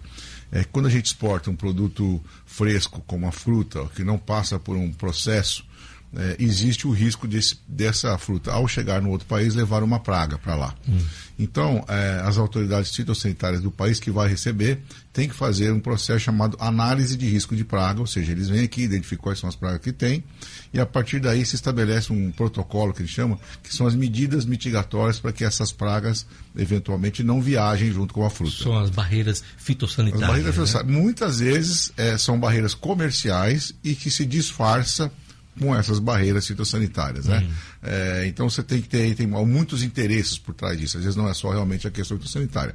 é 0.53 0.61
que 0.61 0.69
quando 0.71 0.87
a 0.87 0.91
gente 0.91 1.07
exporta 1.07 1.51
um 1.51 1.57
produto 1.57 2.23
fresco, 2.47 3.03
como 3.05 3.27
a 3.27 3.33
fruta, 3.33 3.85
que 3.97 4.05
não 4.05 4.17
passa 4.17 4.61
por 4.61 4.77
um 4.77 4.93
processo, 4.93 5.65
é, 6.17 6.37
existe 6.41 6.89
o 6.89 6.91
risco 6.91 7.29
desse, 7.29 7.57
dessa 7.69 8.17
fruta, 8.19 8.53
ao 8.53 8.67
chegar 8.67 9.01
no 9.01 9.11
outro 9.11 9.27
país, 9.27 9.55
levar 9.55 9.83
uma 9.83 10.01
praga 10.01 10.37
para 10.37 10.57
lá. 10.57 10.75
Hum. 10.89 10.99
Então, 11.39 11.85
é, 11.89 12.21
as 12.25 12.37
autoridades 12.37 12.95
fitossanitárias 12.95 13.63
do 13.63 13.71
país 13.71 14.01
que 14.01 14.11
vai 14.11 14.29
receber 14.29 14.83
têm 15.13 15.29
que 15.29 15.35
fazer 15.35 15.73
um 15.73 15.81
processo 15.81 16.21
chamado 16.21 16.57
análise 16.61 17.17
de 17.17 17.27
risco 17.29 17.55
de 17.55 17.65
praga, 17.65 18.01
ou 18.01 18.07
seja, 18.07 18.33
eles 18.33 18.49
vêm 18.49 18.65
aqui, 18.65 18.83
identificam 18.83 19.23
quais 19.23 19.39
são 19.39 19.49
as 19.49 19.57
pragas 19.57 19.81
que 19.81 19.93
tem, 19.93 20.23
e 20.75 20.81
a 20.81 20.85
partir 20.85 21.21
daí 21.21 21.47
se 21.47 21.55
estabelece 21.55 22.13
um 22.13 22.31
protocolo 22.31 22.93
que 22.93 23.03
eles 23.03 23.11
chamam, 23.11 23.39
que 23.63 23.75
são 23.75 23.87
as 23.87 23.95
medidas 23.95 24.45
mitigatórias 24.45 25.19
para 25.19 25.33
que 25.33 25.45
essas 25.45 25.73
pragas 25.73 26.27
eventualmente 26.57 27.23
não 27.23 27.41
viajem 27.41 27.93
junto 27.93 28.13
com 28.13 28.25
a 28.27 28.31
fruta. 28.31 28.63
São 28.63 28.79
as 28.79 28.91
barreiras 28.91 29.43
fitossanitárias. 29.57 30.23
As 30.23 30.29
barreiras 30.29 30.57
né? 30.57 30.67
fitossanitárias. 30.67 31.03
Muitas 31.03 31.39
vezes 31.39 31.93
é, 31.97 32.19
são 32.19 32.39
barreiras 32.39 32.75
comerciais 32.75 33.73
e 33.83 33.95
que 33.95 34.11
se 34.11 34.27
disfarça 34.27 35.11
com 35.61 35.77
essas 35.77 35.99
barreiras 35.99 36.47
fitossanitárias, 36.47 37.27
né? 37.27 37.41
Uhum. 37.41 37.51
É, 37.83 38.27
então 38.27 38.49
você 38.49 38.63
tem 38.63 38.81
que 38.81 38.89
ter 38.89 39.15
tem 39.15 39.27
muitos 39.27 39.83
interesses 39.83 40.39
por 40.39 40.55
trás 40.55 40.79
disso. 40.79 40.97
Às 40.97 41.05
vezes 41.05 41.17
não 41.17 41.29
é 41.29 41.35
só 41.35 41.51
realmente 41.51 41.87
a 41.87 41.91
questão 41.91 42.17
fitossanitária. 42.17 42.75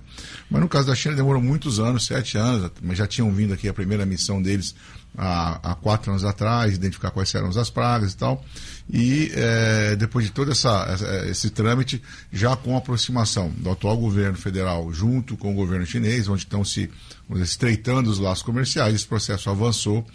Mas 0.50 0.62
no 0.62 0.70
caso 0.70 0.88
da 0.88 0.96
China 0.96 1.16
demorou 1.16 1.42
muitos 1.42 1.80
anos, 1.80 2.06
sete 2.06 2.38
anos, 2.38 2.72
mas 2.84 2.98
já 2.98 3.08
tinham 3.08 3.32
vindo 3.34 3.54
aqui 3.54 3.68
a 3.68 3.74
primeira 3.74 4.06
missão 4.06 4.40
deles 4.40 4.76
há, 5.18 5.72
há 5.72 5.76
quatro 5.76 6.12
anos 6.12 6.24
atrás, 6.24 6.76
identificar 6.76 7.10
quais 7.10 7.34
eram 7.34 7.50
as 7.50 7.70
pragas 7.72 8.14
e 8.14 8.18
tal. 8.18 8.46
E 8.88 9.32
é, 9.34 9.96
depois 9.96 10.26
de 10.26 10.32
todo 10.32 10.52
essa, 10.52 10.86
esse 11.28 11.50
trâmite, 11.50 12.02
já 12.32 12.56
com 12.56 12.76
a 12.76 12.78
aproximação 12.78 13.50
do 13.58 13.72
atual 13.72 13.98
governo 13.98 14.38
federal 14.38 14.94
junto 14.94 15.36
com 15.36 15.52
o 15.52 15.56
governo 15.56 15.86
chinês, 15.88 16.28
onde 16.28 16.44
estão 16.44 16.64
se 16.64 16.90
estreitando 17.38 18.12
os 18.12 18.20
laços 18.20 18.44
comerciais, 18.44 18.94
esse 18.94 19.08
processo 19.08 19.50
avançou 19.50 20.06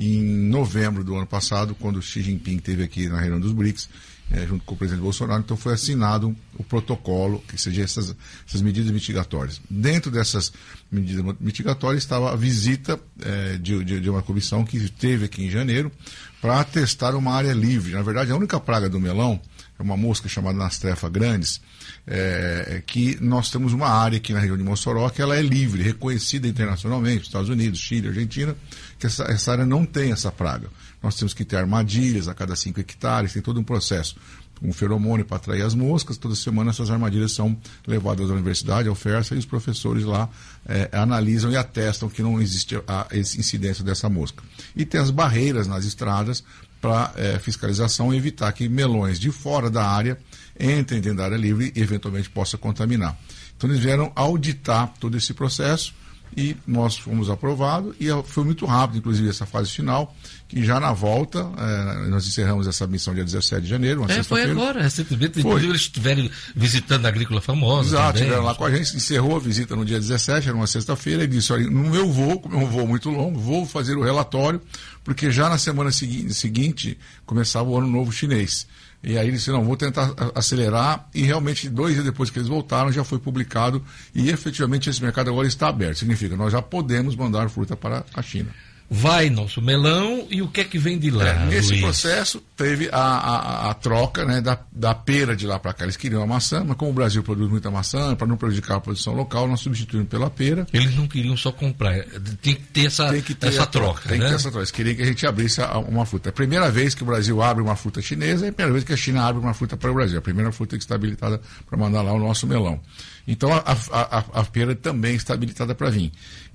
em 0.00 0.22
novembro 0.22 1.04
do 1.04 1.14
ano 1.14 1.26
passado, 1.26 1.74
quando 1.74 2.00
Xi 2.00 2.22
Jinping 2.22 2.56
esteve 2.56 2.82
aqui 2.82 3.08
na 3.08 3.20
reunião 3.20 3.40
dos 3.40 3.52
BRICS, 3.52 3.88
é, 4.30 4.46
junto 4.46 4.64
com 4.64 4.74
o 4.74 4.78
presidente 4.78 5.02
Bolsonaro, 5.02 5.40
então 5.40 5.56
foi 5.56 5.74
assinado 5.74 6.34
o 6.56 6.62
protocolo, 6.62 7.42
que 7.48 7.60
seja 7.60 7.82
essas, 7.82 8.14
essas 8.46 8.62
medidas 8.62 8.90
mitigatórias. 8.90 9.60
Dentro 9.68 10.10
dessas 10.10 10.52
medidas 10.90 11.34
mitigatórias 11.40 12.02
estava 12.02 12.32
a 12.32 12.36
visita 12.36 12.98
é, 13.20 13.56
de, 13.58 13.84
de, 13.84 14.00
de, 14.00 14.08
uma 14.08 14.22
comissão 14.22 14.64
que 14.64 14.76
esteve 14.76 15.24
aqui 15.24 15.44
em 15.44 15.50
janeiro 15.50 15.90
para 16.40 16.62
testar 16.62 17.14
uma 17.16 17.34
área 17.34 17.52
livre. 17.52 17.92
Na 17.92 18.02
verdade, 18.02 18.30
a 18.30 18.36
única 18.36 18.60
praga 18.60 18.88
do 18.88 19.00
melão 19.00 19.40
é 19.78 19.82
uma 19.82 19.96
mosca 19.96 20.28
chamada 20.28 20.56
Nastrefa 20.56 21.08
grandes, 21.08 21.60
é, 22.06 22.82
que 22.86 23.18
nós 23.20 23.50
temos 23.50 23.72
uma 23.72 23.88
área 23.88 24.18
aqui 24.18 24.32
na 24.32 24.38
região 24.38 24.56
de 24.56 24.62
Mossoró 24.62 25.08
que 25.08 25.20
ela 25.20 25.36
é 25.36 25.42
livre, 25.42 25.82
reconhecida 25.82 26.46
internacionalmente, 26.46 27.24
Estados 27.24 27.48
Unidos, 27.48 27.80
Chile, 27.80 28.08
Argentina, 28.08 28.54
que 29.00 29.06
essa, 29.06 29.24
essa 29.24 29.52
área 29.52 29.66
não 29.66 29.84
tem 29.86 30.12
essa 30.12 30.30
praga. 30.30 30.68
Nós 31.02 31.16
temos 31.16 31.32
que 31.32 31.44
ter 31.44 31.56
armadilhas 31.56 32.28
a 32.28 32.34
cada 32.34 32.54
5 32.54 32.78
hectares, 32.78 33.32
tem 33.32 33.42
todo 33.42 33.58
um 33.58 33.64
processo 33.64 34.14
um 34.62 34.72
feromônio 34.72 35.24
para 35.24 35.38
atrair 35.38 35.62
as 35.62 35.74
moscas. 35.74 36.18
Toda 36.18 36.34
semana 36.34 36.70
essas 36.70 36.90
armadilhas 36.90 37.32
são 37.32 37.56
levadas 37.86 38.30
à 38.30 38.34
universidade, 38.34 38.88
ao 38.88 38.94
FERSA, 38.94 39.34
e 39.34 39.38
os 39.38 39.46
professores 39.46 40.04
lá 40.04 40.28
é, 40.68 40.90
analisam 40.92 41.50
e 41.50 41.56
atestam 41.56 42.08
que 42.08 42.22
não 42.22 42.40
existe 42.40 42.76
a 42.86 43.06
incidência 43.14 43.82
dessa 43.82 44.08
mosca. 44.08 44.42
E 44.76 44.84
tem 44.84 45.00
as 45.00 45.10
barreiras 45.10 45.66
nas 45.66 45.84
estradas 45.84 46.44
para 46.80 47.12
é, 47.16 47.38
fiscalização 47.38 48.12
e 48.12 48.16
evitar 48.16 48.52
que 48.52 48.68
melões 48.68 49.18
de 49.18 49.30
fora 49.30 49.70
da 49.70 49.86
área 49.86 50.18
entrem 50.58 51.00
dentro 51.00 51.18
da 51.18 51.24
área 51.24 51.36
livre 51.36 51.72
e 51.74 51.80
eventualmente 51.80 52.28
possa 52.28 52.58
contaminar. 52.58 53.18
Então 53.56 53.68
eles 53.68 53.82
vieram 53.82 54.12
auditar 54.14 54.92
todo 54.98 55.16
esse 55.16 55.34
processo 55.34 55.94
e 56.36 56.56
nós 56.66 56.96
fomos 56.96 57.28
aprovados 57.28 57.94
e 57.98 58.06
foi 58.24 58.44
muito 58.44 58.64
rápido, 58.66 58.98
inclusive 58.98 59.28
essa 59.28 59.44
fase 59.44 59.70
final, 59.70 60.14
que 60.48 60.64
já 60.64 60.78
na 60.78 60.92
volta, 60.92 61.50
é, 61.58 62.08
nós 62.08 62.26
encerramos 62.26 62.66
essa 62.66 62.86
missão 62.86 63.14
dia 63.14 63.24
17 63.24 63.62
de 63.62 63.68
janeiro, 63.68 64.02
uma 64.02 64.12
é, 64.12 64.22
foi 64.22 64.42
agora, 64.42 64.82
recentemente, 64.82 65.40
inclusive 65.40 65.70
eles 65.70 65.82
estiveram 65.82 66.30
visitando 66.54 67.06
a 67.06 67.08
Agrícola 67.08 67.40
Famosa 67.40 67.96
Exato, 67.96 68.18
estiveram 68.18 68.44
lá 68.44 68.54
com 68.54 68.64
a 68.64 68.70
gente, 68.70 68.96
encerrou 68.96 69.36
a 69.36 69.40
visita 69.40 69.74
no 69.74 69.84
dia 69.84 69.98
17, 69.98 70.48
era 70.48 70.56
uma 70.56 70.66
sexta-feira, 70.66 71.24
e 71.24 71.26
disse, 71.26 71.52
olha, 71.52 71.68
no 71.68 71.90
meu 71.90 72.10
voo, 72.10 72.40
como 72.40 72.54
é 72.54 72.58
um 72.58 72.66
voo 72.66 72.86
muito 72.86 73.10
longo, 73.10 73.38
vou 73.38 73.66
fazer 73.66 73.96
o 73.96 74.02
relatório, 74.02 74.60
porque 75.02 75.30
já 75.30 75.48
na 75.48 75.58
semana 75.58 75.90
segui 75.90 76.32
seguinte 76.32 76.98
começava 77.26 77.68
o 77.68 77.76
ano 77.76 77.88
novo 77.88 78.12
chinês. 78.12 78.66
E 79.02 79.16
aí 79.16 79.28
ele 79.28 79.36
disse, 79.36 79.50
não, 79.50 79.64
vou 79.64 79.76
tentar 79.76 80.14
acelerar. 80.34 81.08
E 81.14 81.22
realmente, 81.22 81.68
dois 81.68 81.94
dias 81.94 82.04
depois 82.04 82.28
que 82.28 82.38
eles 82.38 82.48
voltaram, 82.48 82.92
já 82.92 83.02
foi 83.02 83.18
publicado. 83.18 83.82
E 84.14 84.28
efetivamente 84.28 84.90
esse 84.90 85.02
mercado 85.02 85.30
agora 85.30 85.48
está 85.48 85.68
aberto. 85.68 85.98
Significa, 85.98 86.36
nós 86.36 86.52
já 86.52 86.60
podemos 86.60 87.16
mandar 87.16 87.48
fruta 87.48 87.76
para 87.76 88.04
a 88.14 88.22
China 88.22 88.50
vai 88.92 89.30
nosso 89.30 89.62
melão 89.62 90.26
e 90.28 90.42
o 90.42 90.48
que 90.48 90.62
é 90.62 90.64
que 90.64 90.76
vem 90.76 90.98
de 90.98 91.12
lá? 91.12 91.28
É, 91.28 91.46
nesse 91.46 91.68
Luiz? 91.68 91.80
processo 91.82 92.42
teve 92.56 92.88
a, 92.90 92.98
a, 92.98 93.70
a, 93.70 93.74
troca 93.74 94.24
né, 94.24 94.40
da, 94.40 94.58
da 94.72 94.92
pera 94.92 95.36
de 95.36 95.46
lá 95.46 95.60
para 95.60 95.72
cá. 95.72 95.84
Eles 95.84 95.96
queriam 95.96 96.20
a 96.20 96.26
maçã, 96.26 96.64
mas 96.66 96.76
como 96.76 96.90
o 96.90 96.94
Brasil 96.94 97.22
produz 97.22 97.48
muita 97.48 97.70
maçã, 97.70 98.16
para 98.16 98.26
não 98.26 98.36
prejudicar 98.36 98.78
a 98.78 98.80
produção 98.80 99.14
local, 99.14 99.46
nós 99.46 99.60
substituímos 99.60 100.08
pela 100.08 100.28
pera. 100.28 100.66
Eles 100.72 100.96
não 100.96 101.06
queriam 101.06 101.36
só 101.36 101.52
comprar, 101.52 102.04
tem 102.42 102.56
que 102.56 102.62
ter 102.62 102.86
essa, 102.86 103.16
que 103.22 103.32
ter 103.32 103.46
essa 103.46 103.64
troca. 103.64 104.08
Tem 104.08 104.18
né? 104.18 104.24
que 104.24 104.30
ter 104.30 104.36
essa 104.36 104.50
troca. 104.50 104.58
Eles 104.58 104.70
queriam 104.72 104.96
que 104.96 105.02
a 105.02 105.06
gente 105.06 105.24
abrisse 105.24 105.60
uma 105.88 106.04
fruta. 106.04 106.28
É 106.28 106.30
a 106.30 106.32
primeira 106.32 106.68
vez 106.68 106.92
que 106.92 107.04
o 107.04 107.06
Brasil 107.06 107.40
abre 107.40 107.62
uma 107.62 107.76
fruta 107.76 108.02
chinesa, 108.02 108.46
é 108.46 108.48
a 108.48 108.52
primeira 108.52 108.72
vez 108.72 108.84
que 108.84 108.92
a 108.92 108.96
China 108.96 109.22
abre 109.22 109.40
uma 109.40 109.54
fruta 109.54 109.76
para 109.76 109.90
o 109.90 109.94
Brasil. 109.94 110.18
A 110.18 110.22
primeira 110.22 110.50
fruta 110.50 110.76
que 110.76 110.82
está 110.82 110.96
habilitada 110.96 111.40
para 111.68 111.78
mandar 111.78 112.02
lá 112.02 112.12
o 112.12 112.18
nosso 112.18 112.44
melão. 112.44 112.80
Então 113.26 113.52
a, 113.52 113.58
a, 113.58 114.18
a, 114.18 114.40
a 114.40 114.44
pera 114.44 114.74
também 114.74 115.14
está 115.14 115.34
habilitada 115.34 115.74
para 115.74 115.90
vir. 115.90 116.10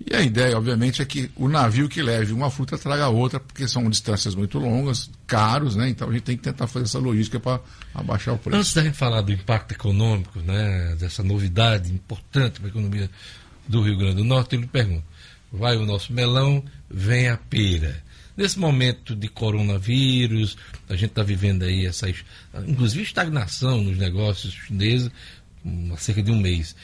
E 0.05 0.13
a 0.13 0.21
ideia, 0.21 0.57
obviamente, 0.57 1.01
é 1.01 1.05
que 1.05 1.31
o 1.35 1.47
navio 1.47 1.87
que 1.87 2.01
leve 2.01 2.24
uma 2.33 2.49
fruta 2.49 2.77
traga 2.77 3.07
outra, 3.09 3.39
porque 3.39 3.67
são 3.67 3.89
distâncias 3.89 4.35
muito 4.35 4.57
longas, 4.59 5.09
caros, 5.27 5.75
né? 5.75 5.89
Então 5.89 6.09
a 6.09 6.13
gente 6.13 6.23
tem 6.23 6.37
que 6.37 6.43
tentar 6.43 6.67
fazer 6.67 6.85
essa 6.85 6.99
logística 6.99 7.39
para 7.39 7.59
abaixar 7.93 8.33
o 8.33 8.37
preço. 8.37 8.57
Antes 8.57 8.73
da 8.73 8.83
gente 8.83 8.97
falar 8.97 9.21
do 9.21 9.31
impacto 9.31 9.73
econômico, 9.73 10.39
né, 10.39 10.95
dessa 10.99 11.23
novidade 11.23 11.91
importante 11.91 12.59
para 12.59 12.67
a 12.67 12.71
economia 12.71 13.09
do 13.67 13.81
Rio 13.81 13.97
Grande 13.97 14.15
do 14.15 14.23
Norte, 14.23 14.55
eu 14.55 14.61
lhe 14.61 14.67
pergunto: 14.67 15.03
vai 15.51 15.77
o 15.77 15.85
nosso 15.85 16.13
melão, 16.13 16.63
vem 16.89 17.29
a 17.29 17.37
pera. 17.37 18.03
Nesse 18.37 18.59
momento 18.59 19.15
de 19.15 19.29
coronavírus, 19.29 20.57
a 20.89 20.93
gente 20.93 21.11
está 21.11 21.23
vivendo 21.23 21.63
aí 21.63 21.85
essa, 21.85 22.07
inclusive, 22.67 23.03
estagnação 23.03 23.81
nos 23.81 23.97
negócios 23.97 24.53
chineses, 24.53 25.09
há 25.93 25.97
cerca 25.97 26.21
de 26.21 26.31
um 26.31 26.39
mês. 26.39 26.75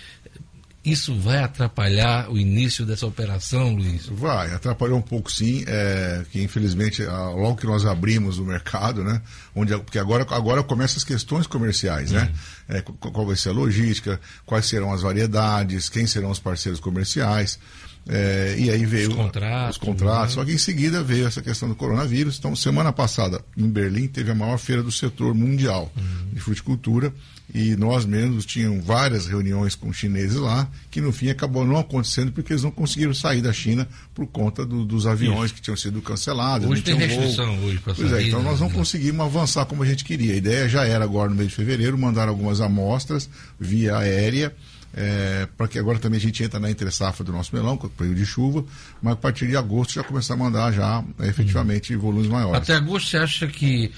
Isso 0.84 1.16
vai 1.16 1.38
atrapalhar 1.38 2.32
o 2.32 2.40
início 2.40 2.88
dessa 2.88 3.06
operação, 3.06 3.76
Luiz? 3.76 4.08
Vai, 4.08 4.52
atrapalhou 4.52 4.98
um 4.98 5.02
pouco 5.02 5.32
sim, 5.32 5.64
é, 5.68 6.26
que 6.32 6.42
infelizmente, 6.42 7.04
logo 7.04 7.58
que 7.58 7.68
nós 7.68 7.86
abrimos 7.86 8.40
o 8.40 8.44
mercado, 8.44 9.04
né, 9.04 9.22
onde, 9.56 9.78
porque 9.78 10.00
agora, 10.00 10.26
agora 10.32 10.64
começam 10.64 10.98
as 10.98 11.04
questões 11.04 11.46
comerciais, 11.46 12.10
né, 12.10 12.32
uhum. 12.68 12.76
é, 12.76 12.82
qual 12.82 13.28
vai 13.28 13.36
ser 13.36 13.50
a 13.50 13.52
logística, 13.52 14.20
quais 14.44 14.66
serão 14.66 14.92
as 14.92 15.04
variedades, 15.04 15.88
quem 15.88 16.08
serão 16.08 16.32
os 16.32 16.40
parceiros 16.40 16.80
comerciais, 16.80 17.60
é, 18.08 18.56
e 18.58 18.70
aí 18.70 18.86
veio 18.86 19.10
os 19.10 19.16
contratos, 19.16 19.76
os 19.76 19.78
contratos 19.78 20.36
né? 20.36 20.42
só 20.42 20.46
que 20.46 20.52
em 20.52 20.58
seguida 20.58 21.04
veio 21.04 21.28
essa 21.28 21.42
questão 21.42 21.70
do 21.70 21.76
coronavírus. 21.76 22.38
Então, 22.40 22.56
semana 22.56 22.92
passada, 22.92 23.42
em 23.56 23.68
Berlim, 23.70 24.08
teve 24.08 24.32
a 24.32 24.36
maior 24.36 24.58
feira 24.58 24.82
do 24.82 24.92
setor 24.92 25.34
mundial 25.36 25.92
uhum. 25.96 26.34
de 26.34 26.40
fruticultura 26.40 27.14
e 27.54 27.76
nós 27.76 28.06
mesmos 28.06 28.46
tínhamos 28.46 28.84
várias 28.84 29.28
reuniões 29.28 29.76
com 29.76 29.92
chineses 29.92 30.38
lá, 30.38 30.68
que 30.90 31.02
no 31.02 31.12
fim 31.12 31.30
acabou 31.30 31.66
não 31.66 31.78
acontecendo 31.78 32.32
porque 32.32 32.54
eles 32.54 32.64
não 32.64 32.72
conseguiram 32.72 33.14
sair 33.14 33.42
da 33.42 33.52
China 33.52 33.88
por 34.16 34.26
conta 34.26 34.66
do, 34.66 34.86
dos 34.86 35.06
aviões 35.06 35.46
Isso. 35.46 35.56
que 35.56 35.62
tinham 35.62 35.78
sido 35.78 36.02
cancelados. 36.02 36.68
Hoje 36.68 36.82
tem 36.82 36.96
restrição 36.96 37.56
voo. 37.58 37.68
hoje 37.68 37.80
para 37.80 37.94
Pois 37.94 38.12
é, 38.14 38.24
então 38.24 38.42
nós 38.42 38.60
não 38.60 38.70
né? 38.70 38.74
conseguimos 38.74 39.26
avançar 39.26 39.66
como 39.66 39.84
a 39.84 39.86
gente 39.86 40.04
queria. 40.04 40.34
A 40.34 40.38
ideia 40.38 40.68
já 40.68 40.86
era 40.86 41.04
agora 41.04 41.30
no 41.30 41.36
mês 41.36 41.50
de 41.50 41.56
fevereiro 41.56 41.98
mandar 41.98 42.28
algumas 42.30 42.62
amostras 42.62 43.30
via 43.60 43.98
aérea 43.98 44.56
é, 44.94 45.48
para 45.58 45.68
que 45.68 45.80
agora 45.80 46.00
também 46.00 46.18
a 46.18 46.22
gente 46.22 46.44
entra 46.44 46.60
na 46.60 46.70
entre 46.70 46.90
safra 46.92 47.24
do 47.24 47.32
nosso 47.32 47.56
melão, 47.56 47.78
com 47.78 47.88
o 47.88 47.90
período 47.90 48.18
de 48.18 48.26
chuva, 48.26 48.64
mas 49.02 49.14
a 49.14 49.16
partir 49.16 49.48
de 49.48 49.56
agosto 49.56 49.94
já 49.94 50.04
começar 50.04 50.34
a 50.34 50.38
mandar 50.38 50.72
já 50.72 51.04
é, 51.20 51.28
efetivamente 51.28 51.96
volumes 51.96 52.28
maiores. 52.28 52.62
Até 52.62 52.76
agosto 52.76 53.10
você 53.10 53.18
acha 53.18 53.48
que 53.48 53.92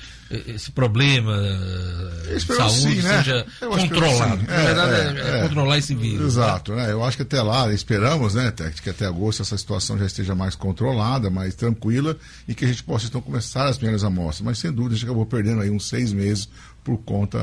esse 0.47 0.71
problema 0.71 1.37
de 2.27 2.39
saúde 2.39 2.73
sim, 2.73 3.01
né? 3.01 3.17
seja 3.17 3.45
controlado? 3.59 4.41
Na 4.43 4.57
verdade 4.57 5.19
é, 5.19 5.21
é, 5.21 5.39
é, 5.39 5.41
controlar 5.43 5.77
esse 5.77 5.93
vírus. 5.93 6.33
Exato, 6.33 6.73
né? 6.73 6.91
Eu 6.91 7.03
acho 7.03 7.17
que 7.17 7.23
até 7.23 7.41
lá, 7.41 7.71
esperamos, 7.71 8.33
né, 8.33 8.51
que 8.81 8.89
até 8.89 9.05
agosto 9.05 9.41
essa 9.41 9.57
situação 9.57 9.97
já 9.97 10.05
esteja 10.05 10.33
mais 10.33 10.55
controlada, 10.55 11.29
mais 11.29 11.55
tranquila 11.55 12.17
e 12.47 12.55
que 12.55 12.65
a 12.65 12.67
gente 12.67 12.83
possa 12.83 13.07
então 13.07 13.21
começar 13.21 13.67
as 13.67 13.77
primeiras 13.77 14.03
amostras. 14.03 14.41
Mas 14.41 14.57
sem 14.57 14.71
dúvida 14.71 14.95
a 14.95 14.97
gente 14.97 15.05
acabou 15.05 15.25
perdendo 15.25 15.61
aí 15.61 15.69
uns 15.69 15.87
seis 15.87 16.11
meses 16.11 16.49
por 16.83 16.97
conta 16.99 17.39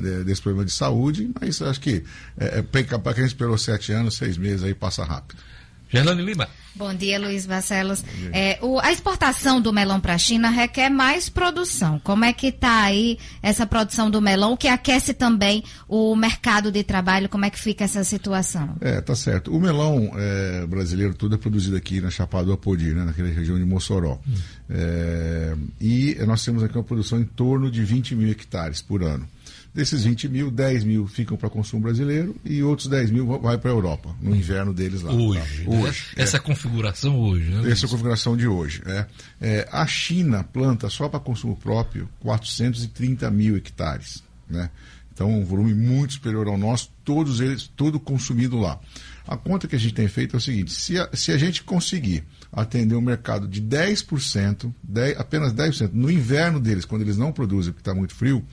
de, 0.00 0.24
desse 0.24 0.42
problema 0.42 0.64
de 0.64 0.72
saúde, 0.72 1.30
mas 1.40 1.60
acho 1.62 1.80
que 1.80 2.04
é, 2.38 2.58
é 2.58 2.98
para 2.98 3.14
quem 3.14 3.24
esperou 3.24 3.56
sete 3.56 3.92
anos, 3.92 4.16
seis 4.16 4.36
meses 4.36 4.62
aí 4.62 4.74
passa 4.74 5.04
rápido. 5.04 5.40
Gerlane 5.88 6.22
Lima. 6.22 6.48
Bom 6.74 6.94
dia, 6.94 7.18
Luiz 7.18 7.44
Barcelos. 7.44 8.02
É, 8.32 8.58
o, 8.62 8.78
a 8.80 8.90
exportação 8.90 9.60
do 9.60 9.72
melão 9.72 10.00
para 10.00 10.14
a 10.14 10.18
China 10.18 10.48
requer 10.48 10.88
mais 10.88 11.28
produção. 11.28 11.98
Como 12.02 12.24
é 12.24 12.32
que 12.32 12.46
está 12.46 12.84
aí 12.84 13.18
essa 13.42 13.66
produção 13.66 14.10
do 14.10 14.22
melão, 14.22 14.56
que 14.56 14.68
aquece 14.68 15.12
também 15.12 15.62
o 15.86 16.16
mercado 16.16 16.72
de 16.72 16.82
trabalho? 16.82 17.28
Como 17.28 17.44
é 17.44 17.50
que 17.50 17.58
fica 17.58 17.84
essa 17.84 18.02
situação? 18.04 18.76
É, 18.80 19.00
tá 19.00 19.14
certo. 19.14 19.54
O 19.54 19.60
melão 19.60 20.12
é, 20.16 20.66
brasileiro 20.66 21.14
todo 21.14 21.34
é 21.34 21.38
produzido 21.38 21.76
aqui 21.76 22.00
na 22.00 22.10
Chapada 22.10 22.46
do 22.46 22.52
Apodi, 22.52 22.94
né, 22.94 23.04
naquela 23.04 23.28
região 23.28 23.58
de 23.58 23.64
Mossoró. 23.64 24.18
Hum. 24.26 24.34
É, 24.70 25.54
e 25.78 26.16
nós 26.26 26.42
temos 26.42 26.62
aqui 26.62 26.76
uma 26.76 26.84
produção 26.84 27.20
em 27.20 27.24
torno 27.24 27.70
de 27.70 27.84
20 27.84 28.14
mil 28.14 28.30
hectares 28.30 28.80
por 28.80 29.02
ano. 29.02 29.28
Desses 29.74 30.04
20 30.04 30.28
mil, 30.28 30.50
10 30.50 30.84
mil 30.84 31.06
ficam 31.06 31.34
para 31.34 31.48
consumo 31.48 31.82
brasileiro 31.82 32.36
e 32.44 32.62
outros 32.62 32.88
10 32.88 33.10
mil 33.10 33.38
vai 33.38 33.56
para 33.56 33.70
a 33.70 33.74
Europa, 33.74 34.14
no 34.20 34.36
inverno 34.36 34.74
deles 34.74 35.00
lá. 35.00 35.10
Hoje. 35.12 35.64
Tá? 35.64 35.70
hoje 35.70 36.04
essa 36.14 36.36
é. 36.36 36.40
configuração 36.40 37.18
hoje. 37.18 37.48
Né? 37.48 37.70
Essa 37.70 37.88
configuração 37.88 38.36
de 38.36 38.46
hoje. 38.46 38.82
É. 38.84 39.06
é 39.40 39.68
a 39.72 39.86
China 39.86 40.44
planta 40.44 40.90
só 40.90 41.08
para 41.08 41.18
consumo 41.18 41.56
próprio 41.56 42.06
430 42.20 43.30
mil 43.30 43.56
hectares. 43.56 44.22
Né? 44.48 44.68
Então, 45.14 45.30
um 45.30 45.44
volume 45.44 45.74
muito 45.74 46.14
superior 46.14 46.48
ao 46.48 46.58
nosso, 46.58 46.90
todos 47.04 47.40
eles, 47.40 47.70
todo 47.74 48.00
consumido 48.00 48.58
lá. 48.58 48.78
A 49.26 49.36
conta 49.36 49.68
que 49.68 49.76
a 49.76 49.78
gente 49.78 49.94
tem 49.94 50.08
feito 50.08 50.36
é 50.36 50.38
o 50.38 50.40
seguinte: 50.40 50.72
se 50.72 50.98
a, 50.98 51.08
se 51.12 51.32
a 51.32 51.38
gente 51.38 51.62
conseguir 51.62 52.24
atender 52.52 52.94
um 52.94 53.00
mercado 53.00 53.46
de 53.46 53.62
10%, 53.62 54.72
10, 54.82 55.18
apenas 55.18 55.52
10%, 55.52 55.90
no 55.92 56.10
inverno 56.10 56.58
deles, 56.58 56.84
quando 56.84 57.02
eles 57.02 57.16
não 57.16 57.32
produzem, 57.32 57.72
porque 57.72 57.88
está 57.88 57.94
muito 57.94 58.14
frio, 58.14 58.44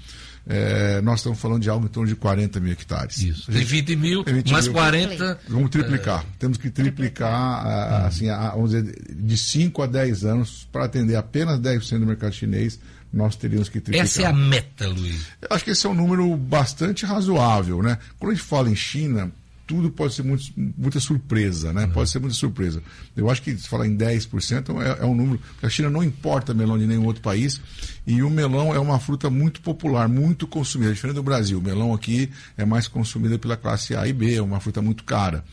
é, 0.48 1.02
nós 1.02 1.20
estamos 1.20 1.40
falando 1.40 1.62
de 1.62 1.70
algo 1.70 1.86
em 1.86 1.90
torno 1.90 2.10
de 2.10 2.16
40 2.16 2.60
mil 2.60 2.72
hectares. 2.72 3.20
Isso. 3.20 3.52
Tem 3.52 3.64
20 3.64 3.96
mil, 3.96 4.24
tem 4.24 4.34
20 4.36 4.52
mais 4.52 4.66
mil, 4.66 4.74
40. 4.74 5.40
Vamos 5.48 5.70
triplicar. 5.70 6.22
É... 6.22 6.26
Temos 6.40 6.58
que 6.58 6.70
triplicar, 6.70 7.62
triplicar. 7.62 8.06
assim, 8.06 8.30
a, 8.30 8.50
vamos 8.52 8.72
dizer, 8.72 8.96
de 9.10 9.38
5 9.38 9.82
a 9.82 9.86
10 9.86 10.26
anos 10.26 10.68
para 10.72 10.86
atender 10.86 11.16
apenas 11.16 11.60
10% 11.60 12.00
do 12.00 12.06
mercado 12.06 12.34
chinês. 12.34 12.80
Nós 13.12 13.36
teríamos 13.36 13.70
que 13.70 13.80
triplicar. 13.80 14.06
Essa 14.06 14.22
é 14.22 14.26
a 14.26 14.34
meta, 14.34 14.88
Luiz. 14.88 15.26
Eu 15.42 15.48
acho 15.56 15.64
que 15.64 15.72
esse 15.72 15.86
é 15.86 15.90
um 15.90 15.96
número 15.96 16.36
bastante 16.38 17.06
razoável, 17.06 17.82
né? 17.82 17.98
Quando 18.20 18.32
a 18.32 18.36
gente 18.36 18.46
fala 18.46 18.70
em 18.70 18.76
China, 18.76 19.32
tudo 19.70 19.92
pode 19.92 20.16
ser 20.16 20.24
muito, 20.24 20.46
muita 20.58 21.00
surpresa, 21.00 21.72
né? 21.72 21.86
Uhum. 21.86 21.92
Pode 21.92 22.10
ser 22.10 22.18
muita 22.18 22.36
surpresa. 22.36 22.82
Eu 23.16 23.30
acho 23.30 23.40
que 23.44 23.56
se 23.56 23.70
falar 23.70 23.86
em 23.86 23.96
10% 23.96 24.82
é, 24.82 25.04
é 25.04 25.06
um 25.06 25.14
número. 25.14 25.40
A 25.62 25.70
China 25.70 25.92
não 25.92 26.04
importa 26.04 26.56
melão 26.56 26.76
de 26.76 26.88
nenhum 26.88 27.06
outro 27.06 27.22
país 27.22 27.62
e 28.08 28.24
o 28.24 28.32
melão 28.32 28.74
é 28.74 28.80
uma 28.80 29.00
fruta 29.00 29.30
muito 29.30 29.62
popular, 29.62 30.10
muito 30.10 30.48
consumida. 30.48 30.92
Diferente 30.92 31.18
do 31.18 31.22
Brasil, 31.22 31.60
o 31.60 31.62
melão 31.62 31.94
aqui 31.94 32.32
é 32.58 32.66
mais 32.66 32.88
consumida 32.88 33.38
pela 33.38 33.56
classe 33.56 33.96
A 33.96 34.08
e 34.08 34.12
B, 34.12 34.34
é 34.34 34.42
uma 34.42 34.60
fruta 34.60 34.82
muito 34.82 35.04
cara. 35.04 35.44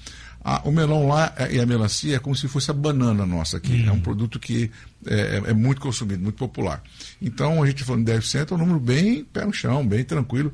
o 0.64 0.72
melão 0.72 1.06
lá 1.06 1.34
é, 1.36 1.56
e 1.56 1.60
a 1.60 1.66
melancia 1.66 2.16
é 2.16 2.18
como 2.18 2.34
se 2.34 2.48
fosse 2.48 2.70
a 2.70 2.74
banana 2.74 3.26
nossa 3.26 3.58
aqui. 3.58 3.82
Uhum. 3.82 3.88
É 3.88 3.92
um 3.92 4.00
produto 4.00 4.40
que 4.40 4.70
é, 5.06 5.14
é, 5.14 5.50
é, 5.50 5.52
muito 5.52 5.80
consumido, 5.80 6.22
muito 6.22 6.36
popular. 6.36 6.82
Então, 7.20 7.62
a 7.62 7.66
gente 7.66 7.84
falando 7.84 8.06
de 8.06 8.12
10% 8.12 8.50
é 8.50 8.54
um 8.54 8.58
número 8.58 8.80
bem 8.80 9.24
pé 9.24 9.44
no 9.44 9.52
chão, 9.52 9.86
bem 9.86 10.04
tranquilo. 10.04 10.52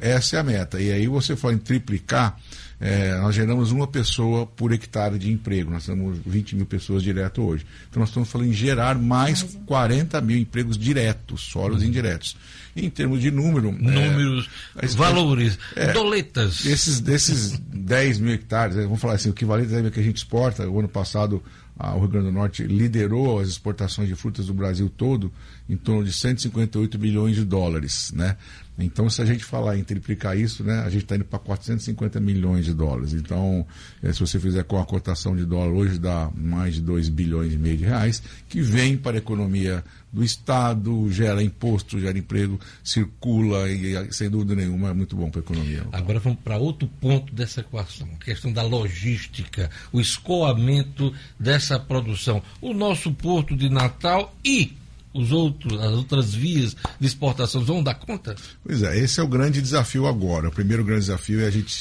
Essa 0.00 0.36
é 0.36 0.40
a 0.40 0.42
meta. 0.42 0.80
E 0.80 0.92
aí 0.92 1.06
você 1.06 1.34
fala 1.36 1.54
em 1.54 1.58
triplicar 1.58 2.36
é, 2.80 3.14
nós 3.18 3.34
geramos 3.34 3.70
uma 3.72 3.86
pessoa 3.86 4.46
por 4.46 4.72
hectare 4.72 5.18
de 5.18 5.30
emprego. 5.30 5.70
Nós 5.70 5.84
temos 5.84 6.18
20 6.24 6.56
mil 6.56 6.64
pessoas 6.64 7.02
direto 7.02 7.42
hoje. 7.42 7.66
Então 7.90 8.00
nós 8.00 8.08
estamos 8.08 8.30
falando 8.30 8.48
em 8.48 8.54
gerar 8.54 8.98
mais 8.98 9.42
40 9.66 10.18
mil 10.22 10.38
empregos 10.38 10.78
diretos, 10.78 11.42
solos 11.42 11.82
uhum. 11.82 11.88
indiretos. 11.88 12.38
E 12.74 12.86
em 12.86 12.88
termos 12.88 13.20
de 13.20 13.30
número. 13.30 13.68
É, 13.68 13.72
Números, 13.72 14.48
é, 14.78 14.86
valores, 14.86 15.58
é, 15.76 15.92
doletas. 15.92 16.64
Esses, 16.64 17.00
desses 17.00 17.58
10 17.58 18.18
mil 18.18 18.32
hectares, 18.32 18.78
é, 18.78 18.82
vamos 18.84 19.00
falar 19.00 19.14
assim, 19.14 19.28
o 19.28 19.32
equivalente 19.32 19.74
a 19.74 19.90
que 19.90 20.00
a 20.00 20.02
gente 20.02 20.16
exporta, 20.16 20.66
o 20.66 20.78
ano 20.78 20.88
passado 20.88 21.42
o 21.94 22.00
Rio 22.00 22.08
Grande 22.08 22.26
do 22.26 22.32
Norte 22.32 22.62
liderou 22.64 23.38
as 23.38 23.48
exportações 23.48 24.08
de 24.08 24.14
frutas 24.14 24.46
do 24.46 24.54
Brasil 24.54 24.88
todo 24.88 25.32
em 25.68 25.76
torno 25.76 26.04
de 26.04 26.12
158 26.12 26.98
bilhões 26.98 27.36
de 27.36 27.44
dólares, 27.44 28.12
né? 28.14 28.36
Então, 28.78 29.10
se 29.10 29.20
a 29.20 29.24
gente 29.24 29.44
falar 29.44 29.76
em 29.76 29.84
triplicar 29.84 30.38
isso, 30.38 30.64
né, 30.64 30.80
a 30.80 30.88
gente 30.88 31.02
está 31.02 31.14
indo 31.14 31.24
para 31.24 31.38
450 31.38 32.18
milhões 32.18 32.64
de 32.64 32.72
dólares. 32.72 33.12
Então, 33.12 33.66
é, 34.02 34.12
se 34.12 34.20
você 34.20 34.40
fizer 34.40 34.64
com 34.64 34.80
a 34.80 34.86
cotação 34.86 35.36
de 35.36 35.44
dólar 35.44 35.72
hoje, 35.72 35.98
dá 35.98 36.30
mais 36.34 36.74
de 36.74 36.80
2 36.80 37.08
bilhões 37.08 37.52
e 37.52 37.58
meio 37.58 37.76
de 37.76 37.84
reais, 37.84 38.22
que 38.48 38.60
vem 38.62 38.96
para 38.96 39.16
a 39.16 39.18
economia 39.18 39.84
do 40.12 40.24
Estado, 40.24 41.10
gera 41.10 41.42
imposto, 41.42 42.00
gera 42.00 42.18
emprego, 42.18 42.58
circula 42.82 43.70
e, 43.70 44.12
sem 44.12 44.28
dúvida 44.28 44.54
nenhuma, 44.54 44.90
é 44.90 44.92
muito 44.92 45.14
bom 45.14 45.30
para 45.30 45.40
a 45.40 45.44
economia. 45.44 45.86
Agora 45.92 46.18
vamos 46.18 46.38
para 46.42 46.56
outro 46.56 46.88
ponto 47.00 47.32
dessa 47.34 47.60
equação, 47.60 48.08
a 48.20 48.24
questão 48.24 48.52
da 48.52 48.62
logística, 48.62 49.70
o 49.92 50.00
escoamento 50.00 51.14
dessa 51.38 51.78
produção. 51.78 52.42
O 52.60 52.74
nosso 52.74 53.12
porto 53.12 53.56
de 53.56 53.68
Natal 53.68 54.34
e 54.44 54.76
os 55.12 55.32
outros, 55.32 55.80
as 55.80 55.92
outras 55.92 56.34
vias 56.34 56.76
de 56.98 57.06
exportação 57.06 57.64
vão 57.64 57.82
dar 57.82 57.94
conta? 57.94 58.34
Pois 58.64 58.82
é, 58.82 58.98
esse 58.98 59.20
é 59.20 59.22
o 59.22 59.28
grande 59.28 59.60
desafio 59.60 60.06
agora. 60.06 60.48
O 60.48 60.52
primeiro 60.52 60.84
grande 60.84 61.02
desafio 61.02 61.40
é 61.40 61.46
a 61.46 61.50
gente 61.50 61.74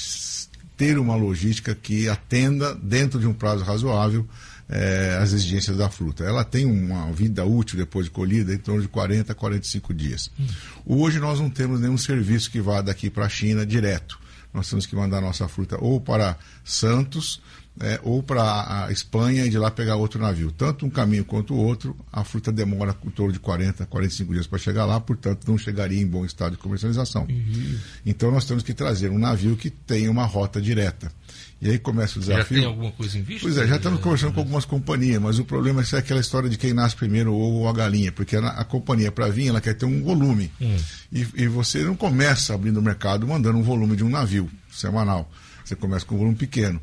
ter 0.75 0.97
uma 0.97 1.15
logística 1.15 1.75
que 1.75 2.07
atenda, 2.07 2.73
dentro 2.75 3.19
de 3.19 3.27
um 3.27 3.33
prazo 3.33 3.63
razoável, 3.63 4.25
eh, 4.69 5.17
as 5.21 5.33
exigências 5.33 5.75
da 5.75 5.89
fruta. 5.89 6.23
Ela 6.23 6.43
tem 6.43 6.65
uma 6.65 7.11
vida 7.11 7.43
útil 7.43 7.77
depois 7.77 8.05
de 8.05 8.11
colhida 8.11 8.53
em 8.53 8.57
torno 8.57 8.81
de 8.81 8.87
40 8.87 9.31
a 9.31 9.35
45 9.35 9.93
dias. 9.93 10.31
Hum. 10.39 10.45
Hoje 10.85 11.19
nós 11.19 11.39
não 11.39 11.49
temos 11.49 11.79
nenhum 11.79 11.97
serviço 11.97 12.51
que 12.51 12.61
vá 12.61 12.81
daqui 12.81 13.09
para 13.09 13.25
a 13.25 13.29
China 13.29 13.65
direto. 13.65 14.19
Nós 14.53 14.69
temos 14.69 14.85
que 14.85 14.95
mandar 14.95 15.21
nossa 15.21 15.47
fruta 15.47 15.77
ou 15.79 15.99
para 15.99 16.37
Santos 16.63 17.41
é, 17.81 17.99
ou 18.03 18.21
para 18.21 18.87
a 18.87 18.91
Espanha 18.91 19.45
e 19.45 19.49
de 19.49 19.57
lá 19.57 19.71
pegar 19.71 19.95
outro 19.95 20.19
navio. 20.19 20.51
Tanto 20.51 20.85
um 20.85 20.89
caminho 20.89 21.23
quanto 21.23 21.53
o 21.53 21.57
outro, 21.57 21.95
a 22.11 22.23
fruta 22.23 22.51
demora 22.51 22.95
em 23.05 23.09
torno 23.09 23.31
de 23.31 23.39
40, 23.39 23.85
45 23.85 24.33
dias 24.33 24.47
para 24.47 24.59
chegar 24.59 24.85
lá, 24.85 24.99
portanto 24.99 25.47
não 25.47 25.57
chegaria 25.57 26.01
em 26.01 26.05
bom 26.05 26.25
estado 26.25 26.53
de 26.53 26.57
comercialização. 26.57 27.23
Uhum. 27.23 27.77
Então 28.05 28.31
nós 28.31 28.43
temos 28.43 28.63
que 28.63 28.73
trazer 28.73 29.09
um 29.09 29.17
navio 29.17 29.55
que 29.55 29.69
tenha 29.69 30.11
uma 30.11 30.25
rota 30.25 30.61
direta. 30.61 31.11
E 31.61 31.69
aí 31.69 31.77
começa 31.77 32.17
o 32.17 32.21
desafio. 32.21 32.57
Já 32.57 32.61
tem 32.61 32.65
alguma 32.65 32.91
coisa 32.91 33.17
em 33.17 33.21
vista? 33.21 33.41
Pois 33.41 33.57
é, 33.57 33.67
já 33.67 33.75
estamos 33.75 33.99
conversando 33.99 34.33
com 34.33 34.39
algumas 34.39 34.63
companhias, 34.63 35.21
mas 35.21 35.39
o 35.39 35.45
problema 35.45 35.81
é 35.81 35.97
aquela 35.97 36.21
história 36.21 36.49
de 36.49 36.57
quem 36.57 36.73
nasce 36.73 36.95
primeiro, 36.95 37.33
o 37.33 37.39
ovo 37.39 37.57
ou 37.59 37.67
a 37.67 37.73
galinha, 37.73 38.11
porque 38.11 38.35
a, 38.37 38.47
a 38.47 38.63
companhia, 38.63 39.11
para 39.11 39.27
vir, 39.27 39.47
ela 39.47 39.59
quer 39.59 39.73
ter 39.73 39.85
um 39.85 40.01
volume. 40.01 40.49
Hum. 40.61 40.77
E, 41.11 41.27
e 41.35 41.47
você 41.47 41.83
não 41.83 41.95
começa 41.95 42.53
abrindo 42.53 42.77
o 42.77 42.81
mercado 42.81 43.27
mandando 43.27 43.57
um 43.57 43.63
volume 43.63 43.95
de 43.97 44.03
um 44.03 44.09
navio 44.09 44.49
semanal. 44.71 45.29
Você 45.65 45.75
começa 45.75 46.05
com 46.05 46.15
um 46.15 46.19
volume 46.19 46.37
pequeno. 46.37 46.79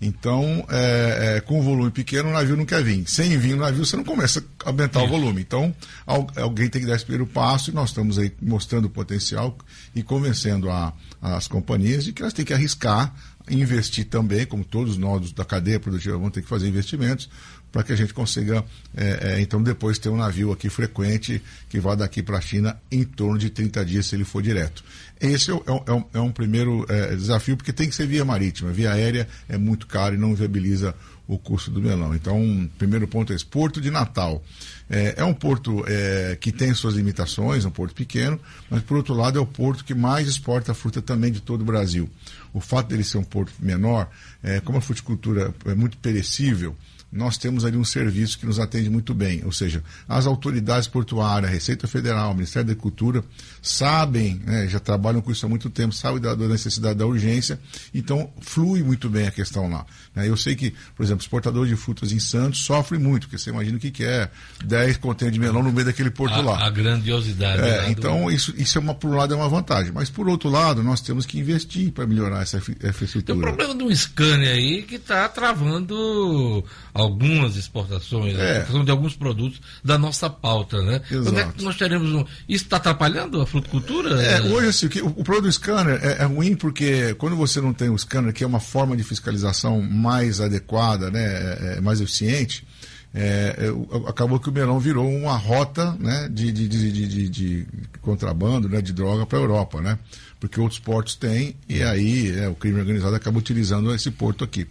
Então, 0.00 0.64
é, 0.70 1.36
é, 1.36 1.40
com 1.42 1.60
o 1.60 1.62
volume 1.62 1.90
pequeno, 1.90 2.30
o 2.30 2.32
navio 2.32 2.56
não 2.56 2.64
quer 2.64 2.82
vir. 2.82 3.06
Sem 3.06 3.36
vir 3.36 3.52
o 3.52 3.58
navio, 3.58 3.84
você 3.84 3.96
não 3.96 4.04
começa 4.04 4.42
a 4.64 4.70
aumentar 4.70 5.00
Isso. 5.04 5.08
o 5.08 5.10
volume. 5.18 5.42
Então, 5.42 5.74
alguém 6.06 6.70
tem 6.70 6.80
que 6.80 6.88
dar 6.88 6.96
esse 6.96 7.04
primeiro 7.04 7.26
passo 7.26 7.70
e 7.70 7.74
nós 7.74 7.90
estamos 7.90 8.18
aí 8.18 8.32
mostrando 8.40 8.86
o 8.86 8.90
potencial 8.90 9.56
e 9.94 10.02
convencendo 10.02 10.70
a, 10.70 10.94
as 11.20 11.46
companhias 11.46 12.04
de 12.04 12.14
que 12.14 12.22
elas 12.22 12.32
têm 12.32 12.46
que 12.46 12.54
arriscar, 12.54 13.14
investir 13.48 14.06
também, 14.06 14.46
como 14.46 14.64
todos 14.64 14.96
nós 14.96 15.32
da 15.32 15.44
cadeia 15.44 15.80
produtiva 15.80 16.18
vão 16.18 16.30
ter 16.30 16.42
que 16.42 16.48
fazer 16.48 16.68
investimentos, 16.68 17.28
para 17.72 17.82
que 17.82 17.92
a 17.92 17.96
gente 17.96 18.12
consiga, 18.12 18.64
é, 18.96 19.34
é, 19.34 19.40
então, 19.40 19.62
depois 19.62 19.98
ter 19.98 20.08
um 20.08 20.16
navio 20.16 20.52
aqui 20.52 20.68
frequente 20.68 21.40
que 21.68 21.78
vá 21.78 21.94
daqui 21.94 22.22
para 22.22 22.38
a 22.38 22.40
China 22.40 22.76
em 22.90 23.04
torno 23.04 23.38
de 23.38 23.48
30 23.48 23.84
dias, 23.84 24.06
se 24.06 24.16
ele 24.16 24.24
for 24.24 24.42
direto. 24.42 24.82
Esse 25.20 25.52
é, 25.52 25.54
é, 25.54 25.92
um, 25.92 26.04
é 26.14 26.20
um 26.20 26.32
primeiro 26.32 26.84
é, 26.88 27.14
desafio, 27.14 27.56
porque 27.56 27.72
tem 27.72 27.88
que 27.88 27.94
ser 27.94 28.06
via 28.06 28.24
marítima. 28.24 28.72
Via 28.72 28.92
aérea 28.92 29.28
é 29.48 29.56
muito 29.56 29.86
caro 29.86 30.14
e 30.14 30.18
não 30.18 30.34
viabiliza 30.34 30.94
o 31.28 31.38
custo 31.38 31.70
do 31.70 31.80
melão. 31.80 32.12
Então, 32.12 32.40
um 32.40 32.68
primeiro 32.76 33.06
ponto 33.06 33.32
é 33.32 33.36
esse. 33.36 33.44
Porto 33.44 33.80
de 33.80 33.90
Natal. 33.90 34.42
É, 34.88 35.14
é 35.18 35.24
um 35.24 35.32
porto 35.32 35.84
é, 35.86 36.36
que 36.40 36.50
tem 36.50 36.74
suas 36.74 36.94
limitações, 36.94 37.64
é 37.64 37.68
um 37.68 37.70
porto 37.70 37.94
pequeno, 37.94 38.40
mas, 38.68 38.82
por 38.82 38.96
outro 38.96 39.14
lado, 39.14 39.38
é 39.38 39.40
o 39.40 39.46
porto 39.46 39.84
que 39.84 39.94
mais 39.94 40.26
exporta 40.26 40.74
fruta 40.74 41.00
também 41.00 41.30
de 41.30 41.40
todo 41.40 41.60
o 41.60 41.64
Brasil. 41.64 42.10
O 42.52 42.60
fato 42.60 42.88
dele 42.88 43.04
ser 43.04 43.18
um 43.18 43.24
porto 43.24 43.52
menor, 43.58 44.10
é, 44.42 44.60
como 44.60 44.78
a 44.78 44.80
fruticultura 44.80 45.54
é 45.66 45.74
muito 45.74 45.96
perecível, 45.98 46.76
nós 47.12 47.36
temos 47.36 47.64
ali 47.64 47.76
um 47.76 47.84
serviço 47.84 48.38
que 48.38 48.46
nos 48.46 48.58
atende 48.60 48.88
muito 48.88 49.12
bem. 49.12 49.42
Ou 49.44 49.52
seja, 49.52 49.82
as 50.08 50.26
autoridades 50.26 50.86
portuárias, 50.86 51.50
Receita 51.50 51.88
Federal, 51.88 52.32
Ministério 52.34 52.66
da 52.66 52.72
Agricultura, 52.72 53.24
sabem, 53.60 54.40
né, 54.44 54.68
já 54.68 54.78
trabalham 54.78 55.20
com 55.20 55.32
isso 55.32 55.44
há 55.44 55.48
muito 55.48 55.68
tempo, 55.68 55.92
sabem 55.92 56.20
da, 56.20 56.34
da, 56.34 56.46
necessidade 56.46 56.98
da 56.98 57.06
urgência, 57.06 57.58
então 57.92 58.30
flui 58.40 58.82
muito 58.82 59.08
bem 59.08 59.26
a 59.26 59.30
questão 59.30 59.68
lá. 59.68 59.84
Né? 60.14 60.28
Eu 60.28 60.36
sei 60.36 60.54
que, 60.54 60.72
por 60.96 61.02
exemplo, 61.02 61.22
exportador 61.22 61.66
de 61.66 61.74
frutas 61.74 62.12
em 62.12 62.20
Santos 62.20 62.60
sofre 62.60 62.96
muito, 62.98 63.26
porque 63.26 63.38
você 63.38 63.50
imagina 63.50 63.76
o 63.76 63.80
que, 63.80 63.90
que 63.90 64.04
é 64.04 64.30
10 64.64 64.98
contêineres 64.98 65.34
de 65.34 65.40
melão 65.40 65.62
no 65.62 65.72
meio 65.72 65.86
daquele 65.86 66.10
porto 66.10 66.34
a, 66.34 66.42
lá. 66.42 66.66
A 66.66 66.70
grandiosidade. 66.70 67.62
É, 67.62 67.90
então, 67.90 68.26
do... 68.26 68.30
isso, 68.30 68.54
isso 68.56 68.78
é 68.78 68.80
uma, 68.80 68.94
por 68.94 69.10
um 69.10 69.16
lado, 69.16 69.34
é 69.34 69.36
uma 69.36 69.48
vantagem. 69.48 69.92
Mas, 69.92 70.08
por 70.08 70.28
outro 70.28 70.48
lado, 70.48 70.82
nós 70.82 71.00
temos 71.00 71.26
que 71.26 71.38
investir 71.38 71.90
para 71.90 72.06
melhorar 72.06 72.42
essa 72.42 72.58
infraestrutura. 72.58 73.22
Tem 73.24 73.36
o 73.36 73.40
problema 73.40 73.74
de 73.74 73.84
um 73.84 73.94
scanner 73.94 74.54
aí 74.54 74.82
que 74.82 74.94
está 74.94 75.28
travando 75.28 76.64
algumas 76.94 77.56
exportações, 77.56 78.36
É. 78.36 78.40
a 78.40 78.50
exportação 78.52 78.84
de 78.84 78.90
alguns 78.90 79.14
produtos 79.16 79.60
da 79.84 79.96
nossa 79.98 80.28
pauta, 80.28 80.82
né? 80.82 80.96
É 80.96 80.98
que 81.00 81.14
Exato. 81.14 81.62
nós 81.64 81.76
teremos 81.76 82.10
um... 82.12 82.24
Isso 82.48 82.64
está 82.64 82.76
atrapalhando 82.78 83.40
a 83.40 83.46
fruticultura? 83.46 84.20
É, 84.22 84.40
hoje, 84.42 84.68
assim, 84.68 84.86
o, 84.86 84.88
que- 84.90 85.02
o, 85.02 85.06
o 85.08 85.24
problema 85.24 85.42
do 85.42 85.52
scanner 85.52 86.00
é, 86.02 86.22
é 86.22 86.24
ruim 86.24 86.54
porque 86.56 87.14
quando 87.14 87.36
você 87.36 87.60
não 87.60 87.72
tem 87.72 87.88
o 87.90 87.98
scanner, 87.98 88.32
que 88.32 88.42
é 88.44 88.46
uma 88.46 88.60
forma 88.60 88.96
de 88.96 89.02
fiscalização 89.04 89.80
mais 89.82 90.40
adequada, 90.40 91.10
né, 91.10 91.22
é, 91.24 91.74
é 91.78 91.80
mais 91.80 92.00
eficiente, 92.00 92.66
é, 93.12 93.56
é, 93.58 94.08
acabou 94.08 94.38
que 94.38 94.48
o 94.48 94.52
melão 94.52 94.78
virou 94.78 95.08
uma 95.08 95.36
rota 95.36 95.96
né, 95.98 96.28
de, 96.30 96.52
de- 96.52 96.68
de- 96.68 97.28
de 97.28 97.66
contrabando, 98.00 98.68
né, 98.68 98.80
de 98.80 98.92
droga 98.92 99.26
para 99.26 99.38
a 99.38 99.42
Europa, 99.42 99.80
né? 99.80 99.98
Porque 100.38 100.58
outros 100.60 100.78
portos 100.80 101.16
têm 101.16 101.54
e 101.68 101.82
aí 101.82 102.30
é, 102.38 102.48
o 102.48 102.54
crime 102.54 102.78
organizado 102.80 103.14
acaba 103.14 103.38
utilizando 103.38 103.94
esse 103.94 104.10
porto 104.10 104.42
aqui. 104.44 104.66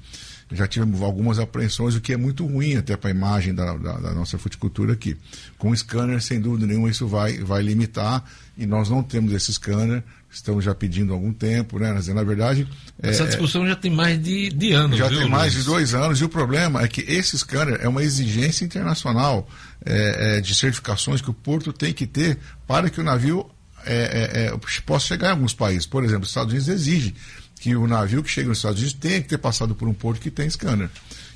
Já 0.52 0.66
tivemos 0.68 1.02
algumas 1.04 1.38
apreensões, 1.38 1.96
o 1.96 2.02
que 2.02 2.12
é 2.12 2.18
muito 2.18 2.44
ruim 2.46 2.76
até 2.76 2.98
para 2.98 3.10
a 3.10 3.14
imagem 3.14 3.54
da, 3.54 3.78
da- 3.78 3.98
da 4.00 4.14
nossa 4.14 4.36
fruticultura 4.38 4.94
aqui. 4.94 5.16
Com 5.60 5.70
o 5.70 5.78
scanner, 5.78 6.20
sem 6.22 6.42
dúvida 6.42 6.66
nenhuma, 6.66 6.90
isso 6.90 7.08
vai, 7.08 7.38
vai 7.38 7.62
limitar 7.62 8.24
e 8.58 8.66
nós 8.66 8.90
não 8.90 9.04
temos 9.04 9.32
esse 9.32 9.54
scanner, 9.54 10.04
estamos 10.32 10.66
já 10.66 10.74
pedindo 10.74 11.12
há 11.14 11.16
algum 11.16 11.32
tempo, 11.32 11.78
né? 11.78 11.94
Na 12.16 12.24
verdade. 12.24 12.68
Essa 13.00 13.24
é- 13.24 13.28
discussão 13.28 13.68
já 13.68 13.76
tem 13.76 13.92
mais 13.92 14.22
de, 14.22 14.50
de 14.50 14.72
anos, 14.74 14.98
já 14.98 15.08
viu, 15.08 15.20
tem 15.20 15.30
mais 15.30 15.54
Luiz? 15.54 15.66
de 15.66 15.70
dois 15.72 15.94
anos 15.94 16.20
e 16.20 16.24
o 16.26 16.30
problema 16.30 16.82
é 16.82 16.88
que 16.88 17.02
esse 17.02 17.38
scanner 17.38 17.78
é 17.82 17.88
uma 17.88 18.02
exigência 18.04 18.66
internacional 18.66 19.48
é, 19.86 20.38
é, 20.38 20.42
de 20.42 20.56
certificações 20.56 21.22
que 21.22 21.30
o 21.30 21.34
porto 21.34 21.72
tem 21.72 21.94
que 21.94 22.08
ter 22.08 22.40
para 22.66 22.90
que 22.90 23.00
o 23.00 23.04
navio 23.04 23.48
é, 23.86 23.96
é, 23.96 24.46
é, 24.48 24.58
possa 24.86 25.06
chegar 25.08 25.28
em 25.28 25.32
alguns 25.32 25.54
países. 25.54 25.86
Por 25.86 26.04
exemplo, 26.04 26.24
os 26.24 26.30
Estados 26.30 26.52
Unidos 26.52 26.68
exige 26.68 27.14
que 27.60 27.76
o 27.76 27.86
navio 27.88 28.24
que 28.24 28.30
chega 28.30 28.48
nos 28.50 28.60
Estados 28.60 28.80
Unidos 28.80 28.98
tenha 29.00 29.22
que 29.22 29.28
ter 29.28 29.38
passado 29.38 29.76
por 29.76 29.88
um 29.88 29.94
porto 29.94 30.22
que 30.22 30.32
tem 30.32 30.50
scanner. 30.50 30.90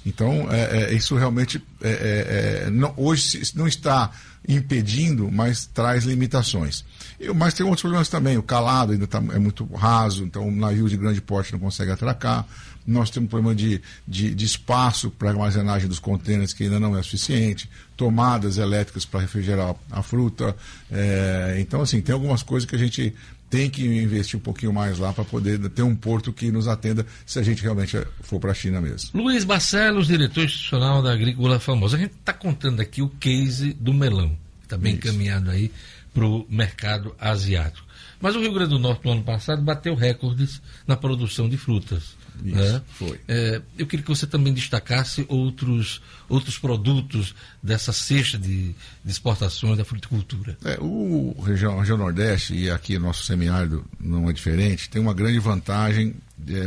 Então, 0.06 0.48
é, 0.52 0.84
é, 0.92 0.94
isso 0.94 1.16
realmente 1.16 1.62
é, 1.82 1.90
é, 1.90 2.64
é, 2.66 2.70
não- 2.70 2.94
hoje 2.98 3.42
não 3.56 3.68
está 3.68 4.12
impedindo, 4.48 5.30
mas 5.32 5.66
traz 5.66 6.04
limitações. 6.04 6.84
E- 7.20 7.32
mas 7.34 7.54
tem 7.54 7.66
outros 7.66 7.82
problemas 7.82 8.10
também. 8.10 8.38
O 8.38 8.44
calado 8.44 8.92
ainda 8.92 9.08
tá, 9.08 9.20
é 9.34 9.40
muito 9.40 9.66
raso, 9.74 10.24
então 10.26 10.48
o 10.48 10.52
navio 10.52 10.90
de 10.90 10.98
grande 10.98 11.22
porte 11.22 11.54
não 11.54 11.60
consegue 11.60 11.92
atracar. 11.92 12.46
Nós 12.86 13.10
temos 13.10 13.28
um 13.28 13.30
problema 13.30 13.56
de, 13.56 13.82
de, 14.06 14.36
de 14.36 14.46
espaço 14.46 15.10
para 15.10 15.30
armazenagem 15.30 15.88
dos 15.88 16.00
contêineres 16.00 16.52
que 16.54 16.64
ainda 16.64 16.80
não 16.82 16.98
é 16.98 17.02
suficiente, 17.02 17.70
tomadas 17.96 18.58
elétricas 18.58 19.06
para 19.06 19.22
refrigerar 19.22 19.74
a 19.90 20.04
fruta. 20.04 20.54
É, 20.92 21.56
então, 21.60 21.82
assim, 21.82 22.02
tem 22.02 22.12
algumas 22.14 22.44
coisas 22.44 22.70
que 22.70 22.76
a 22.76 22.80
gente 22.80 23.16
tem 23.54 23.70
que 23.70 23.86
investir 23.86 24.36
um 24.36 24.41
pouquinho 24.41 24.74
mais 24.74 24.97
lá 24.97 25.14
para 25.14 25.24
poder 25.24 25.60
ter 25.70 25.84
um 25.84 25.95
porto 25.95 26.34
que 26.34 26.51
nos 26.51 26.68
atenda 26.68 27.06
se 27.24 27.38
a 27.38 27.43
gente 27.43 27.62
realmente 27.62 27.95
for 28.22 28.39
para 28.39 28.49
a 28.49 28.54
China 28.56 28.82
mesmo. 28.82 29.12
Luiz 29.14 29.43
Barcelos, 29.43 30.08
diretor 30.08 30.43
institucional 30.43 31.04
da 31.04 31.14
Agrícola 31.14 31.60
Famosa. 31.60 31.95
A 31.95 31.99
gente 31.99 32.16
está 32.16 32.34
contando 32.34 32.80
aqui 32.80 33.04
o 33.04 33.10
case 33.10 33.74
do 33.74 33.93
melão, 33.93 34.30
que 34.62 34.66
está 34.66 34.76
bem 34.76 34.95
Isso. 34.95 35.08
encaminhado 35.08 35.51
aí 35.51 35.72
para 36.12 36.26
o 36.26 36.47
mercado 36.49 37.16
asiático. 37.20 37.86
Mas 38.20 38.36
o 38.36 38.39
Rio 38.39 38.54
Grande 38.54 38.72
do 38.72 38.80
Norte, 38.80 39.06
no 39.06 39.12
ano 39.12 39.24
passado, 39.24 39.62
bateu 39.62 39.93
recordes 39.93 40.60
na 40.88 40.97
produção 40.97 41.47
de 41.47 41.56
frutas. 41.56 42.16
Isso, 42.44 42.56
né? 42.56 42.82
foi. 42.94 43.20
É, 43.28 43.62
eu 43.78 43.86
queria 43.86 44.04
que 44.04 44.10
você 44.10 44.26
também 44.26 44.54
destacasse 44.54 45.26
outros, 45.28 46.02
outros 46.28 46.58
produtos 46.58 47.36
dessa 47.62 47.94
cesta 47.94 48.38
de, 48.38 48.74
de 49.04 49.12
exportações 49.12 49.78
da 49.78 49.86
fruticultura. 49.86 50.58
É, 50.64 50.78
o 50.80 51.36
região, 51.42 51.78
a 51.78 51.80
região 51.82 51.98
Nordeste, 51.98 52.54
e 52.54 52.70
aqui 52.70 52.98
nosso 52.98 53.24
semiárido 53.24 53.86
não 54.00 54.30
é 54.30 54.34
diferente, 54.34 54.90
tem 54.90 55.02
uma 55.02 55.14
grande 55.14 55.40
vantagem 55.40 56.16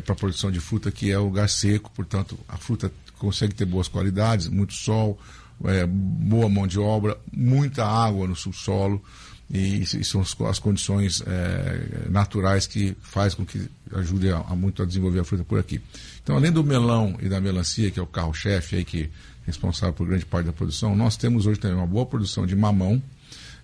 para 0.04 0.12
a 0.12 0.16
produção 0.16 0.50
de 0.50 0.60
fruta, 0.60 0.90
que 0.90 1.10
é 1.10 1.18
o 1.18 1.24
lugar 1.24 1.48
seco, 1.48 1.90
portanto, 1.90 2.38
a 2.48 2.56
fruta 2.56 2.90
consegue 3.18 3.54
ter 3.54 3.64
boas 3.64 3.88
qualidades, 3.88 4.48
muito 4.48 4.74
sol, 4.74 5.18
é, 5.64 5.86
boa 5.86 6.48
mão 6.48 6.66
de 6.66 6.78
obra, 6.78 7.18
muita 7.32 7.84
água 7.84 8.26
no 8.26 8.36
subsolo, 8.36 9.02
e, 9.50 9.82
isso 9.82 10.02
são 10.04 10.46
as 10.48 10.58
condições 10.58 11.22
é, 11.26 12.08
naturais 12.10 12.66
que 12.66 12.96
faz 13.00 13.34
com 13.34 13.44
que 13.44 13.68
ajude 13.94 14.30
a, 14.30 14.38
a 14.38 14.56
muito 14.56 14.82
a 14.82 14.86
desenvolver 14.86 15.20
a 15.20 15.24
fruta 15.24 15.44
por 15.44 15.58
aqui. 15.58 15.80
Então, 16.22 16.36
além 16.36 16.50
do 16.50 16.64
melão 16.64 17.16
e 17.20 17.28
da 17.28 17.40
melancia, 17.40 17.90
que 17.90 17.98
é 17.98 18.02
o 18.02 18.06
carro-chefe 18.06 18.76
aí 18.76 18.84
que 18.84 19.02
é 19.02 19.08
responsável 19.46 19.94
por 19.94 20.06
grande 20.06 20.26
parte 20.26 20.46
da 20.46 20.52
produção, 20.52 20.96
nós 20.96 21.16
temos 21.16 21.46
hoje 21.46 21.60
também 21.60 21.76
uma 21.76 21.86
boa 21.86 22.04
produção 22.04 22.44
de 22.44 22.56
mamão, 22.56 23.00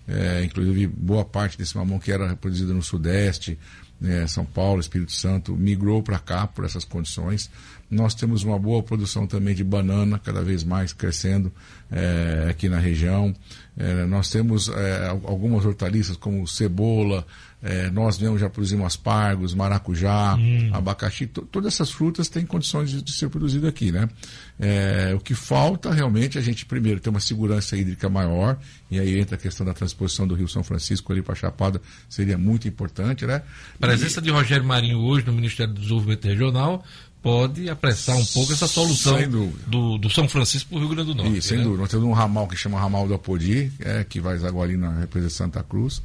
é, 0.07 0.43
inclusive, 0.43 0.87
boa 0.87 1.23
parte 1.23 1.57
desse 1.57 1.77
mamão 1.77 1.99
que 1.99 2.11
era 2.11 2.35
produzido 2.35 2.73
no 2.73 2.83
Sudeste, 2.83 3.57
né, 3.99 4.27
São 4.27 4.45
Paulo, 4.45 4.81
Espírito 4.81 5.13
Santo, 5.13 5.55
migrou 5.55 6.03
para 6.03 6.19
cá 6.19 6.45
por 6.45 6.65
essas 6.65 6.83
condições. 6.83 7.49
Nós 7.93 8.13
temos 8.15 8.43
uma 8.43 8.57
boa 8.59 8.81
produção 8.83 9.25
também 9.27 9.53
de 9.55 9.63
banana, 9.63 10.19
cada 10.19 10.41
vez 10.41 10.63
mais 10.63 10.91
crescendo 10.93 11.51
é, 11.91 12.47
aqui 12.49 12.67
na 12.67 12.79
região. 12.79 13.33
É, 13.77 14.05
nós 14.05 14.29
temos 14.29 14.67
é, 14.69 15.07
al- 15.07 15.21
algumas 15.25 15.65
hortaliças 15.65 16.17
como 16.17 16.47
cebola, 16.47 17.25
nós 17.93 18.19
mesmos 18.19 18.41
já 18.41 18.49
produzimos 18.49 18.85
aspargos, 18.85 19.53
maracujá, 19.53 20.37
abacaxi, 20.73 21.27
to- 21.27 21.43
todas 21.49 21.73
essas 21.73 21.91
frutas 21.91 22.27
têm 22.27 22.45
condições 22.45 22.89
de, 22.89 23.01
de 23.01 23.13
ser 23.13 23.29
produzido 23.29 23.65
aqui, 23.67 23.89
né? 23.89 24.09
O 25.15 25.19
que 25.21 25.33
falta 25.33 25.89
realmente 25.93 26.37
é 26.37 26.41
a 26.41 26.43
gente 26.43 26.65
primeiro 26.65 26.99
ter 26.99 27.09
uma 27.09 27.21
segurança 27.21 27.77
hídrica 27.77 28.09
maior, 28.09 28.57
e 28.91 28.99
aí 28.99 29.17
entra 29.17 29.35
a 29.37 29.39
questão 29.39 29.65
da 29.65 29.73
transposição 29.73 30.27
do 30.27 30.35
Rio 30.35 30.49
São 30.49 30.61
Francisco 30.61 31.13
ali 31.13 31.21
para 31.21 31.35
Chapada, 31.35 31.81
seria 32.09 32.37
muito 32.37 32.67
importante, 32.67 33.25
né? 33.25 33.41
A 33.75 33.77
presença 33.79 34.21
de 34.21 34.29
Rogério 34.29 34.65
Marinho 34.65 34.99
hoje 34.99 35.25
no 35.25 35.31
Ministério 35.31 35.73
do 35.73 35.79
Desenvolvimento 35.79 36.25
Regional 36.25 36.83
pode 37.23 37.69
apressar 37.69 38.17
um 38.17 38.25
pouco 38.25 38.51
essa 38.51 38.67
solução 38.67 39.17
do, 39.65 39.97
do 39.97 40.09
São 40.09 40.27
Francisco 40.27 40.69
para 40.69 40.77
o 40.77 40.79
Rio 40.81 40.89
Grande 40.89 41.13
do 41.13 41.15
Norte. 41.15 41.37
E, 41.37 41.41
sem 41.41 41.57
né? 41.57 41.63
dúvida. 41.63 41.81
Nós 41.81 41.89
temos 41.89 42.05
um 42.05 42.11
ramal 42.11 42.47
que 42.47 42.57
chama 42.57 42.77
Ramal 42.77 43.07
do 43.07 43.13
Apodi, 43.13 43.71
é, 43.79 44.03
que 44.03 44.19
vai 44.19 44.35
agora 44.45 44.69
ali 44.69 44.77
na 44.77 44.99
represa 44.99 45.27
de 45.27 45.33
Santa 45.33 45.63
Cruz, 45.63 46.01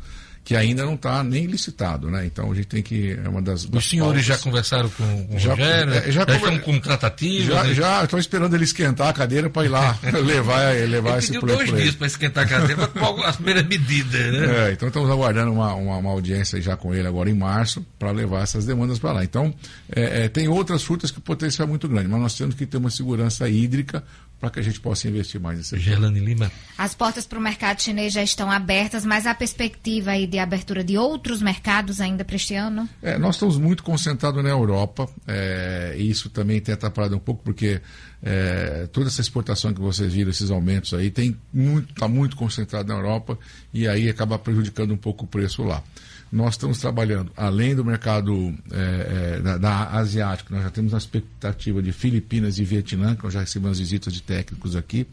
que 0.48 0.56
ainda 0.56 0.82
não 0.82 0.94
está 0.94 1.22
nem 1.22 1.44
licitado, 1.44 2.10
né? 2.10 2.24
Então 2.24 2.50
a 2.50 2.54
gente 2.54 2.68
tem 2.68 2.82
que. 2.82 3.12
É 3.22 3.28
uma 3.28 3.42
das. 3.42 3.66
das 3.66 3.84
Os 3.84 3.90
senhores 3.90 4.24
já 4.24 4.32
pautas. 4.32 4.44
conversaram 4.44 4.88
com, 4.88 5.26
com 5.26 5.36
o 5.36 5.38
Já- 5.38 5.50
Rogério? 5.50 5.92
é, 5.92 6.02
já 6.10 6.24
já 6.26 6.36
estão 6.36 6.58
com 6.60 6.80
tratativas? 6.80 7.46
Já, 7.54 7.64
né? 7.64 7.74
já 7.74 8.04
estou 8.04 8.18
esperando 8.18 8.54
ele 8.54 8.64
esquentar 8.64 9.08
a 9.08 9.12
cadeira 9.12 9.50
para 9.50 9.66
ir 9.66 9.68
lá 9.68 9.98
levar, 10.24 10.72
levar 10.88 11.10
Ele 11.10 11.18
esse 11.18 11.32
pediu 11.38 11.42
dois 11.54 11.70
dias 11.70 11.94
para 11.96 12.06
esquentar 12.06 12.44
a 12.44 12.48
cadeira, 12.48 12.86
tomar 12.88 13.28
as 13.28 13.36
primeiras 13.36 13.66
medidas, 13.66 14.32
né? 14.32 14.68
É, 14.68 14.72
então 14.72 14.88
estamos 14.88 15.10
aguardando 15.10 15.52
uma, 15.52 15.74
uma, 15.74 15.96
uma 15.98 16.10
audiência 16.12 16.58
já 16.62 16.78
com 16.78 16.94
ele 16.94 17.06
agora 17.06 17.28
em 17.28 17.34
março 17.34 17.84
para 17.98 18.10
levar 18.10 18.42
essas 18.42 18.64
demandas 18.64 18.98
para 18.98 19.12
lá. 19.12 19.24
Então, 19.24 19.52
é, 19.94 20.24
é, 20.24 20.28
tem 20.30 20.48
outras 20.48 20.82
frutas 20.82 21.10
que 21.10 21.18
o 21.18 21.20
potencial 21.20 21.66
é 21.66 21.68
muito 21.68 21.86
grande, 21.86 22.08
mas 22.08 22.22
nós 22.22 22.34
temos 22.34 22.54
que 22.54 22.64
ter 22.64 22.78
uma 22.78 22.88
segurança 22.88 23.46
hídrica 23.50 24.02
para 24.40 24.50
que 24.50 24.60
a 24.60 24.62
gente 24.62 24.80
possa 24.80 25.08
investir 25.08 25.40
mais 25.40 25.58
nesse. 25.58 25.78
Gerlane 25.78 26.20
Lima. 26.20 26.50
As 26.76 26.94
portas 26.94 27.26
para 27.26 27.38
o 27.38 27.42
mercado 27.42 27.82
chinês 27.82 28.12
já 28.12 28.22
estão 28.22 28.50
abertas, 28.50 29.04
mas 29.04 29.26
há 29.26 29.34
perspectiva 29.34 30.12
aí 30.12 30.26
de 30.26 30.38
abertura 30.38 30.84
de 30.84 30.96
outros 30.96 31.42
mercados 31.42 32.00
ainda 32.00 32.24
para 32.24 32.36
este 32.36 32.54
ano? 32.54 32.88
É, 33.02 33.18
nós 33.18 33.34
estamos 33.34 33.56
muito 33.56 33.82
concentrados 33.82 34.42
na 34.42 34.50
Europa, 34.50 35.08
é, 35.26 35.96
e 35.98 36.08
isso 36.08 36.30
também 36.30 36.60
tem 36.60 36.74
atrapalhado 36.74 37.16
um 37.16 37.20
pouco, 37.20 37.42
porque 37.42 37.80
é, 38.22 38.88
toda 38.92 39.08
essa 39.08 39.20
exportação 39.20 39.72
que 39.72 39.80
vocês 39.80 40.12
viram, 40.12 40.30
esses 40.30 40.50
aumentos 40.50 40.94
aí, 40.94 41.08
está 41.08 41.22
muito, 41.52 41.94
tá 41.94 42.06
muito 42.06 42.36
concentrado 42.36 42.88
na 42.88 42.94
Europa 42.94 43.38
e 43.72 43.88
aí 43.88 44.08
acaba 44.08 44.38
prejudicando 44.38 44.92
um 44.92 44.96
pouco 44.96 45.24
o 45.24 45.28
preço 45.28 45.62
lá. 45.64 45.82
Nós 46.30 46.54
estamos 46.54 46.78
trabalhando, 46.78 47.32
além 47.36 47.74
do 47.74 47.84
mercado 47.84 48.54
é, 48.70 49.36
é, 49.36 49.40
da, 49.40 49.56
da 49.56 49.90
asiático, 49.92 50.52
nós 50.52 50.62
já 50.62 50.70
temos 50.70 50.92
a 50.92 50.98
expectativa 50.98 51.82
de 51.82 51.90
Filipinas 51.90 52.58
e 52.58 52.64
Vietnã, 52.64 53.16
que 53.16 53.24
nós 53.24 53.32
já 53.32 53.40
recebemos 53.40 53.78
visitas 53.78 54.12
de 54.12 54.22
técnicos 54.22 54.76
aqui, 54.76 55.06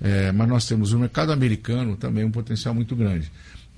é, 0.00 0.32
mas 0.32 0.48
nós 0.48 0.66
temos 0.66 0.92
o 0.92 0.98
mercado 0.98 1.30
americano 1.30 1.96
também 1.96 2.24
um 2.24 2.30
potencial 2.30 2.74
muito 2.74 2.96
grande. 2.96 3.30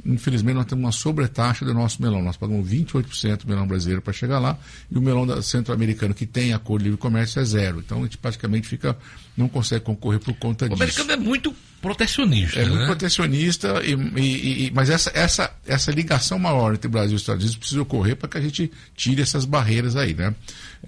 Infelizmente, 0.07 0.55
nós 0.55 0.67
temos 0.67 0.85
uma 0.85 0.93
sobretaxa 0.93 1.65
do 1.65 1.75
nosso 1.75 2.01
melão. 2.01 2.23
Nós 2.23 2.37
pagamos 2.37 2.69
28% 2.69 3.39
do 3.45 3.49
melão 3.49 3.67
brasileiro 3.67 4.01
para 4.01 4.13
chegar 4.13 4.39
lá, 4.39 4.57
e 4.91 4.97
o 4.97 5.01
melão 5.03 5.43
centro-americano, 5.43 6.15
que 6.15 6.25
tem 6.25 6.53
acordo 6.53 6.83
de 6.83 6.91
livre 6.91 6.99
comércio, 7.01 7.41
é 7.41 7.45
zero. 7.45 7.81
Então, 7.81 7.99
a 7.99 8.03
gente 8.03 8.17
praticamente 8.17 8.69
fica, 8.69 8.97
não 9.37 9.49
consegue 9.49 9.85
concorrer 9.85 10.21
por 10.21 10.33
conta 10.35 10.67
O 10.67 10.69
disso. 10.69 10.83
americano 10.83 11.13
é 11.13 11.17
muito 11.17 11.55
protecionista, 11.83 12.59
É 12.59 12.65
muito 12.67 12.81
né? 12.81 12.87
protecionista, 12.87 13.83
e, 13.85 13.93
e- 14.21 14.67
e- 14.67 14.71
mas 14.73 14.89
essa, 14.91 15.11
essa, 15.15 15.51
essa 15.67 15.91
ligação 15.93 16.39
maior 16.39 16.75
entre 16.75 16.89
Brasil 16.89 17.15
e 17.17 17.21
Estados 17.21 17.43
Unidos 17.45 17.59
precisa 17.59 17.83
ocorrer 17.83 18.17
para 18.17 18.29
que 18.29 18.39
a 18.39 18.41
gente 18.41 18.71
tire 18.97 19.23
essas 19.23 19.45
barreiras 19.45 19.95
aí. 19.97 20.15
Né? 20.15 20.35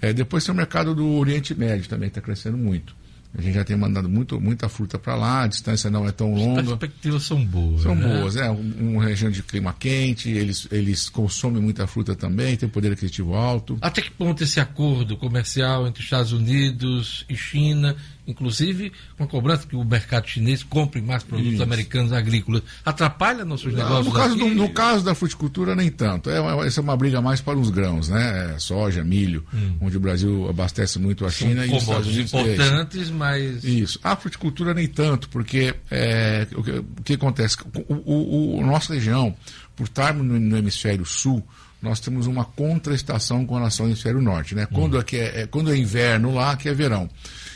É, 0.01 0.13
depois 0.13 0.43
tem 0.45 0.53
o 0.53 0.57
mercado 0.57 0.93
do 0.95 1.05
Oriente 1.15 1.53
Médio 1.53 1.87
também, 1.89 2.07
está 2.07 2.21
crescendo 2.21 2.57
muito. 2.57 2.95
A 3.37 3.41
gente 3.41 3.53
já 3.55 3.63
tem 3.63 3.77
mandado 3.77 4.09
muito, 4.09 4.41
muita 4.41 4.67
fruta 4.67 4.99
para 4.99 5.15
lá, 5.15 5.43
a 5.43 5.47
distância 5.47 5.89
não 5.89 6.05
é 6.05 6.11
tão 6.11 6.33
As 6.35 6.39
longa. 6.41 6.63
perspectivas 6.63 7.23
são 7.23 7.43
boas. 7.45 7.81
São 7.81 7.95
né? 7.95 8.05
boas, 8.19 8.35
é. 8.35 8.49
Um- 8.51 8.91
Uma 8.95 9.05
região 9.05 9.31
de 9.31 9.41
clima 9.41 9.73
quente, 9.77 10.29
eles, 10.29 10.67
eles 10.69 11.07
consomem 11.07 11.61
muita 11.61 11.87
fruta 11.87 12.13
também, 12.13 12.57
tem 12.57 12.67
poder 12.67 12.91
aquisitivo 12.91 13.33
alto. 13.33 13.77
Até 13.81 14.01
que 14.01 14.11
ponto 14.11 14.43
esse 14.43 14.59
acordo 14.59 15.15
comercial 15.15 15.87
entre 15.87 16.03
Estados 16.03 16.33
Unidos 16.33 17.25
e 17.29 17.35
China, 17.37 17.95
inclusive 18.27 18.91
com 19.17 19.23
a 19.23 19.27
cobrança 19.27 19.65
que 19.67 19.75
o 19.75 19.83
mercado 19.83 20.27
chinês 20.27 20.63
compre 20.63 21.01
mais 21.01 21.23
produtos 21.23 21.53
Isso. 21.53 21.63
americanos 21.63 22.13
agrícolas, 22.13 22.61
atrapalha 22.85 23.43
nossos 23.43 23.73
Não, 23.73 23.83
negócios 23.83 24.05
no, 24.07 24.13
caso, 24.13 24.35
aqui? 24.35 24.49
do- 24.49 24.55
no 24.55 24.69
caso 24.69 25.03
da 25.05 25.15
fruticultura, 25.15 25.75
nem 25.75 25.89
tanto. 25.89 26.29
É, 26.29 26.39
uma- 26.39 26.65
essa 26.65 26.79
é 26.79 26.83
uma 26.83 26.95
briga 26.95 27.19
mais 27.21 27.41
para 27.41 27.57
os 27.57 27.69
grãos, 27.69 28.09
né? 28.09 28.53
É, 28.55 28.59
soja, 28.59 29.03
milho, 29.03 29.45
onde 29.79 29.97
o 29.97 29.99
Brasil 29.99 30.47
abastece 30.49 30.99
muito 30.99 31.23
a 31.25 31.27
Hum. 31.27 31.31
São 31.31 31.47
China 31.49 31.65
e 31.65 31.75
os 31.75 31.81
Estados 31.83 32.07
Unidos. 32.07 32.33
é 32.33 32.39
importantes, 32.53 33.09
mas. 33.09 33.63
Isso. 33.63 33.99
A 34.03 34.15
fruticultura 34.15 34.73
nem 34.73 34.87
tanto, 34.87 35.27
porque 35.29 35.73
é, 35.89 36.47
o, 36.55 36.63
que, 36.63 36.71
o, 36.71 36.85
que, 37.03 37.13
acontece? 37.13 37.57
O, 37.87 37.93
o, 37.93 38.57
o, 38.59 38.65
nossa 38.65 38.93
região, 38.93 39.35
por 39.75 39.83
estarmos 39.85 40.25
no, 40.25 40.39
no, 40.39 40.57
hemisfério 40.57 41.05
sul, 41.05 41.45
nós 41.81 41.99
temos 41.99 42.27
uma 42.27 42.45
contraestação 42.45 43.45
com 43.45 43.55
relação 43.55 43.85
ao 43.85 43.89
hemisfério 43.89 44.21
norte. 44.21 44.53
Né? 44.53 44.67
Quando, 44.67 44.97
hum. 44.99 45.03
é, 45.13 45.41
é, 45.41 45.47
quando 45.47 45.71
é 45.73 45.77
inverno 45.77 46.33
lá, 46.33 46.51
aqui 46.51 46.69
é 46.69 46.73
verão. 46.73 47.09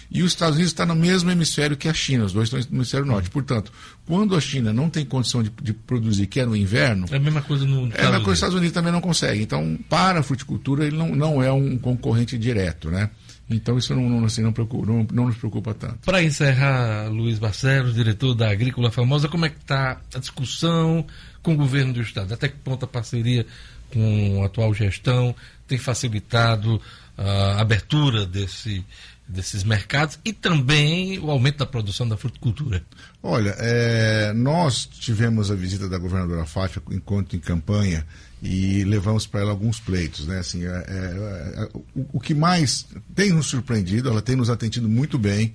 E 0.10 0.22
os 0.24 0.32
Estados 0.32 0.56
Unidos 0.56 0.72
está 0.72 0.86
no 0.86 0.96
mesmo 0.96 1.32
hemisfério 1.32 1.76
que 1.76 1.88
a 1.88 1.94
China, 1.94 2.26
os 2.26 2.34
dois 2.34 2.48
estão 2.48 2.60
no 2.70 2.78
hemisfério 2.78 3.06
norte. 3.06 3.30
Portanto, 3.30 3.72
quando 4.06 4.36
a 4.36 4.42
China 4.42 4.72
não 4.72 4.90
tem 4.90 5.06
condição 5.06 5.42
de, 5.42 5.52
de 5.62 5.74
produzir, 5.74 6.28
que 6.28 6.40
é 6.40 6.46
no 6.46 6.56
inverno. 6.56 7.06
É 7.12 7.18
a 7.18 7.20
mesma 7.20 7.42
coisa 7.42 7.66
no. 7.66 7.92
É 7.94 8.02
a 8.02 8.12
mesma 8.12 8.12
coisa 8.12 8.24
que 8.24 8.30
os 8.30 8.38
Estados 8.38 8.56
Unidos 8.56 8.74
também 8.74 8.92
não 8.92 9.02
consegue. 9.02 9.42
Então, 9.42 9.78
para 9.90 10.20
a 10.20 10.24
fruticultura, 10.24 10.86
ele 10.86 10.98
não, 10.98 11.16
não 11.16 11.44
é 11.44 11.52
um 11.52 11.78
concorrente 11.78 12.38
direto, 12.38 12.90
né? 12.90 13.10
Então 13.50 13.78
isso 13.78 13.94
não, 13.94 14.10
não, 14.10 14.26
assim, 14.26 14.42
não, 14.42 14.52
preocupa, 14.52 14.92
não, 14.92 15.08
não 15.12 15.26
nos 15.28 15.38
preocupa 15.38 15.74
tanto. 15.74 16.00
Para 16.00 16.24
encerrar, 16.24 17.10
Luiz 17.10 17.38
Barcelos, 17.38 17.94
diretor 17.94 18.34
da 18.34 18.50
Agrícola 18.50 18.90
Famosa, 18.90 19.28
como 19.28 19.46
é 19.46 19.50
que 19.50 19.58
está 19.58 20.02
a 20.14 20.20
discussão 20.20 21.06
com 21.44 21.54
o 21.54 21.58
governo 21.58 21.94
do 21.94 22.02
Estado? 22.02 22.34
Até 22.34 22.48
que 22.48 22.56
ponto 22.58 22.86
a 22.86 22.88
parceria 22.88 23.46
com 23.94 24.42
a 24.42 24.48
atual 24.48 24.74
gestão 24.74 25.36
tem 25.68 25.78
facilitado 25.78 26.82
a 27.18 27.62
abertura 27.62 28.26
desse, 28.26 28.84
desses 29.28 29.64
mercados 29.64 30.20
e 30.24 30.32
também 30.32 31.18
o 31.20 31.32
aumento 31.32 31.58
da 31.58 31.66
produção 31.66 32.08
da 32.08 32.16
fruticultura? 32.16 32.84
Olha, 33.24 33.56
é, 33.58 34.32
nós 34.34 34.86
tivemos 34.86 35.50
a 35.50 35.56
visita 35.56 35.90
da 35.90 35.98
governadora 35.98 36.46
Fátima 36.46 36.86
enquanto 36.92 37.36
em 37.36 37.40
campanha 37.40 38.06
e 38.44 38.84
levamos 38.84 39.26
para 39.26 39.42
ela 39.42 39.50
alguns 39.50 39.80
pleitos, 39.80 40.28
né? 40.28 40.38
Assim, 40.38 40.64
é, 40.64 40.70
é, 40.70 41.70
o, 41.74 42.06
o, 42.14 42.20
que 42.20 42.36
mais 42.36 42.86
tem 43.16 43.32
nos 43.32 43.48
surpreendido, 43.48 44.10
ela 44.10 44.22
tem 44.22 44.36
nos 44.36 44.52
atendido 44.52 44.88
muito 44.88 45.18
bem. 45.18 45.54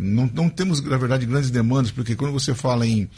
Não, 0.00 0.30
não, 0.32 0.48
temos, 0.48 0.80
na 0.80 0.96
verdade, 0.96 1.26
grandes 1.26 1.50
demandas, 1.50 1.90
porque 1.90 2.16
quando 2.16 2.32
você 2.32 2.54
fala 2.54 2.86
em, 2.86 3.10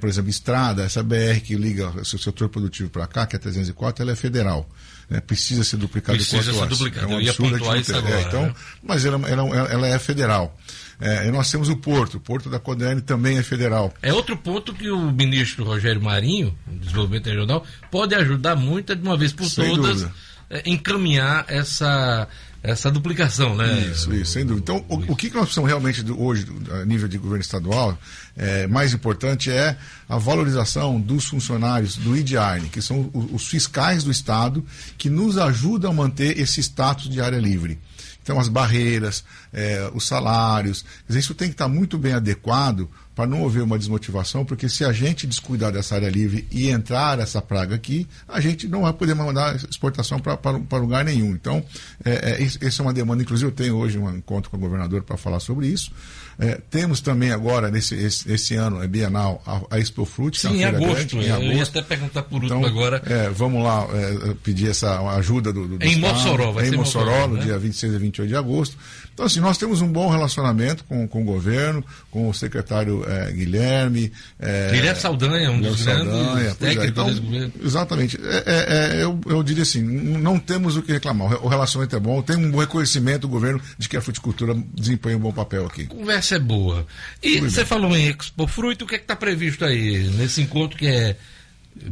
por 0.00 0.08
exemplo, 0.08 0.30
estrada, 0.30 0.82
essa 0.82 1.02
BR 1.02 1.40
que 1.44 1.54
liga 1.54 1.90
o 1.90 2.04
setor 2.04 2.48
produtivo 2.48 2.90
para 2.90 3.06
cá, 3.06 3.26
que 3.26 3.36
é 3.36 3.38
304, 3.38 4.02
ela 4.02 4.12
é 4.12 4.16
federal. 4.16 4.68
Né? 5.08 5.20
Precisa 5.20 5.64
ser 5.64 5.76
duplicada 5.76 6.16
Precisa 6.16 6.52
ser 6.52 6.66
duplicada. 6.66 7.06
É 7.06 7.08
um 7.08 7.18
absurdo 7.18 7.56
Eu 7.56 7.74
ia 7.74 7.80
isso 7.80 7.96
agora, 7.96 8.20
então, 8.20 8.42
né? 8.42 8.54
Mas 8.82 9.04
ela, 9.04 9.28
ela, 9.28 9.42
ela 9.70 9.88
é 9.88 9.98
federal. 9.98 10.56
É, 11.00 11.28
e 11.28 11.30
nós 11.30 11.50
temos 11.50 11.68
o 11.68 11.76
Porto. 11.76 12.16
O 12.16 12.20
Porto 12.20 12.50
da 12.50 12.58
Coderne 12.58 13.00
também 13.00 13.38
é 13.38 13.42
federal. 13.42 13.94
É 14.02 14.12
outro 14.12 14.36
ponto 14.36 14.74
que 14.74 14.90
o 14.90 15.12
ministro 15.12 15.64
Rogério 15.64 16.02
Marinho, 16.02 16.56
Desenvolvimento 16.66 17.26
Regional, 17.26 17.64
pode 17.90 18.14
ajudar 18.14 18.56
muito 18.56 18.94
de 18.94 19.02
uma 19.02 19.16
vez 19.16 19.32
por 19.32 19.46
Sem 19.46 19.76
todas 19.76 20.08
é, 20.50 20.62
encaminhar 20.66 21.44
essa 21.48 22.26
essa 22.62 22.90
duplicação, 22.90 23.54
né? 23.56 23.80
Isso, 23.80 24.12
isso, 24.12 24.32
sem 24.32 24.44
dúvida. 24.44 24.72
Então, 24.72 24.84
o, 24.88 25.12
o 25.12 25.16
que 25.16 25.30
nós 25.30 25.44
precisamos 25.44 25.68
realmente 25.68 26.02
do, 26.02 26.20
hoje, 26.20 26.46
a 26.72 26.84
nível 26.84 27.06
de 27.06 27.16
governo 27.16 27.40
estadual, 27.40 27.96
é, 28.36 28.66
mais 28.66 28.92
importante 28.92 29.50
é 29.50 29.76
a 30.08 30.18
valorização 30.18 31.00
dos 31.00 31.26
funcionários 31.26 31.96
do 31.96 32.16
IDIARNE, 32.16 32.68
que 32.68 32.82
são 32.82 33.10
os, 33.12 33.32
os 33.32 33.48
fiscais 33.48 34.02
do 34.02 34.10
Estado, 34.10 34.64
que 34.96 35.08
nos 35.08 35.38
ajudam 35.38 35.90
a 35.90 35.94
manter 35.94 36.38
esse 36.38 36.60
status 36.60 37.08
de 37.08 37.20
área 37.20 37.38
livre. 37.38 37.78
Então, 38.22 38.38
as 38.38 38.48
barreiras, 38.48 39.24
é, 39.52 39.90
os 39.94 40.06
salários, 40.06 40.84
isso 41.08 41.34
tem 41.34 41.48
que 41.48 41.54
estar 41.54 41.68
muito 41.68 41.96
bem 41.96 42.12
adequado 42.12 42.88
para 43.18 43.26
não 43.26 43.44
haver 43.44 43.64
uma 43.64 43.76
desmotivação, 43.76 44.44
porque 44.44 44.68
se 44.68 44.84
a 44.84 44.92
gente 44.92 45.26
descuidar 45.26 45.72
dessa 45.72 45.96
área 45.96 46.08
livre 46.08 46.46
e 46.52 46.70
entrar 46.70 47.18
essa 47.18 47.42
praga 47.42 47.74
aqui, 47.74 48.06
a 48.28 48.38
gente 48.38 48.68
não 48.68 48.82
vai 48.82 48.92
poder 48.92 49.12
mandar 49.12 49.56
exportação 49.56 50.20
para 50.20 50.78
lugar 50.78 51.04
nenhum. 51.04 51.32
Então, 51.32 51.60
é, 52.04 52.38
é, 52.40 52.64
essa 52.64 52.80
é 52.80 52.82
uma 52.84 52.92
demanda. 52.92 53.20
Inclusive, 53.20 53.50
eu 53.50 53.52
tenho 53.52 53.74
hoje 53.74 53.98
um 53.98 54.08
encontro 54.08 54.48
com 54.48 54.56
o 54.56 54.60
governador 54.60 55.02
para 55.02 55.16
falar 55.16 55.40
sobre 55.40 55.66
isso. 55.66 55.90
É, 56.38 56.60
temos 56.70 57.00
também 57.00 57.32
agora, 57.32 57.68
nesse 57.68 57.96
esse, 57.96 58.30
esse, 58.30 58.54
ano, 58.54 58.80
é 58.80 58.86
bienal, 58.86 59.42
a, 59.44 59.74
a 59.74 59.80
Expo 59.80 60.04
Fruit. 60.04 60.38
Sim, 60.38 60.50
é 60.50 60.56
em 60.58 60.64
agosto. 60.66 61.16
Grande, 61.16 61.16
em 61.16 61.30
agosto. 61.32 61.50
Eu 61.50 61.56
ia 61.56 61.62
até 61.64 61.82
perguntar 61.82 62.22
por 62.22 62.40
último 62.44 62.60
então, 62.60 62.70
agora. 62.70 63.02
É, 63.04 63.28
vamos 63.30 63.64
lá 63.64 63.88
é, 63.92 64.34
pedir 64.44 64.70
essa 64.70 65.00
ajuda 65.16 65.52
do, 65.52 65.66
do 65.66 65.84
Em 65.84 65.96
Estado, 65.96 66.14
Mossoró, 66.14 66.52
vai 66.52 66.66
Em 66.66 66.70
ser 66.70 66.76
Mossoró, 66.76 67.06
Mossoró 67.06 67.26
no 67.26 67.34
né? 67.38 67.42
dia 67.42 67.58
26 67.58 67.92
e 67.92 67.98
28 67.98 68.28
de 68.28 68.36
agosto. 68.36 68.76
Então, 69.18 69.26
assim, 69.26 69.40
nós 69.40 69.58
temos 69.58 69.82
um 69.82 69.88
bom 69.88 70.08
relacionamento 70.08 70.84
com, 70.84 71.08
com 71.08 71.22
o 71.22 71.24
governo, 71.24 71.84
com 72.08 72.28
o 72.28 72.32
secretário 72.32 73.04
é, 73.04 73.32
Guilherme. 73.32 74.12
É, 74.38 74.70
Guilherme 74.70 75.00
Saldanha, 75.00 75.50
um 75.50 75.60
dos 75.60 75.80
Saldanha, 75.80 76.34
grandes 76.34 76.54
técnicos 76.54 76.84
é, 76.84 76.88
então, 76.88 77.14
governo. 77.24 77.52
Exatamente. 77.60 78.16
É, 78.22 78.44
é, 78.46 79.02
eu, 79.02 79.20
eu 79.26 79.42
diria 79.42 79.64
assim, 79.64 79.82
não 79.82 80.38
temos 80.38 80.76
o 80.76 80.82
que 80.82 80.92
reclamar. 80.92 81.44
O 81.44 81.48
relacionamento 81.48 81.96
é 81.96 81.98
bom, 81.98 82.22
tem 82.22 82.36
um 82.36 82.56
reconhecimento 82.56 83.22
do 83.22 83.28
governo 83.28 83.60
de 83.76 83.88
que 83.88 83.96
a 83.96 84.00
fruticultura 84.00 84.54
desempenha 84.72 85.16
um 85.16 85.20
bom 85.20 85.32
papel 85.32 85.66
aqui. 85.66 85.86
Conversa 85.86 86.36
é 86.36 86.38
boa. 86.38 86.86
E 87.20 87.40
você 87.40 87.64
falou 87.64 87.96
em 87.96 88.06
Expo 88.06 88.46
Fruto, 88.46 88.84
o 88.84 88.86
que 88.86 88.94
é 88.94 88.98
está 88.98 89.16
previsto 89.16 89.64
aí 89.64 90.08
nesse 90.10 90.42
encontro 90.42 90.78
que 90.78 90.86
é 90.86 91.16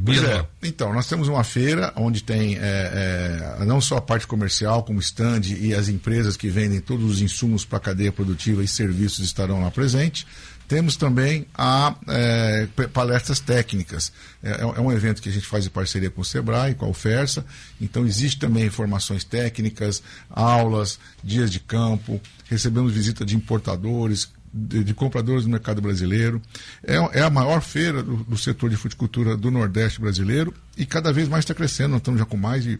Pois 0.04 0.22
é. 0.22 0.46
Então, 0.62 0.92
nós 0.92 1.06
temos 1.06 1.28
uma 1.28 1.44
feira 1.44 1.92
onde 1.96 2.22
tem 2.22 2.56
é, 2.56 3.56
é, 3.60 3.64
não 3.64 3.80
só 3.80 3.96
a 3.96 4.00
parte 4.00 4.26
comercial, 4.26 4.82
como 4.82 5.00
stand 5.00 5.42
e 5.58 5.74
as 5.74 5.88
empresas 5.88 6.36
que 6.36 6.48
vendem 6.48 6.80
todos 6.80 7.10
os 7.10 7.20
insumos 7.20 7.64
para 7.64 7.78
a 7.78 7.80
cadeia 7.80 8.12
produtiva 8.12 8.62
e 8.62 8.68
serviços 8.68 9.24
estarão 9.24 9.62
lá 9.62 9.70
presentes. 9.70 10.26
Temos 10.68 10.96
também 10.96 11.46
a 11.54 11.94
é, 12.08 12.66
palestras 12.92 13.38
técnicas. 13.38 14.12
É, 14.42 14.50
é, 14.50 14.60
é, 14.62 14.80
um 14.80 14.90
evento 14.90 15.22
que 15.22 15.28
a 15.28 15.32
gente 15.32 15.46
faz 15.46 15.64
em 15.64 15.70
parceria 15.70 16.10
com 16.10 16.20
o 16.20 16.24
Sebrae, 16.24 16.74
com 16.74 16.86
a 16.86 16.88
Ufersa. 16.88 17.44
Então, 17.80 18.04
existe 18.04 18.40
também 18.40 18.66
informações 18.66 19.22
técnicas, 19.22 20.02
aulas, 20.28 20.98
dias 21.22 21.52
de 21.52 21.60
campo. 21.60 22.20
Recebemos 22.48 22.92
visita 22.92 23.24
de 23.24 23.36
importadores, 23.36 24.28
de, 24.56 24.82
de, 24.82 24.94
compradores 24.94 25.44
do 25.44 25.50
mercado 25.50 25.82
brasileiro. 25.82 26.40
É, 26.82 26.96
é 27.20 27.22
a 27.22 27.30
maior 27.30 27.60
feira 27.60 28.02
do, 28.02 28.16
do, 28.16 28.38
setor 28.38 28.70
de 28.70 28.76
fruticultura 28.76 29.36
do 29.36 29.50
Nordeste 29.50 30.00
brasileiro 30.00 30.54
e 30.76 30.86
cada 30.86 31.12
vez 31.12 31.28
mais 31.28 31.44
está 31.44 31.54
crescendo. 31.54 31.90
Nós 31.90 32.00
estamos 32.00 32.18
já 32.18 32.26
com 32.26 32.36
mais 32.36 32.64
de 32.64 32.78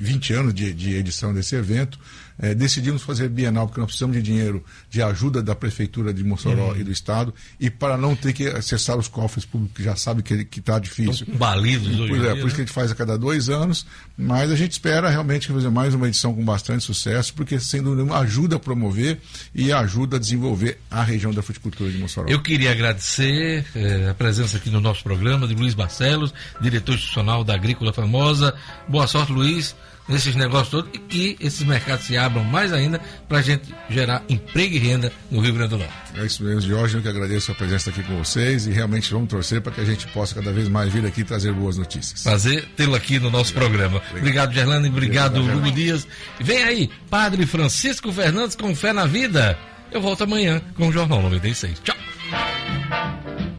20 0.00 0.32
anos 0.32 0.54
de, 0.54 0.72
de 0.72 0.94
edição 0.94 1.34
desse 1.34 1.54
evento 1.54 1.98
é, 2.40 2.54
decidimos 2.54 3.02
fazer 3.02 3.28
Bienal 3.28 3.66
porque 3.66 3.80
nós 3.80 3.88
precisamos 3.88 4.16
de 4.16 4.22
dinheiro 4.22 4.64
de 4.88 5.02
ajuda 5.02 5.42
da 5.42 5.54
Prefeitura 5.54 6.12
de 6.12 6.24
Mossoró 6.24 6.70
uhum. 6.70 6.76
e 6.76 6.84
do 6.84 6.90
Estado 6.90 7.34
e 7.58 7.68
para 7.68 7.96
não 7.96 8.16
ter 8.16 8.32
que 8.32 8.48
acessar 8.48 8.98
os 8.98 9.08
cofres 9.08 9.44
públicos, 9.44 9.76
que 9.76 9.82
já 9.82 9.94
sabe 9.94 10.22
que 10.22 10.58
está 10.58 10.78
difícil. 10.78 11.26
Balidos 11.34 11.98
hoje 11.98 12.08
pois 12.08 12.24
é, 12.24 12.32
dia, 12.32 12.40
por 12.40 12.46
isso 12.46 12.56
que 12.56 12.62
a 12.62 12.64
gente 12.64 12.74
faz 12.74 12.90
a 12.90 12.94
cada 12.94 13.18
dois 13.18 13.48
anos, 13.48 13.86
mas 14.16 14.50
a 14.50 14.56
gente 14.56 14.72
espera 14.72 15.10
realmente 15.10 15.48
fazer 15.48 15.68
mais 15.68 15.94
uma 15.94 16.08
edição 16.08 16.34
com 16.34 16.44
bastante 16.44 16.82
sucesso, 16.84 17.34
porque 17.34 17.60
sendo 17.60 18.12
ajuda 18.14 18.56
a 18.56 18.58
promover 18.58 19.18
e 19.54 19.72
ajuda 19.72 20.16
a 20.16 20.18
desenvolver 20.18 20.78
a 20.90 21.02
região 21.02 21.32
da 21.32 21.42
fruticultura 21.42 21.90
de 21.90 21.98
Mossoró. 21.98 22.28
Eu 22.28 22.42
queria 22.42 22.70
agradecer 22.70 23.66
eh, 23.74 24.08
a 24.10 24.14
presença 24.14 24.56
aqui 24.56 24.70
no 24.70 24.80
nosso 24.80 25.02
programa 25.02 25.46
de 25.46 25.54
Luiz 25.54 25.74
Barcelos, 25.74 26.32
diretor 26.60 26.94
institucional 26.94 27.44
da 27.44 27.54
Agrícola 27.54 27.92
Famosa. 27.92 28.54
Boa 28.88 29.06
sorte, 29.06 29.32
Luiz 29.32 29.74
nesses 30.10 30.34
negócios 30.34 30.68
todos 30.68 30.90
e 30.92 30.98
que 30.98 31.36
esses 31.40 31.62
mercados 31.62 32.06
se 32.06 32.16
abram 32.16 32.44
mais 32.44 32.72
ainda 32.72 33.00
para 33.28 33.38
a 33.38 33.42
gente 33.42 33.74
gerar 33.88 34.22
emprego 34.28 34.74
e 34.74 34.78
renda 34.78 35.12
no 35.30 35.40
Rio 35.40 35.54
Grande 35.54 35.70
do 35.70 35.78
Norte. 35.78 35.94
É 36.14 36.26
isso 36.26 36.42
mesmo, 36.42 36.62
Jorge, 36.62 36.96
eu 36.96 37.02
que 37.02 37.08
agradeço 37.08 37.52
a 37.52 37.54
presença 37.54 37.90
aqui 37.90 38.02
com 38.02 38.18
vocês 38.18 38.66
e 38.66 38.70
realmente 38.70 39.10
vamos 39.12 39.28
torcer 39.28 39.60
para 39.60 39.72
que 39.72 39.80
a 39.80 39.84
gente 39.84 40.06
possa 40.08 40.34
cada 40.34 40.52
vez 40.52 40.68
mais 40.68 40.92
vir 40.92 41.06
aqui 41.06 41.24
trazer 41.24 41.52
boas 41.52 41.76
notícias. 41.78 42.22
Prazer 42.22 42.66
tê-lo 42.76 42.94
aqui 42.94 43.18
no 43.18 43.30
nosso 43.30 43.52
obrigado, 43.52 43.70
programa. 43.70 43.96
Obrigado, 43.96 44.18
obrigado 44.18 44.52
Gerlando, 44.52 44.88
obrigado, 44.88 45.36
obrigado 45.38 45.58
Hugo 45.58 45.70
Dias. 45.70 46.06
Vem 46.40 46.62
aí, 46.64 46.90
Padre 47.08 47.46
Francisco 47.46 48.12
Fernandes 48.12 48.56
com 48.56 48.74
fé 48.74 48.92
na 48.92 49.06
vida. 49.06 49.56
Eu 49.92 50.00
volto 50.00 50.24
amanhã 50.24 50.60
com 50.76 50.88
o 50.88 50.92
Jornal 50.92 51.22
96. 51.22 51.80
Tchau. 51.82 51.96